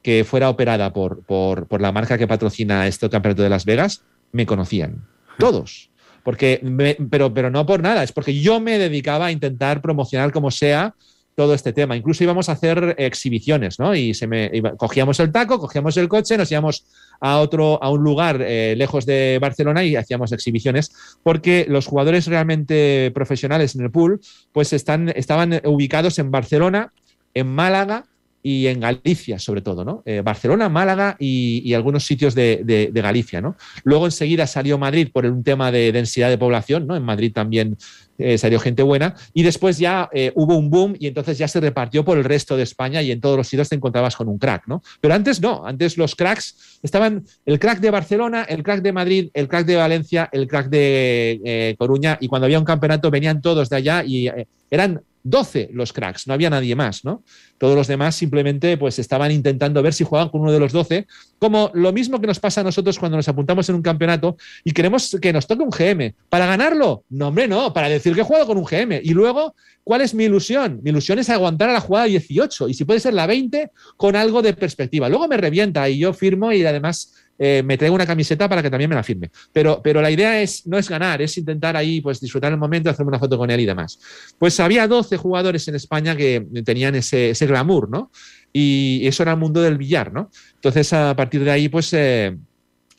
que 0.01 0.23
fuera 0.23 0.49
operada 0.49 0.93
por, 0.93 1.23
por, 1.23 1.81
la 1.81 1.91
marca 1.91 2.17
que 2.17 2.27
patrocina 2.27 2.87
este 2.87 3.09
campeonato 3.09 3.41
de 3.41 3.49
Las 3.49 3.65
Vegas, 3.65 4.03
me 4.31 4.45
conocían. 4.45 5.05
Todos. 5.39 5.89
Porque 6.23 6.61
pero, 7.09 7.33
pero 7.33 7.49
no 7.49 7.65
por 7.65 7.81
nada, 7.81 8.03
es 8.03 8.11
porque 8.11 8.39
yo 8.39 8.59
me 8.59 8.77
dedicaba 8.77 9.27
a 9.27 9.31
intentar 9.31 9.81
promocionar 9.81 10.31
como 10.31 10.51
sea 10.51 10.93
todo 11.35 11.53
este 11.53 11.73
tema. 11.73 11.95
Incluso 11.95 12.23
íbamos 12.23 12.49
a 12.49 12.53
hacer 12.53 12.95
exhibiciones, 12.97 13.79
¿no? 13.79 13.95
Y 13.95 14.13
se 14.13 14.27
me, 14.27 14.51
cogíamos 14.77 15.19
el 15.19 15.31
taco, 15.31 15.59
cogíamos 15.59 15.97
el 15.97 16.07
coche, 16.07 16.37
nos 16.37 16.51
íbamos 16.51 16.85
a 17.19 17.39
otro, 17.39 17.81
a 17.81 17.89
un 17.89 18.03
lugar 18.03 18.41
eh, 18.41 18.75
lejos 18.77 19.05
de 19.05 19.39
Barcelona 19.41 19.83
y 19.83 19.95
hacíamos 19.95 20.31
exhibiciones, 20.31 20.93
porque 21.23 21.65
los 21.67 21.87
jugadores 21.87 22.27
realmente 22.27 23.11
profesionales 23.13 23.75
en 23.75 23.83
el 23.83 23.91
pool, 23.91 24.21
pues 24.51 24.73
están, 24.73 25.09
estaban 25.15 25.61
ubicados 25.65 26.19
en 26.19 26.29
Barcelona, 26.29 26.91
en 27.33 27.47
Málaga, 27.47 28.05
y 28.45 28.67
en 28.67 28.81
Galicia, 28.81 29.39
sobre 29.39 29.61
todo, 29.61 29.85
¿no? 29.85 30.03
Eh, 30.05 30.21
Barcelona, 30.21 30.67
Málaga 30.67 31.15
y, 31.17 31.73
algunos 31.73 32.05
sitios 32.05 32.35
de, 32.35 32.91
Galicia, 32.93 33.39
¿no? 33.39 33.55
Luego 33.85 34.05
enseguida 34.05 34.45
salió 34.45 34.77
Madrid 34.77 35.09
por 35.11 35.25
un 35.25 35.43
tema 35.43 35.71
de 35.71 35.93
densidad 35.93 36.29
de 36.29 36.37
población, 36.37 36.85
¿no? 36.85 36.97
En 36.97 37.03
Madrid 37.03 37.31
también 37.33 37.77
eh, 38.17 38.37
salió 38.37 38.59
gente 38.59 38.83
buena 38.83 39.15
y 39.33 39.43
después 39.43 39.77
ya 39.77 40.09
eh, 40.13 40.31
hubo 40.35 40.57
un 40.57 40.69
boom 40.69 40.95
y 40.99 41.07
entonces 41.07 41.37
ya 41.37 41.47
se 41.47 41.61
repartió 41.61 42.03
por 42.03 42.17
el 42.17 42.25
resto 42.25 42.57
de 42.57 42.63
España 42.63 43.01
y 43.01 43.11
en 43.11 43.21
todos 43.21 43.37
los 43.37 43.47
sitios 43.47 43.69
te 43.69 43.75
encontrabas 43.75 44.15
con 44.15 44.27
un 44.27 44.37
crack, 44.37 44.67
¿no? 44.67 44.83
Pero 44.99 45.13
antes 45.13 45.41
no, 45.41 45.65
antes 45.65 45.97
los 45.97 46.13
cracks 46.15 46.79
estaban 46.83 47.23
el 47.45 47.59
crack 47.59 47.79
de 47.79 47.91
Barcelona, 47.91 48.43
el 48.43 48.61
crack 48.61 48.81
de 48.81 48.91
Madrid, 48.91 49.29
el 49.33 49.47
crack 49.47 49.65
de 49.65 49.77
Valencia, 49.77 50.29
el 50.33 50.47
crack 50.47 50.67
de 50.67 51.75
Coruña 51.79 52.17
y 52.19 52.27
cuando 52.27 52.45
había 52.45 52.59
un 52.59 52.65
campeonato 52.65 53.09
venían 53.09 53.41
todos 53.41 53.69
de 53.69 53.77
allá 53.77 54.03
y 54.03 54.29
eran 54.69 55.01
12 55.23 55.69
los 55.73 55.93
cracks, 55.93 56.27
no 56.27 56.33
había 56.33 56.49
nadie 56.49 56.75
más, 56.75 57.05
¿no? 57.05 57.23
Todos 57.57 57.75
los 57.75 57.87
demás 57.87 58.15
simplemente 58.15 58.77
pues 58.77 58.99
estaban 58.99 59.31
intentando 59.31 59.81
ver 59.81 59.93
si 59.93 60.03
jugaban 60.03 60.29
con 60.29 60.41
uno 60.41 60.51
de 60.51 60.59
los 60.59 60.71
12, 60.71 61.07
como 61.39 61.71
lo 61.73 61.93
mismo 61.93 62.19
que 62.19 62.27
nos 62.27 62.39
pasa 62.39 62.61
a 62.61 62.63
nosotros 62.63 62.99
cuando 62.99 63.17
nos 63.17 63.27
apuntamos 63.27 63.67
en 63.69 63.75
un 63.75 63.81
campeonato 63.81 64.37
y 64.63 64.71
queremos 64.71 65.17
que 65.21 65.31
nos 65.31 65.47
toque 65.47 65.63
un 65.63 65.69
GM. 65.69 66.13
¿Para 66.29 66.45
ganarlo? 66.45 67.03
No, 67.09 67.29
hombre, 67.29 67.47
no, 67.47 67.73
para 67.73 67.89
decir 67.89 68.13
que 68.13 68.21
he 68.21 68.25
jugado 68.25 68.47
con 68.47 68.57
un 68.57 68.65
GM. 68.65 69.01
Y 69.03 69.13
luego, 69.13 69.55
¿cuál 69.83 70.01
es 70.01 70.13
mi 70.13 70.25
ilusión? 70.25 70.81
Mi 70.83 70.89
ilusión 70.89 71.19
es 71.19 71.29
aguantar 71.29 71.69
a 71.69 71.73
la 71.73 71.79
jugada 71.79 72.05
18 72.05 72.67
y 72.69 72.73
si 72.73 72.83
puede 72.83 72.99
ser 72.99 73.13
la 73.13 73.25
20 73.25 73.71
con 73.95 74.15
algo 74.15 74.41
de 74.41 74.53
perspectiva. 74.53 75.07
Luego 75.07 75.27
me 75.27 75.37
revienta 75.37 75.87
y 75.87 75.99
yo 75.99 76.13
firmo 76.13 76.51
y 76.51 76.65
además 76.65 77.13
eh, 77.37 77.63
me 77.63 77.77
traigo 77.77 77.95
una 77.95 78.05
camiseta 78.05 78.47
para 78.47 78.61
que 78.61 78.69
también 78.69 78.89
me 78.89 78.95
la 78.95 79.03
firme. 79.03 79.31
Pero, 79.51 79.81
pero 79.83 80.01
la 80.01 80.11
idea 80.11 80.41
es, 80.41 80.67
no 80.67 80.77
es 80.77 80.89
ganar, 80.89 81.21
es 81.21 81.37
intentar 81.37 81.75
ahí 81.75 82.01
pues, 82.01 82.19
disfrutar 82.19 82.51
el 82.51 82.57
momento, 82.57 82.89
hacerme 82.89 83.09
una 83.09 83.19
foto 83.19 83.37
con 83.37 83.49
él 83.49 83.59
y 83.59 83.65
demás. 83.65 83.99
Pues 84.37 84.59
había 84.59 84.87
12 84.87 85.17
jugadores 85.17 85.67
en 85.67 85.75
España 85.75 86.15
que 86.15 86.45
tenían 86.63 86.95
ese, 86.95 87.31
ese 87.31 87.47
glamour, 87.47 87.89
¿no? 87.89 88.11
Y 88.51 89.05
eso 89.07 89.23
era 89.23 89.31
el 89.31 89.39
mundo 89.39 89.61
del 89.61 89.77
billar, 89.77 90.13
¿no? 90.13 90.29
Entonces, 90.55 90.93
a 90.93 91.15
partir 91.15 91.43
de 91.43 91.51
ahí, 91.51 91.69
pues 91.69 91.91
eh, 91.93 92.37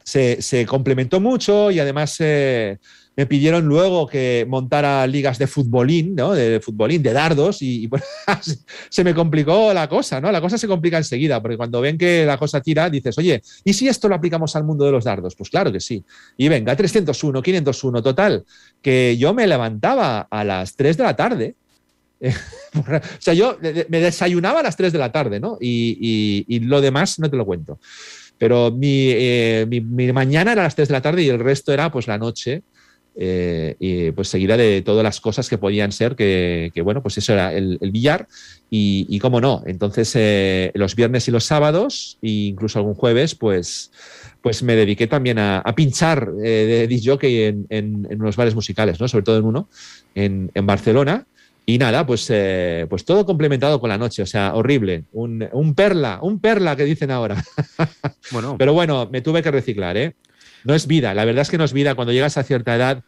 se, 0.03 0.43
se, 0.43 0.67
complementó 0.67 1.21
mucho 1.21 1.71
y 1.71 1.79
además... 1.79 2.17
Eh, 2.21 2.79
me 3.17 3.27
pidieron 3.27 3.67
luego 3.67 4.07
que 4.07 4.45
montara 4.49 5.07
ligas 5.07 5.39
de 5.39 5.47
futbolín, 5.47 6.15
¿no? 6.15 6.33
De, 6.33 6.61
futbolín, 6.61 7.03
de 7.03 7.13
dardos, 7.13 7.63
y, 7.63 7.89
se 8.89 9.05
me 9.05 9.15
complicó 9.15 9.73
la 9.73 9.89
cosa, 9.89 10.21
¿no? 10.21 10.33
La 10.33 10.41
cosa 10.41 10.59
se 10.59 10.67
complica 10.67 10.97
enseguida, 10.97 11.41
porque 11.41 11.57
cuando 11.57 11.81
ven 11.81 11.97
que 11.97 12.25
la 12.25 12.39
cosa 12.39 12.61
tira, 12.61 12.91
dices, 12.91 13.17
oye, 13.19 13.43
¿y 13.65 13.73
si 13.73 13.89
esto 13.89 14.09
lo 14.09 14.17
aplicamos 14.17 14.57
al 14.57 14.65
mundo 14.65 14.85
de 14.85 14.93
los 14.93 15.05
dardos? 15.05 15.37
Pues 15.37 15.49
claro 15.49 15.71
que 15.71 15.81
sí. 15.81 16.05
Y 16.37 16.49
venga, 16.49 16.75
301, 16.75 17.43
501, 17.43 18.03
total, 18.03 18.45
que 18.83 19.17
yo 19.17 19.33
me 19.33 19.47
levantaba 19.47 20.27
a 20.31 20.45
las 20.45 20.75
3 20.75 20.97
de 20.97 21.03
la 21.05 21.17
tarde. 21.17 21.55
o 22.25 23.01
sea, 23.19 23.35
yo 23.35 23.59
me 23.89 24.01
desayunaba 24.01 24.61
a 24.61 24.63
las 24.63 24.77
3 24.77 24.93
de 24.93 24.99
la 24.99 25.13
tarde, 25.13 25.39
¿no? 25.39 25.57
Y, 25.61 26.59
lo 26.63 26.81
demás 26.81 27.19
no 27.19 27.31
te 27.31 27.37
lo 27.37 27.47
cuento. 27.47 27.79
Pero 28.39 28.73
mi, 28.73 29.11
eh, 29.11 29.67
mañana 30.13 30.53
era 30.53 30.63
a 30.63 30.65
las 30.65 30.75
3 30.75 30.89
de 30.89 30.93
la 30.93 31.03
tarde 31.03 31.23
y 31.23 31.29
el 31.29 31.39
resto 31.39 31.73
era 31.73 31.93
pues 31.93 32.09
la 32.09 32.19
noche 32.19 32.65
eh, 33.17 33.77
y 33.79 34.11
pues 34.11 34.29
seguida 34.29 34.57
de 34.57 34.83
todas 34.83 35.05
las 35.05 35.21
cosas 35.21 35.49
que 35.49 35.59
podían 35.59 35.93
ser, 35.93 36.17
que, 36.17 36.73
bueno, 36.83 37.03
pues 37.03 37.19
eso 37.19 37.33
era 37.33 37.53
el, 37.53 37.79
billar 37.93 38.27
y, 38.71 39.19
cómo 39.21 39.41
no. 39.41 39.63
Entonces, 39.67 40.13
eh, 40.17 40.73
los 40.75 40.97
viernes 40.97 41.29
y 41.29 41.31
los 41.31 41.45
sábados, 41.45 42.19
e 42.23 42.29
incluso 42.29 42.79
algún 42.79 42.95
jueves, 42.95 43.35
pues, 43.35 43.93
pues 44.43 44.63
me 44.63 44.75
dediqué 44.75 45.07
también 45.07 45.39
a, 45.39 45.63
pinchar 45.77 46.31
eh, 46.43 46.49
de 46.49 46.87
disc 46.87 47.09
jockey 47.09 47.43
en, 47.43 47.67
en, 47.69 48.07
unos 48.21 48.37
bares 48.37 48.55
musicales, 48.55 49.01
¿no? 49.01 49.09
sobre 49.09 49.25
todo 49.25 49.39
en 49.39 49.45
uno, 49.45 49.69
en, 50.15 50.51
Barcelona. 50.67 51.27
Y 51.67 51.79
nada, 51.79 52.05
pues, 52.05 52.31
pues 52.91 53.07
todo 53.07 53.25
complementado 53.25 53.81
con 53.81 53.89
la 53.89 53.97
noche, 53.97 54.21
o 54.21 54.27
sea, 54.27 54.55
horrible. 54.55 55.05
Un, 55.13 55.49
un 55.53 55.75
perla, 55.75 56.19
un 56.21 56.39
perla 56.39 56.77
que 56.77 56.85
dicen 56.85 57.11
ahora. 57.11 57.43
Bueno. 58.33 58.57
Pero 58.59 58.75
bueno, 58.75 59.09
me 59.11 59.23
tuve 59.23 59.43
que 59.43 59.51
reciclar, 59.51 59.97
¿eh? 59.97 60.15
No 60.65 60.75
es 60.75 60.87
vida. 60.87 61.15
La 61.15 61.25
verdad 61.25 61.43
es 61.43 61.51
que 61.51 61.59
no 61.59 61.65
es 61.65 61.73
vida. 61.73 61.95
Cuando 61.95 62.13
llegas 62.13 62.37
a 62.39 62.43
cierta 62.43 62.75
edad, 62.75 63.03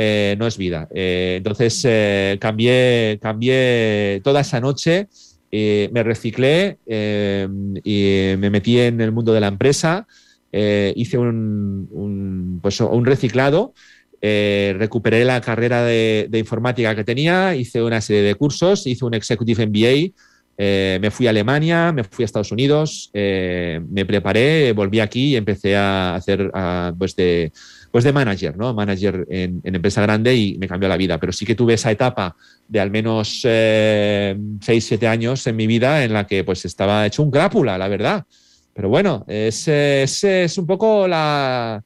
eh, 0.00 0.36
no 0.38 0.46
es 0.46 0.56
vida. 0.56 0.86
Eh, 0.94 1.34
entonces 1.38 1.82
eh, 1.84 2.38
cambié, 2.40 3.18
cambié 3.20 4.20
toda 4.22 4.42
esa 4.42 4.60
noche, 4.60 5.08
me 5.50 6.02
reciclé 6.04 6.78
y 6.86 8.36
me 8.38 8.50
metí 8.50 8.78
en 8.78 9.00
el 9.00 9.10
mundo 9.10 9.32
de 9.32 9.40
la 9.40 9.48
empresa, 9.48 10.06
hice 10.52 11.18
un, 11.18 12.60
pues, 12.62 12.80
un 12.80 13.04
reciclado 13.04 13.74
recuperé 14.20 15.24
la 15.24 15.40
carrera 15.40 15.82
de, 15.82 16.28
informática 16.34 16.94
que 16.94 17.02
tenía, 17.02 17.56
hice 17.56 17.82
una 17.82 18.00
serie 18.00 18.22
de 18.22 18.34
cursos, 18.36 18.86
hice 18.86 19.04
un 19.04 19.14
Executive 19.14 19.66
MBA, 19.66 20.12
eh, 20.58 20.98
me 21.00 21.10
fui 21.12 21.26
a 21.26 21.30
Alemania, 21.30 21.92
me 21.92 22.02
fui 22.02 22.24
a 22.24 22.26
Estados 22.26 22.50
Unidos, 22.50 23.10
eh, 23.14 23.80
me 23.88 24.04
preparé, 24.04 24.72
volví 24.72 24.98
aquí 24.98 25.28
y 25.28 25.36
empecé 25.36 25.76
a 25.76 26.16
hacer 26.16 26.50
pues, 26.98 27.14
de, 27.14 27.52
pues 27.92 28.02
de 28.02 28.12
manager, 28.12 28.56
¿no? 28.56 28.74
Manager 28.74 29.24
en, 29.30 29.60
empresa 29.62 30.02
grande 30.02 30.34
y 30.34 30.58
me 30.58 30.66
cambió 30.66 30.88
la 30.88 30.96
vida. 30.96 31.18
Pero 31.18 31.32
sí 31.32 31.46
que 31.46 31.54
tuve 31.54 31.74
esa 31.74 31.92
etapa 31.92 32.36
de 32.66 32.80
al 32.80 32.90
menos 32.90 33.40
6, 33.42 34.36
7 34.60 35.06
años 35.06 35.46
en 35.46 35.56
mi 35.56 35.68
vida 35.68 36.04
en 36.04 36.12
la 36.12 36.26
que 36.26 36.42
pues 36.42 36.64
estaba 36.64 37.06
hecho 37.06 37.22
un 37.22 37.30
crápula, 37.30 37.78
la 37.78 37.86
verdad. 37.86 38.26
Pero 38.74 38.88
bueno, 38.88 39.24
es, 39.28 39.68
es 39.68 40.58
un 40.58 40.66
poco 40.66 41.08
la, 41.08 41.82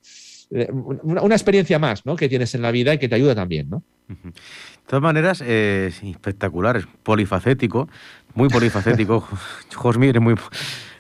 eh, 0.55 0.69
una, 0.71 1.35
experiencia 1.35 1.79
más 1.79 2.05
¿no? 2.05 2.15
que 2.15 2.29
tienes 2.29 2.55
en 2.55 2.61
la 2.61 2.71
vida 2.71 2.93
y 2.93 2.99
que 2.99 3.09
te 3.09 3.15
ayuda 3.15 3.35
también. 3.35 3.71
¿no? 3.71 3.83
De 4.09 4.33
todas 4.87 5.03
maneras, 5.03 5.43
eh, 5.45 5.91
espectacular, 6.03 6.77
es 6.77 6.87
polifacético, 7.03 7.89
muy 8.35 8.49
polifacético. 8.49 9.27
Josmir, 9.75 10.21
muy... 10.21 10.35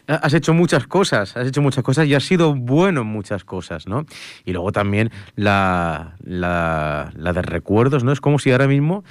Has 0.09 0.35
hecho 0.35 0.53
muchas 0.53 0.87
cosas, 0.89 1.37
has 1.37 1.47
hecho 1.47 1.63
muchas 1.63 1.85
cosas 1.85 2.07
y 2.07 2.15
has 2.15 2.25
sido 2.25 2.55
bueno 2.55 3.03
en 3.03 3.07
muchas 3.07 3.45
cosas, 3.45 3.87
¿no? 3.87 4.05
Y 4.45 4.53
luego 4.53 4.73
también 4.73 5.13
la, 5.37 6.17
la, 6.25 7.13
la 7.15 7.33
de 7.33 7.43
recuerdos, 7.43 8.03
¿no? 8.03 8.11
Es 8.11 8.21
como 8.21 8.41
si 8.41 8.51
ahora 8.51 8.67
mismo 8.67 9.05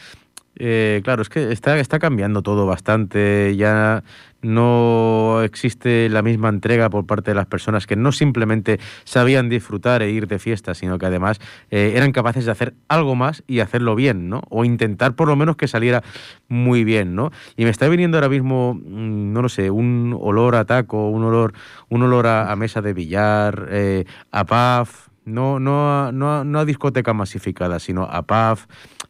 eh, 0.64 1.01
claro, 1.03 1.24
es 1.24 1.30
que 1.30 1.51
está, 1.51 1.97
cambiando 1.97 2.43
todo 2.43 2.68
bastante, 2.68 3.55
ya 3.57 4.03
no 4.43 5.41
existe 5.41 6.07
la 6.07 6.22
misma 6.22 6.49
entrega 6.49 6.88
por 6.91 7.07
parte 7.07 7.32
de 7.32 7.36
las 7.36 7.47
personas 7.47 7.88
que 7.88 7.95
no 7.95 8.12
simplemente 8.12 8.80
sabían 9.03 9.49
disfrutar 9.49 10.03
e 10.03 10.12
ir 10.12 10.28
de 10.28 10.38
fiesta, 10.38 10.76
sino 10.76 10.99
que 10.99 11.07
además 11.07 11.39
eh, 11.72 11.93
eran 11.95 12.12
capaces 12.12 12.45
de 12.45 12.51
hacer 12.51 12.76
algo 12.89 13.16
más 13.16 13.43
y 13.47 13.59
hacerlo 13.59 13.95
bien, 13.95 14.30
¿no? 14.30 14.43
O 14.49 14.64
intentar 14.64 15.16
por 15.16 15.28
lo 15.28 15.36
menos 15.36 15.55
que 15.55 15.68
saliera 15.68 16.03
muy 16.47 16.84
bien, 16.84 17.16
¿no? 17.16 17.32
Y 17.57 17.64
me 17.64 17.72
está 17.72 17.89
viniendo 17.89 18.18
ahora 18.18 18.30
mismo, 18.30 18.76
mm, 18.76 19.34
no 19.34 19.41
lo 19.41 19.49
sé, 19.49 19.72
un 19.72 20.16
olor 20.20 20.55
a 20.55 20.66
taco, 20.66 21.09
un 21.09 21.24
olor, 21.24 21.53
un 21.89 22.03
olor 22.03 22.28
a, 22.28 22.55
mesa 22.55 22.84
de 22.84 22.93
billar, 22.93 23.68
eh, 23.72 24.05
a 24.32 24.45
paf, 24.45 25.09
no, 25.26 25.59
no, 25.59 26.12
no, 26.12 26.43
no 26.43 26.59
a 26.59 26.66
discoteca 26.66 27.14
masificada, 27.14 27.80
sino 27.80 28.03
a 28.03 28.24
pub, 28.24 28.59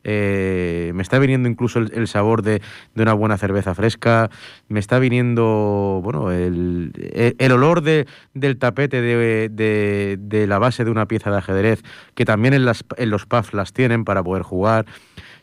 eh, 0.04 0.92
me 0.96 1.04
está 1.04 1.20
viniendo 1.20 1.48
incluso 1.48 1.80
el, 1.80 2.08
sabor 2.08 2.42
de, 2.42 2.62
una 2.96 3.14
buena 3.14 3.38
cerveza 3.38 3.76
fresca, 3.76 4.30
me 4.68 4.80
está 4.80 5.00
viniendo 5.00 6.02
bueno, 6.04 6.32
el, 6.32 6.92
olor 7.52 7.82
de, 7.82 8.08
del 8.34 8.58
tapete 8.58 9.02
de, 9.02 9.50
de, 9.50 10.48
la 10.48 10.60
base 10.60 10.84
de 10.84 10.92
una 10.92 11.08
pieza 11.08 11.32
de 11.32 11.38
ajedrez, 11.38 11.84
que 12.16 12.26
también 12.26 12.54
en, 12.54 12.66
las, 12.66 12.84
en 12.98 13.10
los 13.10 13.26
pubs 13.26 13.54
las 13.54 13.74
tienen 13.74 14.06
para 14.06 14.24
poder 14.24 14.44
jugar. 14.44 14.86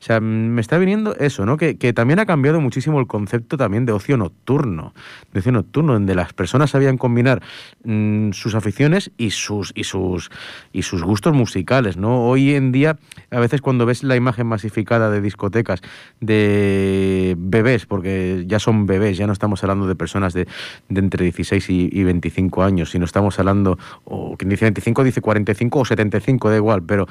O 0.00 0.02
sea, 0.02 0.20
me 0.20 0.60
está 0.60 0.78
viniendo 0.78 1.16
eso, 1.16 1.44
¿no? 1.44 1.56
Que, 1.56 1.74
también 1.92 2.18
ha 2.20 2.26
cambiado 2.26 2.60
muchísimo 2.60 3.00
el 3.00 3.06
concepto 3.06 3.56
también 3.56 3.84
de 3.84 3.92
ocio 3.92 4.16
nocturno. 4.16 4.94
De 5.32 5.40
ocio 5.40 5.52
nocturno, 5.52 5.94
donde 5.94 6.14
las 6.14 6.32
personas 6.32 6.70
sabían 6.70 6.98
combinar 6.98 7.42
mm, 7.84 8.30
sus 8.32 8.54
aficiones 8.54 9.10
y 9.16 9.30
sus, 9.30 9.72
y, 9.74 9.84
sus, 9.84 10.30
y 10.72 10.82
sus 10.82 11.02
gustos 11.02 11.34
musicales, 11.34 11.96
¿no? 11.96 12.24
Hoy 12.28 12.54
en 12.54 12.70
día, 12.70 12.98
a 13.30 13.40
veces 13.40 13.60
cuando 13.60 13.86
ves 13.86 14.04
la 14.04 14.14
imagen 14.14 14.46
masificada 14.46 15.10
de 15.10 15.20
discotecas 15.20 15.80
de 16.20 17.34
bebés, 17.38 17.86
porque 17.86 18.44
ya 18.46 18.58
son 18.58 18.86
bebés, 18.86 19.16
ya 19.16 19.26
no 19.26 19.32
estamos 19.32 19.62
hablando 19.64 19.86
de 19.86 19.96
personas 19.96 20.32
de, 20.32 20.46
entre 20.88 21.24
16 21.24 21.70
y, 21.70 22.04
25 22.04 22.62
años, 22.62 22.90
sino 22.90 23.04
estamos 23.04 23.38
hablando, 23.38 23.78
o 24.04 24.36
quien 24.36 24.48
dice 24.48 24.64
25 24.64 25.04
dice 25.04 25.20
45 25.20 25.78
o 25.78 25.84
75, 25.84 26.50
da 26.50 26.56
igual, 26.56 26.82
pero, 26.82 27.06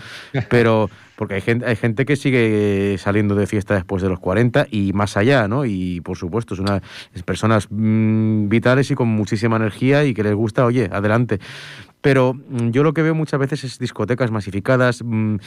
pero 0.50 0.90
porque 1.18 1.34
hay 1.34 1.42
gente, 1.42 1.66
hay 1.66 1.76
gente 1.76 2.06
que 2.06 2.16
sigue 2.16 2.96
saliendo 3.00 3.34
de 3.36 3.48
fiesta 3.48 3.74
después 3.74 4.04
de 4.04 4.08
los 4.08 4.20
40 4.20 4.68
y 4.70 4.94
más 4.94 5.18
allá, 5.18 5.48
¿no? 5.48 5.66
Y 5.66 6.00
por 6.02 6.16
supuesto, 6.16 6.54
es 6.54 6.60
una 6.60 6.82
personas 7.26 7.68
mm, 7.72 8.48
vitales 8.48 8.92
y 8.92 8.96
con 8.96 9.08
muchísima 9.08 9.56
energía 9.58 10.06
y 10.06 10.14
que 10.14 10.24
les 10.24 10.36
gusta, 10.36 10.64
oye, 10.64 10.90
adelante. 10.92 11.40
Pero 12.02 12.36
mm, 12.36 12.70
yo 12.70 12.84
lo 12.84 12.94
que 12.94 13.02
veo 13.02 13.16
muchas 13.16 13.40
veces 13.40 13.64
es 13.64 13.80
discotecas 13.80 14.30
masificadas, 14.30 15.02
mm, 15.04 15.38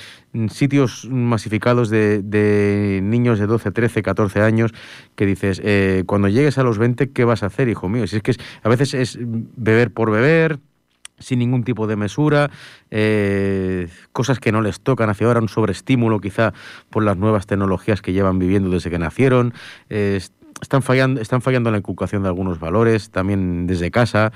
sitios 0.48 1.06
masificados 1.08 1.88
de, 1.88 3.00
niños 3.02 3.38
de 3.38 3.46
12, 3.46 3.70
13, 3.70 4.02
14 4.02 4.40
años, 4.42 4.72
que 5.14 5.24
dices, 5.24 5.60
eh, 5.64 6.02
cuando 6.04 6.26
llegues 6.26 6.58
a 6.58 6.64
los 6.64 6.78
20, 6.78 7.12
¿qué 7.12 7.24
vas 7.24 7.44
a 7.44 7.46
hacer, 7.46 7.68
hijo 7.68 7.88
mío? 7.88 8.08
Si 8.08 8.16
es 8.16 8.22
que 8.22 8.34
a 8.64 8.68
veces 8.68 8.94
es 8.94 9.18
beber 9.20 9.92
por 9.92 10.10
beber, 10.10 10.58
sin 11.20 11.38
ningún 11.38 11.62
tipo 11.62 11.86
de 11.86 11.96
mesura, 11.96 12.50
eh, 12.90 13.88
cosas 14.12 14.40
que 14.40 14.50
no 14.50 14.60
les 14.60 14.80
tocan 14.80 15.08
hacia 15.08 15.26
ahora, 15.26 15.40
un 15.40 15.48
sobreestímulo 15.48 16.20
quizá 16.20 16.52
por 16.90 17.04
las 17.04 17.16
nuevas 17.16 17.46
tecnologías 17.46 18.02
que 18.02 18.12
llevan 18.12 18.38
viviendo 18.38 18.70
desde 18.70 18.90
que 18.90 18.98
nacieron. 18.98 19.54
están, 19.88 20.82
fallando, 20.82 21.20
están 21.20 21.40
fallando 21.40 21.68
en 21.68 21.72
la 21.74 21.78
inculcación 21.78 22.22
de 22.22 22.28
algunos 22.28 22.58
valores, 22.58 23.10
también 23.10 23.66
desde 23.66 23.90
casa. 23.90 24.32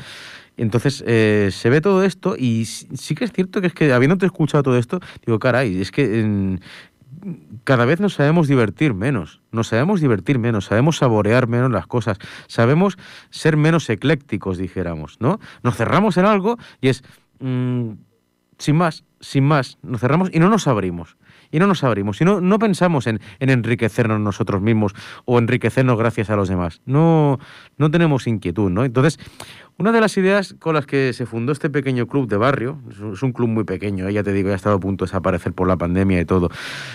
Entonces 0.57 1.03
eh, 1.07 1.49
se 1.53 1.69
ve 1.69 1.81
todo 1.81 2.05
esto 2.05 2.37
y 2.39 2.65
sí 2.65 3.15
que 3.15 3.25
es 3.25 3.33
cierto 3.33 3.61
que 3.61 3.67
es 3.67 3.75
que 3.75 3.93
habiéndote 3.93 4.27
escuchado 4.27 4.63
todo 4.63 4.79
esto, 4.79 5.01
digo, 5.27 5.39
caray, 5.39 5.81
es 5.81 5.91
que 5.91 6.59
cada 7.65 7.85
vez 7.85 8.01
nos 8.01 8.15
sabemos 8.15 8.49
divertir 8.49 8.95
menos, 8.95 9.41
nos 9.53 9.69
sabemos 9.69 10.01
divertir 10.01 10.39
menos, 10.39 10.67
sabemos 10.67 10.99
saborear 10.99 11.49
menos 11.49 11.71
las 11.71 11.87
cosas, 11.87 12.19
sabemos 12.47 12.99
ser 13.31 13.57
menos 13.57 13.89
eclécticos, 13.91 14.59
dijéramos, 14.59 15.17
¿no? 15.21 15.41
Nos 15.63 15.77
cerramos 15.77 16.17
en 16.17 16.27
algo 16.27 16.59
y 16.81 16.89
es, 16.89 17.03
mm, 17.41 17.91
sin 18.59 18.77
más, 18.77 19.05
sin 19.21 19.45
más, 19.45 19.79
nos 19.83 20.01
cerramos 20.01 20.31
y 20.33 20.39
no 20.39 20.49
nos 20.49 20.67
abrimos. 20.67 21.17
Y 21.51 21.61
no 21.61 21.69
nos 21.69 21.85
abrimos, 21.85 22.21
y 22.21 22.25
no, 22.25 22.41
no 22.41 22.59
pensamos 22.59 23.07
en, 23.07 23.21
en, 23.39 23.49
enriquecernos 23.49 24.19
nosotros 24.19 24.61
mismos 24.61 24.93
o 25.25 25.39
enriquecernos 25.39 25.97
gracias 25.97 26.29
a 26.29 26.35
los 26.35 26.49
demás. 26.49 26.81
No, 26.85 27.39
no 27.77 27.93
tenemos 27.93 28.27
inquietud, 28.27 28.71
¿no? 28.71 28.85
Entonces, 28.85 29.21
una 29.77 29.91
de 29.91 30.01
las 30.01 30.17
ideas 30.17 30.55
con 30.61 30.75
las 30.75 30.87
que 30.87 31.13
se 31.13 31.27
fundó 31.27 31.51
este 31.51 31.69
pequeño 31.69 32.07
club 32.07 32.29
de 32.29 32.37
barrio, 32.37 32.79
es 33.13 33.23
un 33.23 33.33
club 33.33 33.49
muy 33.49 33.65
pequeño, 33.65 34.09
¿eh? 34.09 34.13
ya 34.13 34.23
te 34.23 34.33
digo, 34.33 34.49
ya 34.49 34.55
ha 34.55 34.57
estado 34.57 34.77
a 34.77 34.81
punto 34.81 35.05
de 35.05 35.09
desaparecer 35.09 35.53
por 35.53 35.67
la 35.67 35.77
pandemia 35.77 36.21
y 36.21 36.25
todo, 36.25 36.49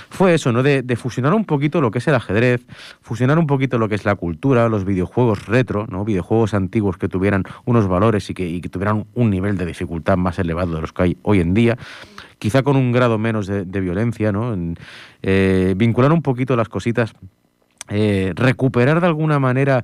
fue 0.09 0.33
eso, 0.33 0.53
¿no? 0.53 0.63
De, 0.63 0.83
fusionar 0.95 1.33
un 1.33 1.43
poquito 1.43 1.81
lo 1.81 1.91
que 1.91 1.97
es 1.97 2.07
el 2.07 2.15
ajedrez, 2.15 2.65
fusionar 3.01 3.37
un 3.37 3.47
poquito 3.47 3.77
lo 3.77 3.89
que 3.89 3.95
es 3.95 4.05
la 4.05 4.15
cultura, 4.15 4.69
los 4.69 4.85
videojuegos 4.85 5.45
retro, 5.45 5.87
¿no? 5.89 6.05
Videojuegos 6.05 6.53
antiguos 6.53 6.97
que 6.97 7.09
tuvieran 7.09 7.43
unos 7.65 7.87
valores 7.87 8.29
y 8.29 8.33
que, 8.33 8.69
tuvieran 8.69 9.05
un 9.13 9.29
nivel 9.29 9.57
de 9.57 9.65
dificultad 9.65 10.15
más 10.17 10.39
elevado 10.39 10.75
de 10.75 10.81
los 10.81 10.93
que 10.93 11.03
hay 11.03 11.17
hoy 11.23 11.41
en 11.41 11.53
día 11.53 11.77
quizá 12.37 12.63
con 12.63 12.77
un 12.77 12.93
grado 12.93 13.17
menos 13.17 13.47
de, 13.47 13.81
violencia, 13.81 14.31
¿no? 14.31 14.55
Eh, 15.21 15.73
vincular 15.75 16.13
un 16.13 16.21
poquito 16.21 16.55
las 16.55 16.69
cositas 16.69 17.13
eh, 17.89 18.33
recuperar 18.35 19.01
de 19.01 19.07
alguna 19.07 19.39
manera 19.39 19.83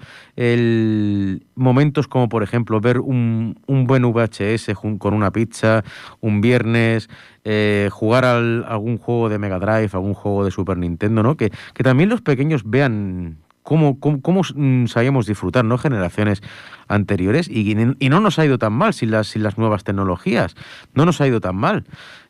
momentos 1.56 2.08
como 2.08 2.30
por 2.30 2.44
ejemplo 2.44 2.80
ver 2.80 3.00
un, 3.00 3.60
un 3.68 3.88
buen 3.88 4.04
VHS 4.04 4.74
con 5.00 5.14
una 5.14 5.32
pizza 5.32 5.84
un 6.22 6.42
viernes 6.42 7.10
eh, 7.44 7.90
jugar 7.92 8.26
al, 8.26 8.64
algún 8.68 8.98
juego 8.98 9.30
de 9.30 9.40
Mega 9.40 9.60
Drive 9.60 9.90
algún 9.94 10.14
juego 10.14 10.46
de 10.46 10.52
Super 10.52 10.78
Nintendo 10.78 11.24
no 11.24 11.36
que, 11.36 11.52
que 11.74 11.84
también 11.84 12.10
los 12.10 12.22
pequeños 12.22 12.64
vean 12.66 13.38
cómo, 13.66 14.00
cómo, 14.00 14.42
mm, 14.56 14.86
sabíamos 14.86 15.26
disfrutar 15.26 15.66
no 15.66 15.78
generaciones 15.78 16.42
anteriores 16.88 17.50
y, 17.50 17.72
y, 18.00 18.10
no 18.10 18.20
nos 18.20 18.38
ha 18.38 18.46
ido 18.46 18.60
tan 18.60 18.74
mal 18.74 18.94
sin 18.94 19.10
las, 19.10 19.28
sin 19.28 19.42
las 19.42 19.58
nuevas 19.58 19.84
tecnologías. 19.84 20.56
No 20.94 21.04
nos 21.04 21.20
ha 21.20 21.28
ido 21.28 21.42
tan 21.42 21.56
mal 21.56 21.84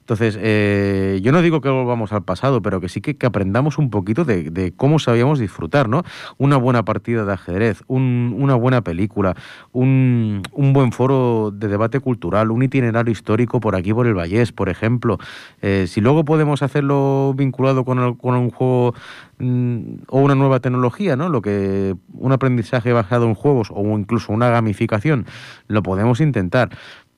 entonces, 0.06 0.38
eh, 0.40 1.20
yo 1.24 1.32
no 1.32 1.42
digo 1.42 1.62
que 1.62 1.70
volvamos 1.70 2.14
al 2.14 2.24
pasado, 2.24 2.62
pero 2.62 2.80
que 2.80 2.90
sí 2.90 3.02
que, 3.02 3.18
aprendamos 3.26 3.80
un 3.80 3.90
poquito 3.90 4.24
de, 4.24 4.72
cómo 4.78 5.00
sabíamos 5.00 5.40
disfrutar, 5.40 5.90
¿no? 5.90 6.04
Una 6.38 6.58
buena 6.58 6.86
partida 6.86 7.26
de 7.26 7.34
ajedrez, 7.34 7.82
una 7.88 8.54
buena 8.54 8.84
película, 8.84 9.36
un, 9.72 10.44
buen 10.54 10.92
foro 10.92 11.50
de 11.52 11.68
debate 11.68 12.00
cultural, 12.02 12.52
un 12.52 12.62
itinerario 12.62 13.12
histórico 13.12 13.60
por 13.60 13.76
aquí, 13.76 13.96
por 13.96 14.06
el 14.06 14.14
Vallés, 14.14 14.52
por 14.52 14.70
ejemplo. 14.70 15.18
Eh, 15.64 15.88
si 15.88 16.02
luego 16.02 16.24
podemos 16.24 16.62
hacerlo 16.62 17.34
vinculado 17.36 17.84
con, 17.84 17.98
un 17.98 18.52
juego 18.52 18.94
mm, 19.40 19.80
o 20.10 20.20
una 20.20 20.36
nueva 20.36 20.60
tecnología, 20.60 21.16
¿no? 21.16 21.30
Lo 21.30 21.42
que 21.42 21.96
un 22.14 22.32
aprendizaje 22.32 22.94
basado 22.94 23.26
en 23.26 23.34
juegos 23.34 23.70
o 23.74 23.82
incluso 23.98 24.32
una 24.32 24.50
gamificación, 24.50 25.26
lo 25.68 25.82
podemos 25.82 26.22
intentar 26.22 26.70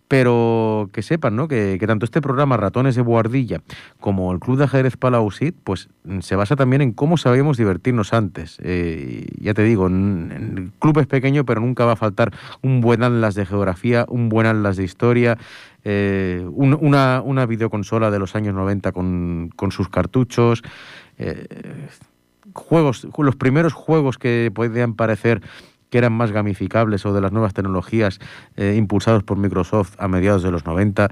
pero 0.08 0.90
que 0.94 1.02
sepan 1.02 1.36
¿no? 1.36 1.48
que, 1.48 1.78
tanto 1.86 2.06
este 2.06 2.22
programa 2.22 2.58
Ratones 2.58 2.96
de 2.96 3.02
Boardilla 3.02 3.62
como 4.00 4.32
el 4.32 4.40
Club 4.40 4.58
de 4.58 4.64
Ajedrez 4.66 4.98
Palausit 4.98 5.56
pues 5.64 5.90
se 6.22 6.36
basa 6.36 6.56
también 6.56 6.82
en 6.82 6.94
cómo 6.94 7.18
sabíamos 7.18 7.58
divertirnos 7.58 8.14
antes. 8.14 8.58
Eh, 8.62 9.28
ya 9.40 9.54
te 9.54 9.64
digo, 9.64 9.88
el 9.88 10.72
club 10.80 11.00
es 11.00 11.08
pequeño, 11.08 11.46
pero 11.46 11.62
nunca 11.62 11.86
va 11.86 11.94
a 11.94 11.98
faltar 11.98 12.32
un 12.62 12.82
buen 12.82 13.04
atlas 13.04 13.36
de 13.36 13.46
geografía, 13.46 14.06
un 14.08 14.30
buen 14.30 14.48
atlas 14.48 14.78
de 14.78 14.84
historia, 14.84 15.38
eh, 15.84 16.46
una, 16.52 17.22
una, 17.22 17.46
videoconsola 17.46 18.12
de 18.12 18.20
los 18.20 18.36
años 18.36 18.54
90 18.54 18.92
con, 18.92 19.52
con 19.56 19.72
sus 19.72 19.90
cartuchos. 19.90 20.64
Eh, 21.18 21.48
juegos, 22.54 23.08
los 23.18 23.36
primeros 23.36 23.74
juegos 23.74 24.18
que 24.18 24.52
podían 24.54 24.96
parecer 24.96 25.42
que 25.90 25.98
eran 25.98 26.14
más 26.14 26.32
gamificables 26.32 27.06
o 27.06 27.14
de 27.14 27.22
las 27.22 27.32
nuevas 27.32 27.54
tecnologías 27.54 28.20
eh, 28.56 28.76
impulsados 28.78 29.24
por 29.24 29.38
Microsoft 29.38 29.96
a 30.00 30.08
mediados 30.08 30.44
de 30.44 30.52
los 30.52 30.66
90 30.66 31.10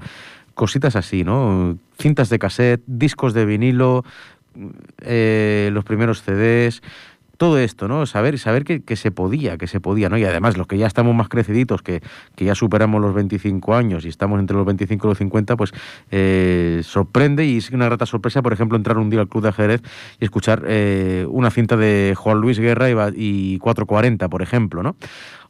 cositas 0.54 0.96
así, 0.96 1.22
¿no? 1.24 1.78
Cintas 2.00 2.28
de 2.30 2.38
cassette, 2.38 2.82
discos 2.86 3.34
de 3.34 3.44
vinilo, 3.44 4.04
eh, 5.02 5.70
los 5.72 5.84
primeros 5.84 6.22
CDs, 6.22 6.82
todo 7.36 7.58
esto, 7.58 7.88
¿no? 7.88 8.06
Saber, 8.06 8.38
saber 8.38 8.64
que, 8.64 8.96
se 8.96 9.10
podía, 9.10 9.58
que 9.58 9.66
se 9.66 9.80
podía, 9.80 10.08
¿no? 10.08 10.18
Y 10.18 10.24
además, 10.24 10.56
los 10.56 10.66
que 10.66 10.78
ya 10.78 10.86
estamos 10.86 11.14
más 11.14 11.28
creciditos, 11.28 11.82
que, 11.82 12.02
que 12.34 12.44
ya 12.44 12.54
superamos 12.54 13.00
los 13.00 13.14
25 13.14 13.74
años 13.74 14.04
y 14.04 14.08
estamos 14.08 14.40
entre 14.40 14.56
los 14.56 14.66
25 14.66 15.06
y 15.06 15.08
los 15.08 15.18
50, 15.18 15.56
pues 15.56 15.72
eh, 16.10 16.80
sorprende 16.84 17.44
y 17.44 17.58
es 17.58 17.70
una 17.70 17.86
grata 17.86 18.06
sorpresa, 18.06 18.42
por 18.42 18.52
ejemplo, 18.52 18.76
entrar 18.76 18.98
un 18.98 19.10
día 19.10 19.20
al 19.20 19.28
Club 19.28 19.42
de 19.42 19.48
Ajedrez 19.50 19.82
y 20.20 20.24
escuchar 20.24 20.64
eh, 20.66 21.26
una 21.28 21.50
cinta 21.50 21.76
de 21.76 22.14
Juan 22.16 22.40
Luis 22.40 22.58
Guerra 22.58 22.90
y, 22.90 22.94
y 23.16 23.58
440, 23.58 24.28
por 24.28 24.42
ejemplo, 24.42 24.82
¿no? 24.82 24.96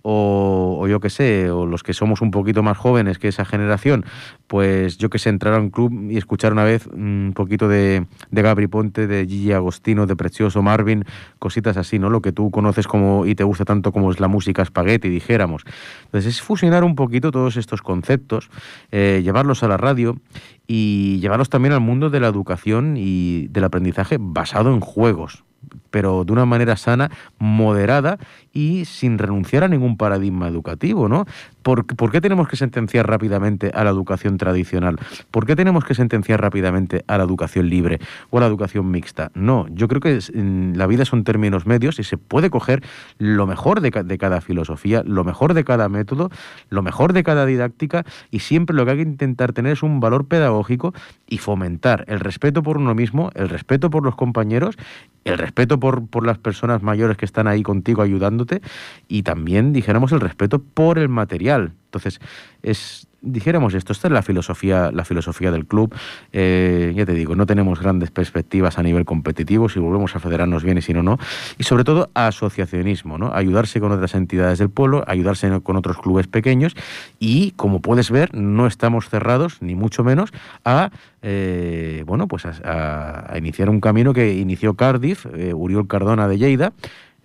O, 0.08 0.86
yo 0.86 1.00
qué 1.00 1.10
sé, 1.10 1.50
o 1.50 1.66
los 1.66 1.82
que 1.82 1.92
somos 1.92 2.20
un 2.20 2.30
poquito 2.30 2.62
más 2.62 2.78
jóvenes 2.78 3.18
que 3.18 3.26
esa 3.26 3.44
generación, 3.44 4.04
pues 4.46 4.98
yo 4.98 5.10
que 5.10 5.18
sé, 5.18 5.30
entrar 5.30 5.54
a 5.54 5.58
un 5.58 5.70
club 5.70 6.10
y 6.10 6.16
escuchar 6.16 6.52
una 6.52 6.62
vez 6.62 6.86
un 6.86 7.32
poquito 7.34 7.66
de, 7.66 8.06
de 8.30 8.42
Gabri 8.42 8.68
Ponte, 8.68 9.08
de 9.08 9.26
Gigi 9.26 9.50
Agostino, 9.50 10.06
de 10.06 10.14
Precioso 10.14 10.62
Marvin, 10.62 11.04
cositas 11.40 11.76
así, 11.76 11.98
¿no? 11.98 12.08
Lo 12.08 12.22
que 12.22 12.30
tú 12.30 12.52
conoces 12.52 12.86
como 12.86 13.26
y 13.26 13.34
te 13.34 13.42
gusta 13.42 13.64
tanto 13.64 13.90
como 13.90 14.12
es 14.12 14.20
la 14.20 14.28
música 14.28 14.64
spaghetti, 14.64 15.08
dijéramos. 15.08 15.64
Entonces 16.04 16.36
es 16.36 16.40
fusionar 16.40 16.84
un 16.84 16.94
poquito 16.94 17.32
todos 17.32 17.56
estos 17.56 17.82
conceptos, 17.82 18.48
eh, 18.92 19.22
llevarlos 19.24 19.64
a 19.64 19.68
la 19.68 19.76
radio 19.76 20.20
y 20.68 21.18
llevarlos 21.18 21.48
también 21.48 21.72
al 21.72 21.80
mundo 21.80 22.10
de 22.10 22.20
la 22.20 22.28
educación 22.28 22.94
y 22.96 23.48
del 23.48 23.64
aprendizaje 23.64 24.18
basado 24.20 24.72
en 24.72 24.78
juegos 24.78 25.42
pero 25.90 26.24
de 26.24 26.32
una 26.32 26.46
manera 26.46 26.76
sana, 26.76 27.10
moderada 27.38 28.18
y 28.52 28.84
sin 28.84 29.18
renunciar 29.18 29.64
a 29.64 29.68
ningún 29.68 29.96
paradigma 29.96 30.48
educativo, 30.48 31.08
¿no? 31.08 31.26
¿Por, 31.66 32.12
qué 32.12 32.20
tenemos 32.20 32.46
que 32.46 32.54
sentenciar 32.54 33.08
rápidamente 33.08 33.72
a 33.74 33.82
la 33.82 33.90
educación 33.90 34.38
tradicional? 34.38 35.00
¿Por 35.32 35.46
qué 35.46 35.56
tenemos 35.56 35.84
que 35.84 35.96
sentenciar 35.96 36.40
rápidamente 36.40 37.02
a 37.08 37.18
la 37.18 37.24
educación 37.24 37.68
libre 37.68 37.98
o 38.30 38.38
a 38.38 38.40
la 38.42 38.46
educación 38.46 38.88
mixta? 38.88 39.32
No, 39.34 39.66
yo 39.70 39.88
creo 39.88 40.00
que 40.00 40.20
la 40.32 40.86
vida 40.86 41.04
son 41.04 41.24
términos 41.24 41.66
medios 41.66 41.98
y 41.98 42.04
se 42.04 42.18
puede 42.18 42.50
coger 42.50 42.84
lo 43.18 43.48
mejor 43.48 43.80
de, 43.80 43.90
cada 43.90 44.40
filosofía, 44.40 45.02
lo 45.04 45.24
mejor 45.24 45.54
de 45.54 45.64
cada 45.64 45.88
método, 45.88 46.30
lo 46.70 46.82
mejor 46.82 47.12
de 47.12 47.24
cada 47.24 47.44
didáctica 47.46 48.04
y 48.30 48.38
siempre 48.38 48.76
lo 48.76 48.84
que 48.84 48.92
hay 48.92 48.96
que 48.98 49.02
intentar 49.02 49.52
tener 49.52 49.72
es 49.72 49.82
un 49.82 49.98
valor 49.98 50.28
pedagógico 50.28 50.94
y 51.26 51.38
fomentar 51.38 52.04
el 52.06 52.20
respeto 52.20 52.62
por 52.62 52.76
uno 52.76 52.94
mismo, 52.94 53.32
el 53.34 53.48
respeto 53.48 53.90
por 53.90 54.04
los 54.04 54.14
compañeros, 54.14 54.76
el 55.24 55.36
respeto 55.36 55.80
por 55.80 56.24
las 56.24 56.38
personas 56.38 56.84
mayores 56.84 57.16
que 57.16 57.24
están 57.24 57.48
ahí 57.48 57.64
contigo 57.64 58.02
ayudándote 58.02 58.62
y 59.08 59.24
también, 59.24 59.72
dijéramos, 59.72 60.12
el 60.12 60.20
respeto 60.20 60.62
por 60.62 61.00
el 61.00 61.08
material. 61.08 61.55
Entonces, 61.64 62.20
es, 62.62 63.08
dijéramos 63.22 63.74
esto, 63.74 63.92
esta 63.92 64.08
es 64.08 64.12
la 64.12 64.22
filosofía, 64.22 64.90
la 64.92 65.04
filosofía 65.04 65.50
del 65.50 65.66
club. 65.66 65.94
Eh, 66.32 66.92
ya 66.94 67.06
te 67.06 67.12
digo, 67.12 67.34
no 67.34 67.46
tenemos 67.46 67.80
grandes 67.80 68.10
perspectivas 68.10 68.78
a 68.78 68.82
nivel 68.82 69.04
competitivo, 69.04 69.68
si 69.68 69.80
volvemos 69.80 70.14
a 70.14 70.20
federarnos 70.20 70.62
bien 70.62 70.78
y 70.78 70.82
si 70.82 70.92
no, 70.92 71.02
no. 71.02 71.18
Y 71.58 71.64
sobre 71.64 71.84
todo 71.84 72.10
asociacionismo, 72.14 73.18
¿no? 73.18 73.32
Ayudarse 73.32 73.80
con 73.80 73.92
otras 73.92 74.14
entidades 74.14 74.58
del 74.58 74.70
pueblo, 74.70 75.04
ayudarse 75.06 75.60
con 75.60 75.76
otros 75.76 75.98
clubes 75.98 76.26
pequeños 76.26 76.74
y, 77.18 77.52
como 77.52 77.80
puedes 77.80 78.10
ver, 78.10 78.34
no 78.34 78.66
estamos 78.66 79.08
cerrados, 79.08 79.62
ni 79.62 79.74
mucho 79.74 80.04
menos, 80.04 80.32
a 80.64 80.90
eh, 81.22 82.04
bueno, 82.06 82.28
pues 82.28 82.44
a, 82.46 83.34
iniciar 83.36 83.68
un 83.68 83.80
camino 83.80 84.12
que 84.12 84.34
inició 84.34 84.74
Cardiff, 84.74 85.26
eh, 85.34 85.52
Uriol 85.52 85.88
Cardona 85.88 86.28
de 86.28 86.38
Lleida, 86.38 86.72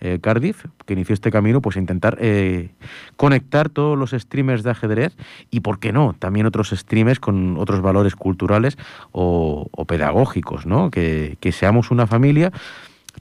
eh, 0.02 0.18
Cardiff, 0.20 0.66
que 0.86 0.94
inició 0.94 1.14
este 1.14 1.32
camino, 1.32 1.62
pues 1.62 1.78
intentar 1.78 2.18
eh, 2.20 2.72
conectar 3.18 3.70
todos 3.70 3.98
los 3.98 4.12
streamers 4.12 4.64
de 4.64 4.72
ajedrez 4.72 5.16
y, 5.52 5.60
¿por 5.60 5.80
qué 5.80 5.92
no?, 5.92 6.16
también 6.18 6.48
otros 6.48 6.72
streamers 6.72 7.20
con 7.20 7.56
otros 7.58 7.82
valores 7.82 8.16
culturales 8.16 8.80
o, 9.12 9.70
pedagógicos, 9.88 10.66
¿no? 10.66 10.90
Que, 10.90 11.38
seamos 11.52 11.92
una 11.92 12.08
familia 12.08 12.52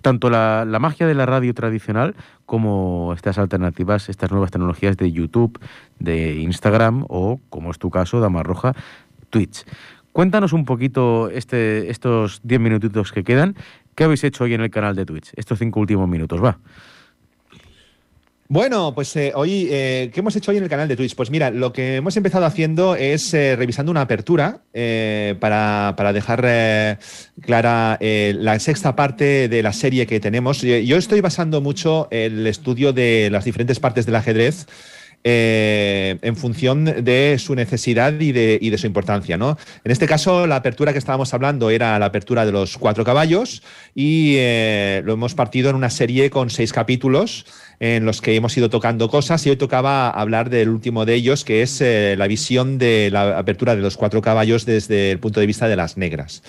tanto 0.02 0.30
la, 0.30 0.64
magia 0.80 1.06
de 1.06 1.14
la 1.14 1.26
radio 1.26 1.52
tradicional 1.52 2.14
como 2.46 3.12
estas 3.14 3.38
alternativas, 3.38 4.08
estas 4.08 4.30
nuevas 4.30 4.50
tecnologías 4.50 4.96
de 4.96 5.12
YouTube, 5.12 5.60
de 5.98 6.36
Instagram 6.36 7.04
o, 7.08 7.40
como 7.50 7.70
es 7.70 7.78
tu 7.78 7.90
caso, 7.90 8.20
Dama 8.20 8.42
Roja, 8.42 8.74
Twitch. 9.28 9.66
Cuéntanos 10.12 10.52
un 10.52 10.64
poquito 10.64 11.28
este, 11.28 11.90
estos 11.90 12.40
10 12.42 12.60
minutitos 12.60 13.12
que 13.12 13.22
quedan 13.22 13.54
¿Qué 14.00 14.04
habéis 14.04 14.24
hecho 14.24 14.44
hoy 14.44 14.54
en 14.54 14.62
el 14.62 14.70
canal 14.70 14.96
de 14.96 15.04
Twitch? 15.04 15.30
Estos 15.36 15.58
cinco 15.58 15.78
últimos 15.78 16.08
minutos, 16.08 16.42
va. 16.42 16.58
Bueno, 18.48 18.94
pues 18.94 19.14
eh, 19.16 19.32
hoy, 19.34 19.68
eh, 19.70 20.10
¿qué 20.10 20.20
hemos 20.20 20.34
hecho 20.34 20.52
hoy 20.52 20.56
en 20.56 20.62
el 20.62 20.70
canal 20.70 20.88
de 20.88 20.96
Twitch? 20.96 21.14
Pues 21.14 21.30
mira, 21.30 21.50
lo 21.50 21.74
que 21.74 21.96
hemos 21.96 22.16
empezado 22.16 22.46
haciendo 22.46 22.96
es 22.96 23.34
eh, 23.34 23.56
revisando 23.56 23.92
una 23.92 24.00
apertura 24.00 24.62
para, 25.38 26.12
dejar 26.14 26.98
clara 27.42 27.98
la 28.00 28.58
sexta 28.58 28.96
parte 28.96 29.50
de 29.50 29.62
la 29.62 29.74
serie 29.74 30.06
que 30.06 30.18
tenemos. 30.18 30.62
Yo 30.62 30.96
estoy 30.96 31.20
basando 31.20 31.60
mucho 31.60 32.08
el 32.10 32.46
estudio 32.46 32.94
de 32.94 33.28
las 33.30 33.44
diferentes 33.44 33.80
partes 33.80 34.06
del 34.06 34.16
ajedrez 34.16 34.66
eh, 35.22 36.18
en 36.22 36.34
función 36.34 36.86
de 36.86 37.36
su 37.38 37.54
necesidad 37.54 38.18
y 38.18 38.32
de, 38.32 38.78
su 38.78 38.86
importancia. 38.86 39.36
¿no? 39.36 39.58
En 39.84 39.92
este 39.92 40.06
caso, 40.06 40.46
la 40.46 40.56
apertura 40.56 40.92
que 40.92 40.98
estábamos 40.98 41.34
hablando 41.34 41.68
era 41.68 41.98
la 41.98 42.06
apertura 42.06 42.46
de 42.46 42.52
los 42.52 42.78
cuatro 42.78 43.04
caballos 43.04 43.62
y 43.94 44.36
eh, 44.38 45.02
lo 45.04 45.12
hemos 45.12 45.34
partido 45.34 45.68
en 45.68 45.76
una 45.76 45.90
serie 45.90 46.30
con 46.30 46.48
seis 46.48 46.72
capítulos 46.72 47.44
en 47.80 48.06
los 48.06 48.22
que 48.22 48.34
hemos 48.34 48.56
ido 48.56 48.70
tocando 48.70 49.10
cosas 49.10 49.44
y 49.44 49.50
hoy 49.50 49.56
tocaba 49.56 50.08
hablar 50.08 50.48
del 50.48 50.70
último 50.70 51.04
de 51.04 51.16
ellos, 51.16 51.44
que 51.44 51.60
es 51.60 51.82
eh, 51.82 52.14
la 52.16 52.26
visión 52.26 52.78
de 52.78 53.10
la 53.12 53.38
apertura 53.38 53.76
de 53.76 53.82
los 53.82 53.98
cuatro 53.98 54.22
caballos 54.22 54.64
desde 54.64 55.10
el 55.10 55.18
punto 55.18 55.40
de 55.40 55.46
vista 55.46 55.68
de 55.68 55.76
las 55.76 55.98
negras. 55.98 56.42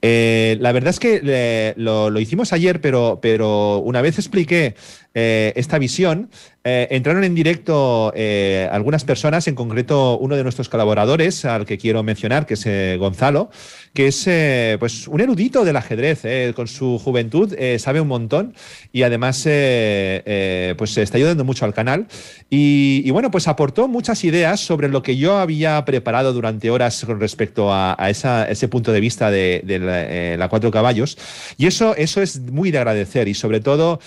la 0.00 0.72
verdad 0.72 0.88
es 0.88 1.00
que 1.00 1.74
lo, 1.76 2.18
hicimos 2.18 2.54
ayer, 2.54 2.80
pero, 2.80 3.18
pero 3.20 3.76
una 3.78 4.00
vez 4.00 4.18
expliqué 4.18 4.74
esta 5.16 5.78
visión, 5.78 6.28
eh, 6.68 6.88
entraron 6.90 7.22
en 7.22 7.32
directo 7.32 8.12
eh, 8.16 8.68
algunas 8.72 9.04
personas, 9.04 9.46
en 9.46 9.54
concreto 9.54 10.18
uno 10.18 10.34
de 10.34 10.42
nuestros 10.42 10.68
colaboradores, 10.68 11.44
al 11.44 11.64
que 11.64 11.78
quiero 11.78 12.02
mencionar, 12.02 12.44
que 12.44 12.54
es 12.54 12.66
eh, 12.66 12.96
Gonzalo, 12.98 13.50
que 13.94 14.08
es 14.08 14.28
pues 14.80 15.06
un 15.06 15.20
erudito 15.20 15.64
del 15.64 15.76
ajedrez. 15.76 16.54
con 16.54 16.66
su 16.66 16.98
juventud 16.98 17.54
sabe 17.78 18.00
un 18.00 18.08
montón 18.08 18.54
y 18.92 19.04
además 19.04 19.42
pues 19.44 20.98
está 20.98 21.16
ayudando 21.16 21.44
mucho 21.44 21.64
al 21.64 21.72
canal. 21.72 22.06
Y, 22.50 23.10
bueno, 23.10 23.30
pues 23.30 23.48
aportó 23.48 23.88
muchas 23.88 24.22
ideas 24.24 24.60
sobre 24.60 24.90
lo 24.90 25.02
que 25.02 25.16
yo 25.16 25.38
había 25.38 25.82
preparado 25.86 26.34
durante 26.34 26.68
horas 26.68 27.06
con 27.06 27.20
respecto 27.20 27.72
a, 27.72 27.96
ese 28.10 28.68
punto 28.68 28.92
de 28.92 29.00
vista 29.00 29.30
de, 29.30 30.36
la, 30.38 30.48
Cuatro 30.50 30.70
Caballos. 30.70 31.16
Y 31.56 31.66
eso, 31.66 31.96
eso 31.96 32.20
es 32.20 32.38
muy 32.40 32.70
de 32.70 32.78
agradecer 32.78 33.28
y 33.28 33.34
sobre 33.34 33.60
todo 33.60 33.98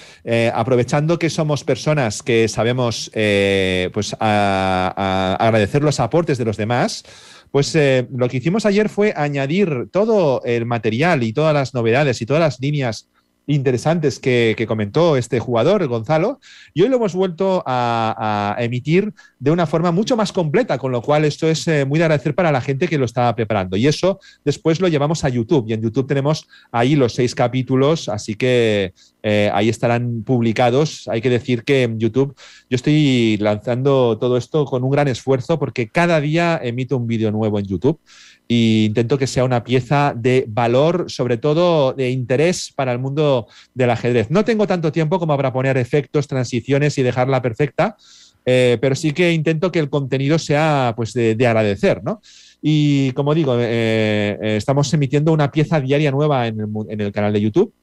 que 1.20 1.30
somos 1.30 1.64
personas 1.64 2.22
que 2.24 2.48
sabemos 2.48 3.12
eh, 3.14 3.90
pues 3.94 4.16
agradecer 4.20 5.84
los 5.84 6.00
aportes 6.00 6.38
de 6.38 6.46
los 6.46 6.58
demás, 6.58 7.04
pues 7.52 7.74
eh, 7.76 8.08
lo 8.16 8.28
que 8.30 8.38
hicimos 8.38 8.66
ayer 8.66 8.90
fue 8.90 9.14
añadir 9.16 9.88
todo 9.92 10.42
el 10.44 10.66
material 10.66 11.24
y 11.24 11.34
todas 11.34 11.54
las 11.54 11.74
novedades 11.74 12.22
y 12.22 12.26
todas 12.26 12.42
las 12.42 12.60
líneas 12.60 13.08
interesantes 13.50 14.20
que, 14.20 14.56
comentó 14.68 15.18
este 15.18 15.40
jugador, 15.40 15.88
Gonzalo, 15.88 16.40
y 16.74 16.84
hoy 16.84 16.90
lo 16.90 16.98
hemos 16.98 17.16
vuelto 17.16 17.64
a, 17.66 18.56
emitir 18.60 19.14
de 19.40 19.52
una 19.52 19.66
forma 19.66 19.92
mucho 19.92 20.16
más 20.16 20.32
completa, 20.32 20.78
con 20.78 20.92
lo 20.92 21.02
cual 21.02 21.26
esto 21.26 21.48
es 21.48 21.68
eh, 21.68 21.86
muy 21.86 21.98
de 21.98 22.06
agradecer 22.06 22.36
para 22.36 22.52
la 22.52 22.62
gente 22.62 22.88
que 22.88 22.98
lo 22.98 23.06
estaba 23.06 23.36
preparando. 23.36 23.76
Y 23.76 23.88
eso 23.88 24.20
después 24.46 24.80
lo 24.80 24.88
llevamos 24.88 25.24
a 25.24 25.30
YouTube, 25.30 25.66
y 25.68 25.74
en 25.74 25.82
YouTube 25.82 26.08
tenemos 26.08 26.48
ahí 26.72 26.96
los 26.96 27.14
seis 27.14 27.34
capítulos, 27.34 28.08
así 28.08 28.36
que 28.36 28.94
eh, 29.24 29.50
ahí 29.54 29.70
estarán 29.70 30.24
publicados. 30.24 31.08
Hay 31.08 31.22
que 31.22 31.30
decir 31.30 31.64
que 31.64 31.84
en 31.84 32.00
YouTube 32.00 32.36
yo 32.70 32.76
estoy 32.76 33.38
lanzando 33.38 34.18
todo 34.20 34.38
esto 34.38 34.66
con 34.66 34.84
un 34.84 34.92
gran 34.92 35.08
esfuerzo 35.08 35.58
porque 35.58 35.90
cada 35.90 36.22
día 36.22 36.60
emito 36.62 36.98
un 36.98 37.08
vídeo 37.08 37.32
nuevo 37.32 37.58
en 37.58 37.66
YouTube 37.66 38.00
e 38.48 38.86
intento 38.86 39.18
que 39.18 39.28
sea 39.28 39.44
una 39.44 39.64
pieza 39.64 40.14
de 40.16 40.46
valor, 40.48 41.06
sobre 41.08 41.38
todo 41.38 41.94
de 41.94 42.12
interés 42.12 42.72
para 42.76 42.92
el 42.92 43.00
mundo 43.00 43.48
del 43.74 43.90
ajedrez. 43.90 44.30
No 44.30 44.46
tengo 44.46 44.68
tanto 44.68 44.92
tiempo 44.92 45.20
como 45.20 45.36
para 45.36 45.52
poner 45.52 45.78
efectos, 45.78 46.28
transiciones 46.28 46.98
y 46.98 47.04
dejarla 47.04 47.42
perfecta, 47.42 47.98
eh, 48.46 48.78
pero 48.82 48.96
sí 48.96 49.14
que 49.14 49.32
intento 49.34 49.72
que 49.72 49.80
el 49.80 49.90
contenido 49.90 50.40
sea 50.40 50.94
pues, 50.96 51.14
de, 51.14 51.36
agradecer, 51.48 52.04
¿no? 52.04 52.22
Y 52.62 53.12
como 53.14 53.34
digo, 53.34 53.56
eh, 53.60 54.38
eh, 54.42 54.56
estamos 54.58 54.94
emitiendo 54.94 55.32
una 55.32 55.52
pieza 55.52 55.80
diaria 55.80 56.12
nueva 56.12 56.48
en 56.48 56.60
el, 56.88 57.12
canal 57.12 57.34
de 57.34 57.42
YouTube. 57.42 57.74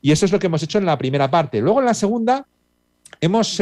Y 0.00 0.12
eso 0.12 0.26
es 0.26 0.32
lo 0.32 0.38
que 0.38 0.48
hemos 0.48 0.62
hecho 0.62 0.78
en 0.78 0.86
la 0.86 0.98
primera 0.98 1.30
parte. 1.30 1.60
Luego 1.60 1.80
en 1.80 1.86
la 1.86 1.94
segunda 1.94 2.46
hemos 3.20 3.60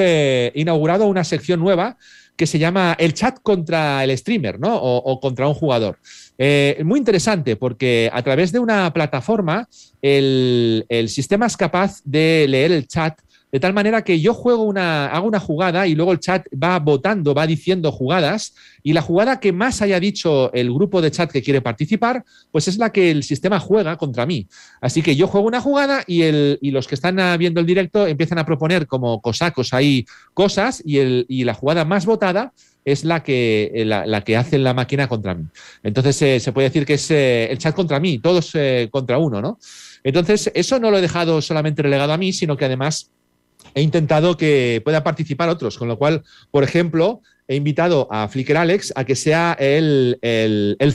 inaugurado 0.54 1.06
una 1.06 1.24
sección 1.24 1.60
nueva 1.60 1.96
que 2.36 2.46
se 2.46 2.58
llama 2.58 2.96
el 2.98 3.14
chat 3.14 3.38
contra 3.42 4.02
el 4.02 4.16
streamer, 4.16 4.58
¿no? 4.58 4.74
o 4.76 5.20
contra 5.20 5.46
un 5.46 5.54
jugador. 5.54 5.98
Eh, 6.38 6.80
muy 6.84 6.98
interesante 6.98 7.54
porque 7.56 8.10
a 8.12 8.22
través 8.22 8.52
de 8.52 8.58
una 8.58 8.92
plataforma 8.92 9.68
el, 10.00 10.84
sistema 11.08 11.46
es 11.46 11.56
capaz 11.56 12.00
de 12.04 12.46
leer 12.48 12.72
el 12.72 12.88
chat 12.88 13.16
de 13.52 13.60
tal 13.60 13.74
manera 13.74 14.02
que 14.02 14.18
yo 14.18 14.32
juego 14.32 14.62
una, 14.62 15.08
hago 15.08 15.28
una 15.28 15.38
jugada 15.38 15.86
y 15.86 15.94
luego 15.94 16.12
el 16.12 16.20
chat 16.20 16.46
va 16.52 16.78
votando, 16.78 17.34
va 17.34 17.46
diciendo 17.46 17.92
jugadas 17.92 18.54
y 18.82 18.94
la 18.94 19.02
jugada 19.02 19.40
que 19.40 19.52
más 19.52 19.82
haya 19.82 20.00
dicho 20.00 20.50
el 20.54 20.72
grupo 20.72 21.02
de 21.02 21.10
chat 21.10 21.30
que 21.30 21.42
quiere 21.42 21.60
participar, 21.60 22.24
pues 22.50 22.66
es 22.66 22.78
la 22.78 22.90
que 22.90 23.10
el 23.10 23.22
sistema 23.22 23.60
juega 23.60 23.98
contra 23.98 24.24
mí. 24.24 24.48
Así 24.80 25.02
que 25.02 25.16
yo 25.16 25.26
juego 25.26 25.46
una 25.46 25.60
jugada 25.60 26.02
y, 26.06 26.22
el, 26.22 26.58
y 26.62 26.70
los 26.70 26.88
que 26.88 26.94
están 26.94 27.18
viendo 27.38 27.60
el 27.60 27.66
directo 27.66 28.06
empiezan 28.06 28.38
a 28.38 28.46
proponer 28.46 28.86
como 28.86 29.20
cosacos 29.20 29.74
ahí 29.74 30.06
cosas 30.32 30.82
y, 30.84 30.98
el, 30.98 31.26
y 31.28 31.44
la 31.44 31.52
jugada 31.52 31.84
más 31.84 32.06
votada 32.06 32.54
es 32.86 33.04
la 33.04 33.22
que, 33.22 33.84
la, 33.86 34.24
que 34.24 34.36
hace 34.36 34.58
la 34.58 34.72
máquina 34.72 35.08
contra 35.08 35.34
mí. 35.34 35.44
Entonces 35.82 36.20
eh, 36.22 36.40
se 36.40 36.52
puede 36.52 36.68
decir 36.68 36.86
que 36.86 36.94
es 36.94 37.10
eh, 37.10 37.50
el 37.50 37.58
chat 37.58 37.74
contra 37.74 38.00
mí, 38.00 38.18
todos 38.18 38.50
eh, 38.54 38.88
contra 38.90 39.18
uno, 39.18 39.40
¿no? 39.42 39.58
Entonces, 40.04 40.50
eso 40.54 40.80
no 40.80 40.90
lo 40.90 40.98
he 40.98 41.00
dejado 41.00 41.40
solamente 41.40 41.82
relegado 41.82 42.12
a 42.12 42.18
mí, 42.18 42.32
sino 42.32 42.56
que 42.56 42.64
además 42.64 43.12
he 43.74 43.82
intentado 43.82 44.36
que 44.36 44.80
puedan 44.84 45.02
participar 45.02 45.48
otros, 45.48 45.78
con 45.78 45.88
lo 45.88 45.98
cual, 45.98 46.22
por 46.50 46.64
ejemplo, 46.64 47.22
he 47.48 47.56
invitado 47.56 48.08
a 48.10 48.28
Flickr 48.28 48.56
Alex 48.56 48.92
a 48.96 49.04
que 49.04 49.16
sea 49.16 49.56
el, 49.58 50.18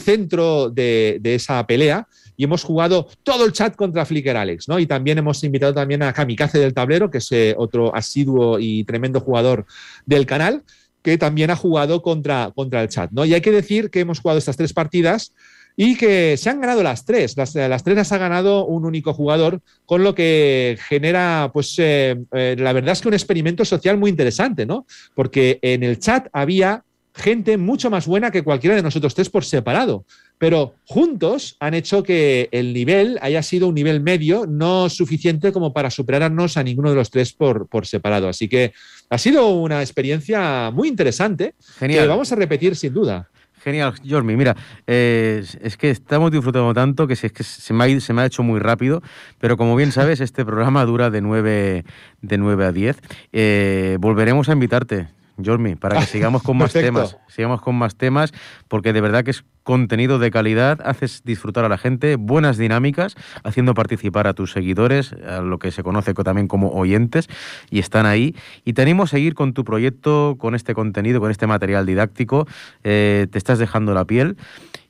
centro 0.04 0.70
de, 0.70 1.20
esa 1.24 1.66
pelea 1.68 2.08
y 2.36 2.44
hemos 2.44 2.64
jugado 2.64 3.08
todo 3.24 3.46
el 3.46 3.52
chat 3.52 3.76
contra 3.76 4.06
Flickr 4.06 4.38
Alex, 4.38 4.68
¿no? 4.68 4.80
Y 4.80 4.86
también 4.86 5.18
hemos 5.18 5.44
invitado 5.44 5.74
también 5.74 6.04
a 6.04 6.14
Kamikaze 6.14 6.60
del 6.60 6.74
tablero, 6.74 7.10
que 7.10 7.18
es 7.18 7.32
eh, 7.32 7.56
otro 7.58 7.96
asiduo 7.96 8.60
y 8.60 8.84
tremendo 8.84 9.20
jugador 9.20 9.66
del 10.06 10.26
canal, 10.26 10.64
que 11.02 11.18
también 11.18 11.50
ha 11.52 11.56
jugado 11.56 12.02
contra, 12.02 12.52
contra 12.56 12.82
el 12.84 12.90
chat, 12.90 13.12
¿no? 13.12 13.26
Y 13.26 13.34
hay 13.34 13.42
que 13.42 13.52
decir 13.52 13.90
que 13.90 14.02
hemos 14.02 14.20
jugado 14.20 14.38
estas 14.38 14.58
tres 14.58 14.74
partidas 14.74 15.34
y 15.80 15.96
que 15.96 16.36
se 16.38 16.50
han 16.50 16.60
ganado 16.60 16.82
las 16.82 17.06
tres. 17.06 17.38
Las, 17.38 17.54
las, 17.54 17.84
tres 17.84 17.96
las 17.96 18.12
ha 18.12 18.18
ganado 18.18 18.66
un 18.66 18.84
único 18.84 19.14
jugador, 19.14 19.62
con 19.86 20.04
lo 20.04 20.16
que 20.16 20.78
genera, 20.90 21.52
pues, 21.54 21.76
eh, 21.78 22.18
eh, 22.34 22.56
la 22.58 22.74
verdad 22.74 22.94
es 22.94 23.02
que 23.02 23.08
un 23.08 23.14
experimento 23.14 23.64
social 23.64 23.96
muy 23.98 24.10
interesante, 24.10 24.66
¿no? 24.66 24.88
Porque 25.14 25.60
en 25.62 25.84
el 25.84 26.00
chat 26.00 26.28
había 26.34 26.84
gente 27.14 27.58
mucho 27.58 27.90
más 27.90 28.08
buena 28.08 28.32
que 28.32 28.44
cualquiera 28.44 28.76
de 28.76 28.82
nosotros 28.82 29.14
tres 29.14 29.30
por 29.30 29.46
separado. 29.46 30.06
Pero 30.40 30.76
juntos 30.86 31.58
han 31.60 31.74
hecho 31.76 32.04
que 32.04 32.50
el 32.52 32.74
nivel 32.74 33.18
haya 33.22 33.42
sido 33.44 33.68
un 33.68 33.76
nivel 33.76 34.02
medio, 34.02 34.46
no 34.48 34.90
suficiente 34.90 35.52
como 35.52 35.74
para 35.74 35.90
superarnos 35.90 36.58
a 36.58 36.64
ninguno 36.64 36.90
de 36.90 36.96
los 36.96 37.10
tres 37.10 37.34
por, 37.34 37.68
por 37.68 37.86
separado. 37.86 38.30
Así 38.30 38.48
que 38.48 38.74
ha 39.10 39.18
sido 39.18 39.48
una 39.50 39.82
experiencia 39.82 40.72
muy 40.72 40.88
interesante 40.88 41.56
Genial. 41.78 42.04
que 42.04 42.08
vamos 42.08 42.32
a 42.32 42.36
repetir 42.36 42.76
sin 42.76 42.94
duda. 42.94 43.30
Genial, 43.68 43.96
Jormi. 44.10 44.38
Mira, 44.38 44.56
eh, 44.88 45.44
es 45.60 45.76
que 45.76 45.90
estamos 45.90 46.32
disfrutando 46.32 46.74
tanto 46.74 47.06
que, 47.06 47.16
es 47.16 47.32
que 47.34 47.44
se, 47.44 47.74
me 47.74 47.84
ha, 47.84 48.00
se 48.00 48.26
hecho 48.26 48.42
muy 48.42 48.62
rápido, 48.62 49.04
pero 49.40 49.58
como 49.58 49.76
bien 49.76 49.92
sabes, 49.92 50.22
este 50.22 50.46
programa 50.46 50.86
dura 50.86 51.10
de 51.10 51.20
9, 51.20 51.84
de 52.22 52.38
9 52.38 52.66
a 52.66 52.72
10. 52.72 52.98
Eh, 53.34 53.98
volveremos 54.00 54.48
a 54.48 54.54
invitarte. 54.54 55.10
Jormi, 55.44 55.76
para 55.76 56.00
que 56.00 56.06
sigamos 56.08 56.44
con 56.44 56.58
más 56.58 56.74
temas, 56.74 57.18
sigamos 57.28 57.62
con 57.62 57.76
más 57.76 57.96
temas, 57.96 58.34
porque 58.68 58.94
de 58.94 59.02
verdad 59.02 59.24
que 59.24 59.32
es 59.32 59.44
contenido 59.64 60.18
de 60.18 60.32
calidad, 60.32 60.80
haces 60.86 61.24
disfrutar 61.26 61.66
a 61.66 61.70
la 61.70 61.78
gente, 61.78 62.16
buenas 62.16 62.58
dinámicas, 62.58 63.16
haciendo 63.44 63.74
participar 63.74 64.28
a 64.28 64.34
tus 64.34 64.52
seguidores, 64.52 65.14
a 65.14 65.42
lo 65.42 65.60
que 65.60 65.72
se 65.72 65.84
conoce 65.84 66.14
también 66.14 66.48
como 66.48 66.70
oyentes, 66.70 67.28
y 67.70 67.80
están 67.80 68.06
ahí. 68.06 68.36
Y 68.64 68.74
te 68.74 68.82
animo 68.82 69.04
a 69.04 69.08
seguir 69.08 69.34
con 69.34 69.54
tu 69.54 69.64
proyecto, 69.64 70.36
con 70.38 70.56
este 70.56 70.74
contenido, 70.74 71.20
con 71.20 71.32
este 71.32 71.48
material 71.48 71.86
didáctico, 71.86 72.48
eh, 72.84 73.28
te 73.30 73.38
estás 73.38 73.60
dejando 73.60 73.94
la 73.94 74.06
piel. 74.06 74.38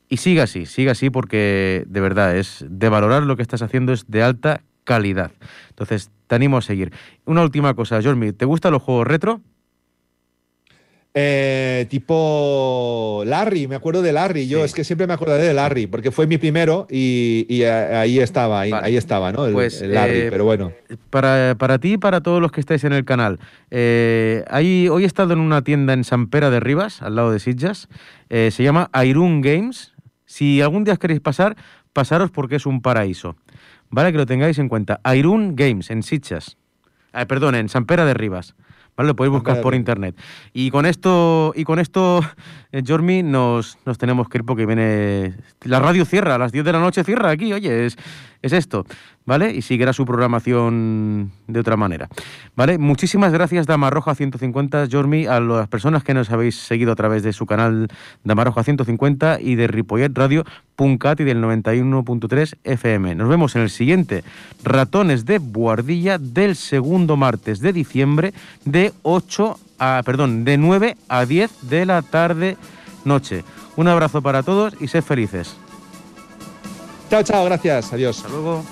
Y 0.10 0.18
siga 0.18 0.44
así, 0.44 0.66
siga 0.66 0.94
así 0.94 1.10
porque 1.10 1.84
de 1.88 2.00
verdad 2.00 2.38
es 2.38 2.64
de 2.70 2.88
valorar 2.88 3.24
lo 3.24 3.36
que 3.36 3.42
estás 3.42 3.62
haciendo 3.62 3.92
es 3.92 4.06
de 4.08 4.24
alta 4.24 4.62
calidad. 4.86 5.32
Entonces, 5.70 6.12
te 6.28 6.36
animo 6.36 6.58
a 6.58 6.62
seguir. 6.62 6.94
Una 7.26 7.42
última 7.42 7.74
cosa, 7.74 8.02
Jormi, 8.02 8.32
¿te 8.32 8.46
gustan 8.46 8.72
los 8.72 8.82
juegos 8.82 9.06
retro? 9.06 9.42
Eh, 11.20 11.88
tipo 11.90 13.24
Larry, 13.26 13.68
me 13.68 13.74
acuerdo 13.74 14.04
de 14.04 14.14
Larry. 14.14 14.48
Yo 14.48 14.64
es 14.64 14.76
que 14.76 14.84
siempre 14.84 15.08
me 15.08 15.14
acordaré 15.14 15.46
de 15.46 15.54
Larry, 15.56 15.88
porque 15.88 16.12
fue 16.12 16.28
mi 16.28 16.38
primero 16.38 16.86
y, 16.92 17.64
ahí 17.64 18.20
estaba, 18.20 18.62
ahí, 18.62 18.96
estaba, 18.96 19.32
¿no? 19.32 19.48
El, 19.48 19.54
pues, 19.54 19.82
Larry, 19.82 20.20
eh, 20.20 20.28
pero 20.30 20.46
bueno. 20.46 20.74
Para, 21.10 21.56
para 21.58 21.80
ti 21.80 21.94
y 21.94 21.98
para 21.98 22.22
todos 22.22 22.40
los 22.40 22.52
que 22.52 22.60
estáis 22.60 22.84
en 22.84 22.94
el 22.94 23.04
canal, 23.04 23.40
eh, 23.72 24.46
hoy 24.52 25.04
he 25.04 25.08
estado 25.08 25.34
en 25.34 25.40
una 25.40 25.64
tienda 25.64 25.94
en 25.94 26.04
San 26.04 26.28
Pera 26.28 26.52
de 26.52 26.60
Rivas, 26.60 27.02
al 27.02 27.16
lado 27.16 27.32
de 27.32 27.40
Sitges. 27.40 27.88
se 28.30 28.64
llama 28.64 28.92
Irun 29.04 29.42
Games. 29.42 29.96
Si 30.26 30.62
algún 30.62 30.84
día 30.84 30.98
queréis 30.98 31.22
pasar, 31.22 31.58
pasaros 31.94 32.30
porque 32.30 32.58
es 32.58 32.68
un 32.68 32.84
paraíso. 32.84 33.38
Vale, 33.90 34.12
que 34.12 34.20
lo 34.20 34.28
tengáis 34.28 34.60
en 34.60 34.70
cuenta. 34.70 35.02
Irun 35.16 35.56
Games, 35.56 35.90
en 35.90 36.04
Sitges. 36.04 36.58
perdón, 37.28 37.56
en 37.56 37.70
San 37.70 37.88
Pera 37.88 38.06
de 38.06 38.14
Rivas. 38.14 38.54
Lo 38.98 39.16
podéis 39.16 39.32
buscar 39.32 39.62
por 39.62 39.76
internet. 39.76 40.16
Y 40.54 40.72
con 40.72 40.86
esto, 40.86 41.54
y 41.56 41.64
con 41.64 41.80
esto, 41.80 42.22
eh, 42.72 42.82
Jormi, 42.86 43.22
nos, 43.22 43.78
nos 43.86 43.98
tenemos 43.98 44.28
que 44.28 44.40
ir 44.40 44.44
porque 44.44 44.66
viene. 44.66 45.36
La 45.64 45.80
radio 45.80 46.04
cierra, 46.04 46.36
a 46.36 46.38
las 46.38 46.52
10 46.52 46.66
de 46.66 46.72
la 46.72 46.80
noche 46.80 47.04
cierra 47.04 47.30
aquí, 47.30 47.54
oye, 47.54 47.86
es, 47.86 47.98
es 48.42 48.54
esto. 48.54 48.86
¿vale? 49.28 49.52
Y 49.52 49.62
seguirá 49.62 49.94
su 49.94 50.06
programación 50.06 51.32
de 51.48 51.60
otra 51.60 51.76
manera, 51.76 52.08
¿vale? 52.56 52.78
Muchísimas 52.80 53.34
gracias 53.34 53.68
Damarroja 53.68 54.16
150, 54.16 54.88
Jormi, 54.90 55.28
a 55.28 55.40
las 55.42 55.68
personas 55.68 56.04
que 56.04 56.14
nos 56.14 56.32
habéis 56.32 56.56
seguido 56.56 56.94
a 56.94 56.96
través 56.96 57.24
de 57.24 57.34
su 57.34 57.46
canal 57.46 57.90
Damarroja 58.24 58.64
150 58.64 59.42
y 59.42 59.56
de 59.56 59.68
Ripollet 59.68 60.18
Radio 60.18 60.46
Puncat 60.78 61.20
y 61.20 61.26
del 61.26 61.44
91.3 61.44 62.56
FM. 62.64 63.16
Nos 63.16 63.28
vemos 63.28 63.56
en 63.58 63.64
el 63.64 63.70
siguiente 63.70 64.24
Ratones 64.64 65.26
de 65.26 65.40
Buardilla 65.40 66.18
del 66.18 66.56
segundo 66.56 67.18
martes 67.18 67.60
de 67.60 67.74
diciembre 67.74 68.34
de 68.64 68.94
8 69.04 69.60
a, 69.80 70.02
perdón, 70.06 70.46
de 70.46 70.58
9 70.58 70.96
a 71.10 71.26
10 71.26 71.70
de 71.70 71.86
la 71.86 72.02
tarde 72.02 72.58
noche. 73.04 73.44
Un 73.76 73.90
abrazo 73.90 74.22
para 74.22 74.42
todos 74.42 74.74
y 74.80 74.88
sed 74.88 75.04
felices. 75.04 75.58
Chao, 77.10 77.24
chao, 77.24 77.46
gracias. 77.46 77.94
Adiós. 77.94 78.18
Hasta 78.18 78.30
luego. 78.30 78.64